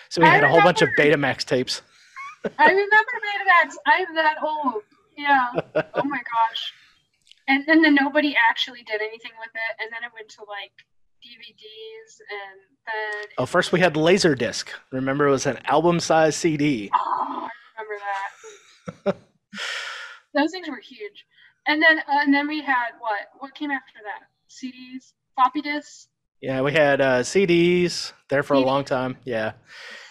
So 0.10 0.22
he 0.22 0.28
I 0.28 0.32
had 0.36 0.44
a 0.44 0.48
whole 0.48 0.62
bunch 0.62 0.82
of. 0.82 0.90
Betamax 0.98 1.44
tapes. 1.46 1.82
I 2.60 2.70
remember 2.70 3.14
Betamax. 3.26 3.76
I'm 3.86 4.16
that 4.16 4.38
old. 4.44 4.84
Yeah. 5.18 5.52
Oh 5.96 6.04
my 6.04 6.18
gosh. 6.18 6.74
And 7.48 7.64
and 7.68 7.84
then 7.84 7.96
nobody 7.96 8.36
actually 8.50 8.84
did 8.84 9.02
anything 9.02 9.32
with 9.40 9.52
it, 9.54 9.82
and 9.82 9.92
then 9.92 10.04
it 10.04 10.12
went 10.14 10.30
to 10.30 10.42
like 10.48 10.72
DVDs, 11.24 12.20
and 12.30 12.60
then 12.86 13.30
Oh, 13.38 13.46
first 13.46 13.72
we 13.72 13.80
had 13.80 13.94
Laserdisc. 13.96 14.68
Remember, 14.92 15.28
it 15.28 15.32
was 15.32 15.46
an 15.46 15.58
album-sized 15.66 16.36
CD. 16.38 16.90
oh, 16.94 17.48
I 17.48 17.82
remember 17.82 18.04
that. 19.06 19.16
Those 20.36 20.52
things 20.52 20.68
were 20.68 20.80
huge. 20.80 21.26
And 21.68 21.82
then 21.82 22.00
uh, 22.00 22.20
and 22.22 22.34
then 22.34 22.48
we 22.48 22.62
had 22.62 22.92
what? 23.00 23.20
What 23.40 23.56
came 23.56 23.72
after 23.72 24.00
that? 24.04 24.28
CDs, 24.50 25.14
floppy 25.36 25.62
disks. 25.62 26.08
Yeah, 26.42 26.62
we 26.62 26.74
had 26.74 27.00
uh, 27.00 27.22
CDs 27.22 28.12
there 28.30 28.44
for 28.44 28.56
a 28.56 28.60
long 28.60 28.84
time. 28.84 29.16
Yeah, 29.24 29.54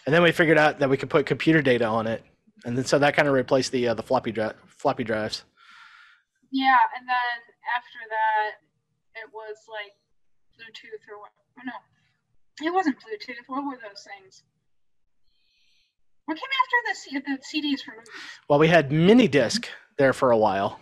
and 0.07 0.15
then 0.15 0.23
we 0.23 0.33
figured 0.33 0.57
out 0.57 0.79
that 0.79 0.89
we 0.89 0.97
could 0.97 1.11
put 1.11 1.27
computer 1.27 1.61
data 1.61 1.85
on 1.85 2.07
it, 2.07 2.25
and 2.65 2.77
then 2.79 2.87
so 2.87 2.99
that 3.01 3.15
kind 3.15 3.29
of 3.29 3.35
replaced 3.35 3.71
the 3.73 3.89
uh, 3.89 3.95
the 3.95 4.03
floppy 4.03 4.33
drive 4.33 4.55
floppy 4.67 5.05
drives. 5.05 5.45
Yeah, 6.51 6.79
and 6.97 7.07
then 7.07 7.37
after 7.77 7.99
that, 8.09 9.21
it 9.21 9.29
was 9.35 9.57
like 9.69 9.93
Bluetooth 10.63 11.11
or 11.11 11.19
what? 11.19 11.31
oh, 11.59 11.63
No, 11.67 12.67
it 12.67 12.73
wasn't 12.73 12.97
Bluetooth. 12.97 13.37
What 13.47 13.65
were 13.65 13.79
those 13.83 14.07
things? 14.19 14.43
What 16.27 16.37
came 16.37 16.45
after 16.63 16.77
the, 16.89 16.95
C- 16.95 17.19
the 17.19 17.59
CDs 17.69 17.81
for 17.85 17.93
movies? 17.93 18.09
Well, 18.49 18.59
we 18.59 18.69
had 18.69 18.93
mini 18.93 19.27
disc 19.29 19.69
there 19.99 20.13
for 20.13 20.31
a 20.31 20.39
while, 20.39 20.79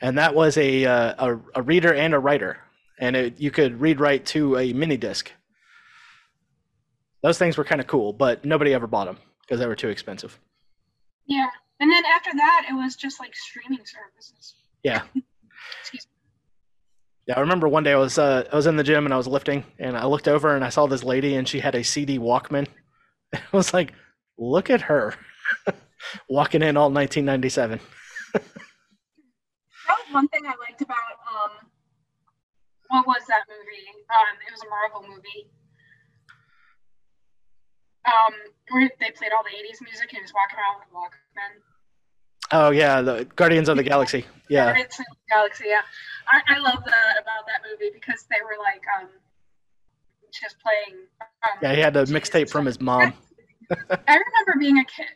and 0.00 0.16
that 0.18 0.34
was 0.34 0.56
a 0.56 0.84
uh, 0.84 1.14
a, 1.26 1.40
a 1.56 1.62
reader 1.62 1.92
and 1.92 2.14
a 2.14 2.18
writer, 2.18 2.58
and 3.00 3.16
it, 3.16 3.40
you 3.40 3.50
could 3.50 3.80
read 3.80 3.98
write 4.00 4.26
to 4.26 4.56
a 4.58 4.72
mini 4.72 4.96
disc. 4.96 5.30
Those 7.22 7.38
things 7.38 7.56
were 7.56 7.64
kind 7.64 7.80
of 7.80 7.86
cool, 7.86 8.12
but 8.12 8.44
nobody 8.44 8.74
ever 8.74 8.86
bought 8.86 9.06
them 9.06 9.18
because 9.40 9.58
they 9.58 9.66
were 9.66 9.74
too 9.76 9.88
expensive. 9.88 10.38
Yeah, 11.26 11.48
and 11.80 11.90
then 11.90 12.04
after 12.04 12.30
that, 12.34 12.66
it 12.70 12.74
was 12.74 12.94
just 12.96 13.18
like 13.18 13.34
streaming 13.34 13.84
services. 13.84 14.54
Yeah. 14.82 15.02
Excuse 15.80 16.06
me. 16.06 16.13
Yeah, 17.26 17.38
I 17.38 17.40
remember 17.40 17.68
one 17.68 17.84
day 17.84 17.92
I 17.92 17.96
was 17.96 18.18
uh, 18.18 18.46
I 18.52 18.56
was 18.56 18.66
in 18.66 18.76
the 18.76 18.84
gym 18.84 19.06
and 19.06 19.14
I 19.14 19.16
was 19.16 19.26
lifting 19.26 19.64
and 19.78 19.96
I 19.96 20.04
looked 20.04 20.28
over 20.28 20.54
and 20.54 20.64
I 20.64 20.68
saw 20.68 20.86
this 20.86 21.02
lady 21.02 21.36
and 21.36 21.48
she 21.48 21.60
had 21.60 21.74
a 21.74 21.82
CD 21.82 22.18
Walkman. 22.18 22.66
I 23.32 23.40
was 23.52 23.72
like, 23.72 23.94
look 24.36 24.68
at 24.68 24.82
her 24.82 25.14
walking 26.28 26.62
in 26.62 26.76
all 26.76 26.90
1997. 26.90 27.80
That 28.34 28.42
was 29.88 30.12
one 30.12 30.28
thing 30.28 30.44
I 30.44 30.52
liked 30.68 30.82
about 30.82 31.16
um, 31.24 31.50
what 32.88 33.06
was 33.06 33.24
that 33.28 33.44
movie? 33.48 33.88
Um, 34.12 34.36
it 34.46 34.52
was 34.52 34.60
a 34.62 34.68
Marvel 34.68 35.08
movie. 35.08 35.48
Um, 38.04 38.34
they 39.00 39.10
played 39.16 39.32
all 39.32 39.44
the 39.44 39.56
'80s 39.56 39.80
music 39.80 40.12
and 40.12 40.20
he 40.20 40.24
was 40.24 40.32
walking 40.36 40.60
around 40.60 40.84
with 40.84 40.92
a 40.92 40.96
Walkman. 40.96 41.73
Oh 42.54 42.70
yeah, 42.70 43.02
the 43.02 43.26
Guardians 43.34 43.68
of 43.68 43.76
the 43.76 43.82
Galaxy. 43.82 44.24
Yeah, 44.48 44.66
Guardians 44.66 45.00
of 45.00 45.06
the 45.10 45.16
Galaxy. 45.28 45.64
Yeah, 45.66 45.80
I, 46.30 46.54
I 46.54 46.58
love 46.60 46.84
that 46.84 47.20
about 47.20 47.46
that 47.48 47.62
movie 47.68 47.90
because 47.92 48.24
they 48.30 48.36
were 48.44 48.56
like 48.62 48.82
um, 48.96 49.08
just 50.32 50.54
playing. 50.60 51.02
Um, 51.20 51.58
yeah, 51.60 51.74
he 51.74 51.80
had 51.80 51.96
a 51.96 52.04
mixtape 52.04 52.48
from 52.48 52.64
his 52.64 52.80
mom. 52.80 53.12
I 53.72 53.96
remember 54.06 54.54
being 54.60 54.78
a 54.78 54.84
kid. 54.84 55.06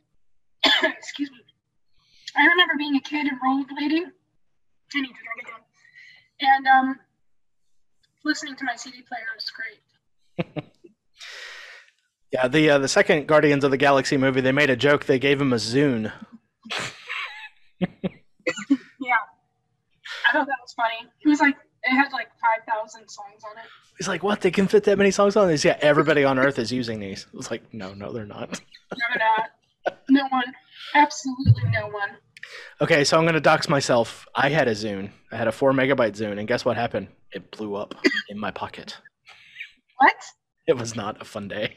excuse 0.98 1.30
me. 1.30 1.38
I 2.36 2.44
remember 2.44 2.74
being 2.76 2.96
a 2.96 3.00
kid 3.00 3.28
and 3.28 3.40
rollerblading. 3.40 4.10
I 4.94 5.00
need 5.00 5.06
to 5.06 5.22
drink 5.22 5.42
again. 5.42 5.62
And 6.40 6.66
um, 6.66 6.98
listening 8.24 8.56
to 8.56 8.64
my 8.64 8.74
CD 8.74 9.02
player 9.02 9.26
was 9.34 9.52
great. 9.52 10.64
Yeah, 12.30 12.46
the 12.46 12.68
uh, 12.68 12.78
the 12.78 12.88
second 12.88 13.26
Guardians 13.26 13.64
of 13.64 13.70
the 13.70 13.78
Galaxy 13.78 14.18
movie, 14.18 14.42
they 14.42 14.52
made 14.52 14.68
a 14.68 14.76
joke. 14.76 15.06
They 15.06 15.18
gave 15.18 15.40
him 15.40 15.50
a 15.50 15.56
Zune. 15.56 16.12
Yeah. 19.00 19.14
I 20.28 20.32
thought 20.32 20.46
that 20.46 20.56
was 20.62 20.72
funny. 20.72 21.08
It 21.24 21.28
was 21.28 21.40
like 21.40 21.56
it 21.84 21.90
had 21.90 22.12
like 22.12 22.28
five 22.40 22.64
thousand 22.66 23.08
songs 23.08 23.42
on 23.44 23.58
it. 23.58 23.68
He's 23.98 24.08
like, 24.08 24.22
what? 24.22 24.40
They 24.40 24.50
can 24.50 24.66
fit 24.66 24.84
that 24.84 24.96
many 24.98 25.10
songs 25.10 25.36
on 25.36 25.48
these? 25.48 25.64
Yeah, 25.64 25.76
everybody 25.80 26.24
on 26.24 26.38
Earth 26.38 26.58
is 26.58 26.72
using 26.72 27.00
these. 27.00 27.26
I 27.32 27.36
was 27.36 27.50
like, 27.50 27.62
no, 27.72 27.94
no, 27.94 28.12
they're 28.12 28.26
not. 28.26 28.60
No, 28.92 29.06
not. 29.18 29.50
No 30.08 30.26
one. 30.28 30.44
Absolutely 30.94 31.70
no 31.70 31.86
one. 31.88 32.16
Okay, 32.80 33.04
so 33.04 33.18
I'm 33.18 33.26
gonna 33.26 33.40
dox 33.40 33.68
myself. 33.68 34.26
I 34.34 34.48
had 34.48 34.68
a 34.68 34.72
Zune. 34.72 35.10
I 35.30 35.36
had 35.36 35.48
a 35.48 35.52
four 35.52 35.72
megabyte 35.72 36.16
Zune, 36.16 36.38
and 36.38 36.48
guess 36.48 36.64
what 36.64 36.76
happened? 36.76 37.08
It 37.32 37.50
blew 37.50 37.74
up 37.74 37.94
in 38.28 38.38
my 38.38 38.50
pocket. 38.50 38.96
What? 39.98 40.16
It 40.66 40.76
was 40.76 40.96
not 40.96 41.20
a 41.20 41.24
fun 41.24 41.48
day. 41.48 41.76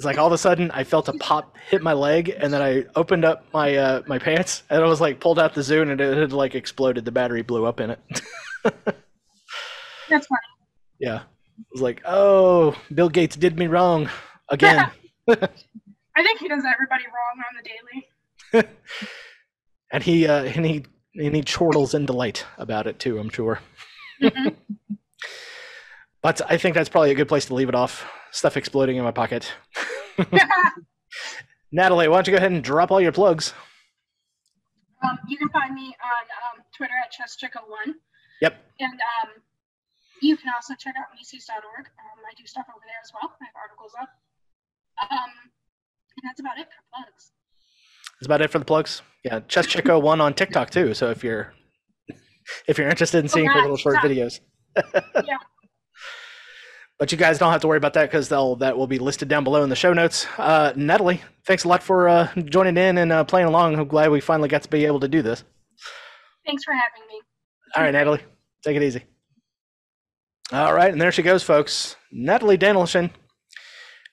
It's 0.00 0.06
like 0.06 0.16
all 0.16 0.26
of 0.28 0.32
a 0.32 0.38
sudden 0.38 0.70
I 0.70 0.82
felt 0.84 1.08
a 1.08 1.12
pop 1.12 1.58
hit 1.68 1.82
my 1.82 1.92
leg, 1.92 2.34
and 2.34 2.50
then 2.50 2.62
I 2.62 2.86
opened 2.96 3.22
up 3.22 3.44
my 3.52 3.76
uh, 3.76 4.02
my 4.06 4.18
pants, 4.18 4.62
and 4.70 4.82
I 4.82 4.86
was 4.86 4.98
like 4.98 5.20
pulled 5.20 5.38
out 5.38 5.52
the 5.52 5.60
Zune, 5.60 5.92
and 5.92 6.00
it 6.00 6.16
had 6.16 6.32
like 6.32 6.54
exploded. 6.54 7.04
The 7.04 7.12
battery 7.12 7.42
blew 7.42 7.66
up 7.66 7.80
in 7.80 7.90
it. 7.90 8.00
That's 10.08 10.26
funny. 10.26 10.40
yeah, 11.00 11.16
I 11.16 11.62
was 11.70 11.82
like, 11.82 12.00
oh, 12.06 12.74
Bill 12.94 13.10
Gates 13.10 13.36
did 13.36 13.58
me 13.58 13.66
wrong 13.66 14.08
again. 14.48 14.90
I 15.28 16.22
think 16.22 16.40
he 16.40 16.48
does 16.48 16.64
everybody 16.64 17.04
wrong 17.04 17.44
on 17.44 17.56
the 18.54 18.62
daily. 18.62 18.68
and 19.92 20.02
he 20.02 20.26
uh, 20.26 20.44
and 20.44 20.64
he 20.64 20.86
and 21.16 21.36
he 21.36 21.42
chortles 21.42 21.92
in 21.92 22.06
delight 22.06 22.46
about 22.56 22.86
it 22.86 22.98
too. 22.98 23.18
I'm 23.18 23.28
sure. 23.28 23.60
Mhm. 24.22 24.56
But 26.22 26.40
I 26.48 26.56
think 26.58 26.74
that's 26.74 26.88
probably 26.88 27.10
a 27.10 27.14
good 27.14 27.28
place 27.28 27.46
to 27.46 27.54
leave 27.54 27.68
it 27.68 27.74
off. 27.74 28.06
Stuff 28.30 28.56
exploding 28.56 28.96
in 28.96 29.04
my 29.04 29.10
pocket. 29.10 29.52
Natalie, 31.72 32.08
why 32.08 32.16
don't 32.16 32.26
you 32.26 32.32
go 32.32 32.36
ahead 32.36 32.52
and 32.52 32.62
drop 32.62 32.90
all 32.90 33.00
your 33.00 33.12
plugs? 33.12 33.54
um, 35.02 35.18
you 35.28 35.38
can 35.38 35.48
find 35.48 35.74
me 35.74 35.86
on 36.04 36.24
um, 36.58 36.64
Twitter 36.76 36.92
at 37.02 37.10
chesschicka1. 37.12 37.94
Yep. 38.42 38.54
And 38.80 38.92
um, 38.92 39.30
you 40.20 40.36
can 40.36 40.52
also 40.54 40.74
check 40.74 40.94
out 40.98 41.06
Mises.org. 41.16 41.86
Um, 41.86 42.18
I 42.28 42.34
do 42.36 42.46
stuff 42.46 42.66
over 42.68 42.84
there 42.84 43.00
as 43.02 43.10
well. 43.14 43.32
I 43.40 43.44
have 43.46 43.54
articles 43.56 43.92
up. 44.00 44.08
Um, 45.10 45.30
and 46.16 46.28
that's 46.28 46.40
about 46.40 46.58
it 46.58 46.66
for 46.66 46.82
plugs. 46.92 47.32
That's 48.20 48.26
about 48.26 48.42
it 48.42 48.50
for 48.50 48.58
the 48.58 48.64
plugs. 48.66 49.00
Yeah, 49.24 49.40
Chess 49.48 49.66
Chico 49.66 49.98
one 49.98 50.20
on 50.20 50.34
TikTok 50.34 50.68
too. 50.70 50.92
So 50.92 51.08
if 51.10 51.24
you're 51.24 51.54
if 52.66 52.76
you're 52.76 52.88
interested 52.88 53.18
in 53.18 53.24
Oh, 53.26 53.28
seeing 53.28 53.46
her 53.46 53.60
little 53.62 53.76
short 53.78 53.96
videos. 53.96 54.40
Yeah. 55.26 55.36
But 57.00 57.10
you 57.12 57.16
guys 57.16 57.38
don't 57.38 57.50
have 57.50 57.62
to 57.62 57.66
worry 57.66 57.78
about 57.78 57.94
that 57.94 58.10
because 58.10 58.28
they'll 58.28 58.56
that 58.56 58.76
will 58.76 58.86
be 58.86 58.98
listed 58.98 59.26
down 59.26 59.42
below 59.42 59.62
in 59.62 59.70
the 59.70 59.74
show 59.74 59.94
notes. 59.94 60.26
Uh, 60.36 60.74
Natalie, 60.76 61.22
thanks 61.46 61.64
a 61.64 61.68
lot 61.68 61.82
for 61.82 62.10
uh, 62.10 62.28
joining 62.44 62.76
in 62.76 62.98
and 62.98 63.10
uh, 63.10 63.24
playing 63.24 63.48
along. 63.48 63.74
I'm 63.74 63.88
glad 63.88 64.10
we 64.10 64.20
finally 64.20 64.50
got 64.50 64.62
to 64.64 64.68
be 64.68 64.84
able 64.84 65.00
to 65.00 65.08
do 65.08 65.22
this. 65.22 65.42
Thanks 66.44 66.62
for 66.62 66.74
having 66.74 67.08
me. 67.08 67.22
All 67.74 67.82
right, 67.84 67.90
Natalie, 67.90 68.20
take 68.62 68.76
it 68.76 68.82
easy. 68.82 69.04
All 70.52 70.74
right, 70.74 70.92
and 70.92 71.00
there 71.00 71.10
she 71.10 71.22
goes, 71.22 71.42
folks. 71.42 71.96
Natalie 72.12 72.58
Danelishin. 72.58 73.08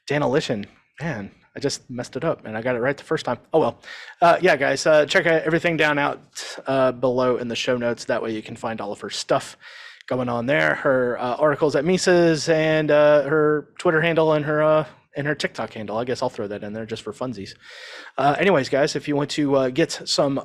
Danelishin. 0.09 0.65
Man, 1.01 1.31
I 1.57 1.59
just 1.59 1.89
messed 1.89 2.15
it 2.15 2.23
up 2.23 2.45
and 2.45 2.57
I 2.57 2.61
got 2.61 2.77
it 2.77 2.79
right 2.79 2.95
the 2.95 3.03
first 3.03 3.25
time. 3.25 3.39
Oh 3.51 3.59
well. 3.59 3.81
Uh, 4.21 4.37
yeah, 4.41 4.55
guys, 4.55 4.85
uh, 4.85 5.05
check 5.05 5.25
everything 5.25 5.75
down 5.75 5.99
out 5.99 6.21
uh, 6.65 6.93
below 6.93 7.35
in 7.35 7.49
the 7.49 7.55
show 7.55 7.75
notes. 7.75 8.05
That 8.05 8.23
way 8.23 8.33
you 8.33 8.41
can 8.41 8.55
find 8.55 8.79
all 8.79 8.93
of 8.93 9.01
her 9.01 9.09
stuff 9.09 9.57
going 10.07 10.29
on 10.29 10.45
there. 10.45 10.75
Her 10.75 11.17
uh, 11.19 11.35
articles 11.35 11.75
at 11.75 11.85
Mises 11.85 12.49
and 12.49 12.89
uh, 12.91 13.23
her 13.23 13.69
Twitter 13.77 14.01
handle 14.01 14.33
and 14.33 14.45
her 14.45 14.63
uh, 14.63 14.85
and 15.15 15.27
her 15.27 15.35
TikTok 15.35 15.73
handle. 15.73 15.97
I 15.97 16.03
guess 16.05 16.21
I'll 16.21 16.29
throw 16.29 16.47
that 16.47 16.63
in 16.63 16.73
there 16.73 16.85
just 16.85 17.03
for 17.03 17.11
funsies. 17.11 17.51
Uh, 18.17 18.35
anyways, 18.39 18.69
guys, 18.69 18.95
if 18.95 19.07
you 19.07 19.15
want 19.15 19.29
to 19.31 19.55
uh, 19.55 19.69
get 19.69 19.91
some 20.05 20.41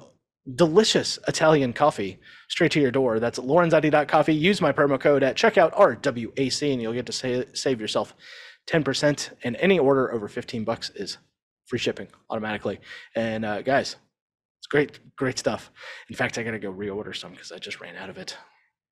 delicious 0.55 1.19
Italian 1.29 1.73
coffee 1.73 2.19
straight 2.49 2.73
to 2.73 2.81
your 2.81 2.91
door. 2.91 3.21
That's 3.21 3.39
lorenzati.coffee. 3.39 4.35
Use 4.35 4.61
my 4.61 4.73
promo 4.73 4.99
code 4.99 5.23
at 5.23 5.37
checkout 5.37 5.73
RWAC 5.75 6.73
and 6.73 6.83
you'll 6.83 6.93
get 6.93 7.07
to 7.07 7.13
sa- 7.13 7.49
save 7.55 7.81
yourself 7.81 8.15
10% 8.69 9.31
and 9.45 9.57
any 9.57 9.79
order 9.79 10.13
over 10.13 10.29
15 10.29 10.65
bucks 10.65 10.91
is 10.91 11.19
free 11.67 11.79
shipping 11.79 12.09
automatically. 12.29 12.81
And 13.15 13.45
uh, 13.45 13.63
guys, 13.63 13.97
it's 14.59 14.67
great, 14.67 14.99
great 15.17 15.39
stuff. 15.39 15.71
In 16.09 16.17
fact, 16.17 16.39
I 16.39 16.43
got 16.43 16.53
to 16.53 16.59
go 16.59 16.73
reorder 16.73 17.15
some 17.15 17.33
because 17.33 17.53
I 17.53 17.59
just 17.59 17.81
ran 17.81 17.97
out 17.97 18.11
of 18.11 18.19
it. 18.19 18.37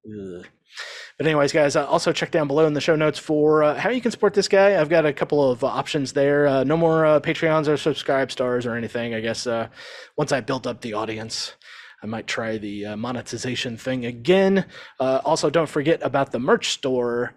But 0.05 1.27
anyways, 1.27 1.53
guys, 1.53 1.77
also 1.77 2.13
check 2.13 2.31
down 2.31 2.47
below 2.47 2.67
in 2.67 2.73
the 2.73 2.81
show 2.81 2.97
notes 2.97 3.19
for 3.19 3.63
uh, 3.63 3.75
how 3.75 3.91
you 3.91 4.01
can 4.01 4.11
support 4.11 4.33
this 4.33 4.49
guy. 4.49 4.81
I've 4.81 4.89
got 4.89 5.05
a 5.05 5.13
couple 5.13 5.51
of 5.51 5.63
uh, 5.63 5.67
options 5.67 6.15
there. 6.15 6.47
Uh, 6.47 6.65
no 6.65 6.77
more 6.79 7.05
uh, 7.05 7.21
Patreons 7.21 7.69
or 7.69 7.77
subscribe 7.77 8.33
stars 8.33 8.65
or 8.65 8.75
anything. 8.75 9.15
I 9.15 9.21
guess 9.21 9.47
uh, 9.47 9.69
once 10.17 10.33
I 10.33 10.41
build 10.41 10.67
up 10.67 10.81
the 10.81 10.95
audience, 10.95 11.55
I 12.03 12.07
might 12.07 12.27
try 12.27 12.57
the 12.57 12.87
uh, 12.87 12.97
monetization 12.97 13.77
thing 13.77 14.07
again. 14.07 14.65
Also, 14.99 15.51
don't 15.51 15.69
forget 15.69 16.01
about 16.03 16.33
the 16.33 16.39
merch 16.39 16.71
store. 16.71 17.35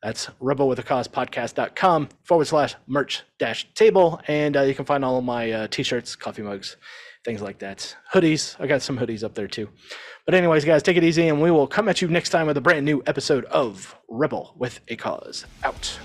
That's 0.00 0.26
rebelwithacause.podcast.com 0.40 2.10
forward 2.22 2.46
slash 2.46 2.76
merch 2.86 3.22
dash 3.38 3.66
table. 3.74 4.20
And 4.28 4.54
you 4.54 4.74
can 4.74 4.84
find 4.84 5.04
all 5.04 5.18
of 5.18 5.24
my 5.24 5.66
t 5.72 5.82
shirts, 5.82 6.14
coffee 6.14 6.42
mugs, 6.42 6.76
things 7.24 7.42
like 7.42 7.58
that. 7.60 7.96
Hoodies. 8.12 8.56
I 8.60 8.66
got 8.66 8.82
some 8.82 8.98
hoodies 8.98 9.24
up 9.24 9.34
there 9.34 9.48
too. 9.48 9.68
But, 10.26 10.34
anyways, 10.34 10.64
guys, 10.64 10.82
take 10.82 10.96
it 10.96 11.04
easy, 11.04 11.28
and 11.28 11.42
we 11.42 11.50
will 11.50 11.66
come 11.66 11.88
at 11.88 12.00
you 12.00 12.08
next 12.08 12.30
time 12.30 12.46
with 12.46 12.56
a 12.56 12.60
brand 12.60 12.84
new 12.84 13.02
episode 13.06 13.44
of 13.46 13.94
Rebel 14.08 14.54
with 14.56 14.80
a 14.88 14.96
Cause. 14.96 15.44
Out. 15.62 15.98